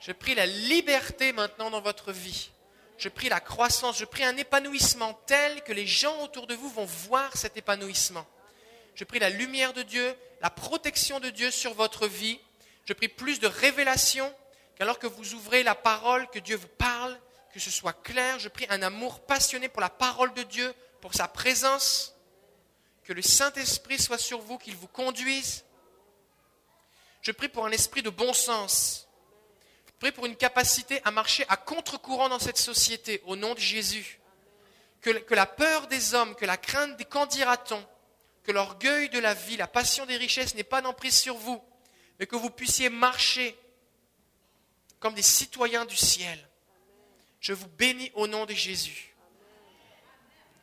Je 0.00 0.12
prie 0.12 0.36
la 0.36 0.46
liberté 0.46 1.32
maintenant 1.32 1.70
dans 1.70 1.80
votre 1.80 2.12
vie. 2.12 2.50
Je 2.98 3.08
prie 3.08 3.28
la 3.28 3.40
croissance, 3.40 3.98
je 3.98 4.04
prie 4.04 4.22
un 4.22 4.36
épanouissement 4.36 5.14
tel 5.26 5.64
que 5.64 5.72
les 5.72 5.88
gens 5.88 6.22
autour 6.22 6.46
de 6.46 6.54
vous 6.54 6.68
vont 6.68 6.84
voir 6.84 7.36
cet 7.36 7.56
épanouissement. 7.56 8.24
Je 8.94 9.02
prie 9.02 9.18
la 9.18 9.28
lumière 9.28 9.72
de 9.72 9.82
Dieu, 9.82 10.14
la 10.40 10.50
protection 10.50 11.18
de 11.18 11.30
Dieu 11.30 11.50
sur 11.50 11.74
votre 11.74 12.06
vie. 12.06 12.38
Je 12.84 12.92
prie 12.92 13.08
plus 13.08 13.40
de 13.40 13.48
révélation 13.48 14.32
qu'alors 14.76 15.00
que 15.00 15.08
vous 15.08 15.34
ouvrez 15.34 15.64
la 15.64 15.74
parole, 15.74 16.28
que 16.30 16.38
Dieu 16.38 16.54
vous 16.54 16.68
parle, 16.78 17.18
que 17.52 17.58
ce 17.58 17.70
soit 17.70 18.00
clair. 18.04 18.38
Je 18.38 18.48
prie 18.48 18.66
un 18.70 18.82
amour 18.82 19.18
passionné 19.26 19.68
pour 19.68 19.80
la 19.80 19.90
parole 19.90 20.32
de 20.34 20.44
Dieu, 20.44 20.72
pour 21.00 21.14
sa 21.14 21.26
présence. 21.26 22.11
Que 23.12 23.16
le 23.16 23.20
Saint-Esprit 23.20 23.98
soit 23.98 24.16
sur 24.16 24.40
vous, 24.40 24.56
qu'il 24.56 24.74
vous 24.74 24.88
conduise. 24.88 25.66
Je 27.20 27.30
prie 27.30 27.50
pour 27.50 27.66
un 27.66 27.70
esprit 27.70 28.00
de 28.00 28.08
bon 28.08 28.32
sens. 28.32 29.06
Je 29.84 29.92
prie 29.98 30.12
pour 30.12 30.24
une 30.24 30.34
capacité 30.34 30.98
à 31.04 31.10
marcher 31.10 31.44
à 31.50 31.58
contre-courant 31.58 32.30
dans 32.30 32.38
cette 32.38 32.56
société, 32.56 33.20
au 33.26 33.36
nom 33.36 33.52
de 33.52 33.58
Jésus. 33.58 34.18
Que, 35.02 35.34
la 35.34 35.44
peur 35.44 35.88
des 35.88 36.14
hommes, 36.14 36.34
que 36.36 36.46
la 36.46 36.56
crainte 36.56 36.96
des 36.96 37.04
qu'en 37.04 37.26
dira-t-on, 37.26 37.86
que 38.44 38.50
l'orgueil 38.50 39.10
de 39.10 39.18
la 39.18 39.34
vie, 39.34 39.58
la 39.58 39.68
passion 39.68 40.06
des 40.06 40.16
richesses 40.16 40.54
n'ait 40.54 40.64
pas 40.64 40.80
d'emprise 40.80 41.18
sur 41.18 41.36
vous, 41.36 41.62
mais 42.18 42.26
que 42.26 42.36
vous 42.36 42.48
puissiez 42.48 42.88
marcher 42.88 43.54
comme 45.00 45.12
des 45.12 45.20
citoyens 45.20 45.84
du 45.84 45.98
ciel. 45.98 46.48
Je 47.40 47.52
vous 47.52 47.68
bénis 47.68 48.10
au 48.14 48.26
nom 48.26 48.46
de 48.46 48.54
Jésus. 48.54 49.11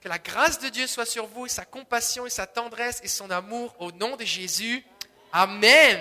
Que 0.01 0.07
la 0.07 0.17
grâce 0.17 0.59
de 0.59 0.69
Dieu 0.69 0.87
soit 0.87 1.05
sur 1.05 1.25
vous, 1.25 1.45
et 1.45 1.49
sa 1.49 1.65
compassion 1.65 2.25
et 2.25 2.29
sa 2.29 2.47
tendresse 2.47 3.01
et 3.03 3.09
son 3.09 3.29
amour 3.29 3.75
au 3.79 3.91
nom 3.91 4.15
de 4.15 4.23
Jésus. 4.23 4.85
Amen. 5.33 5.99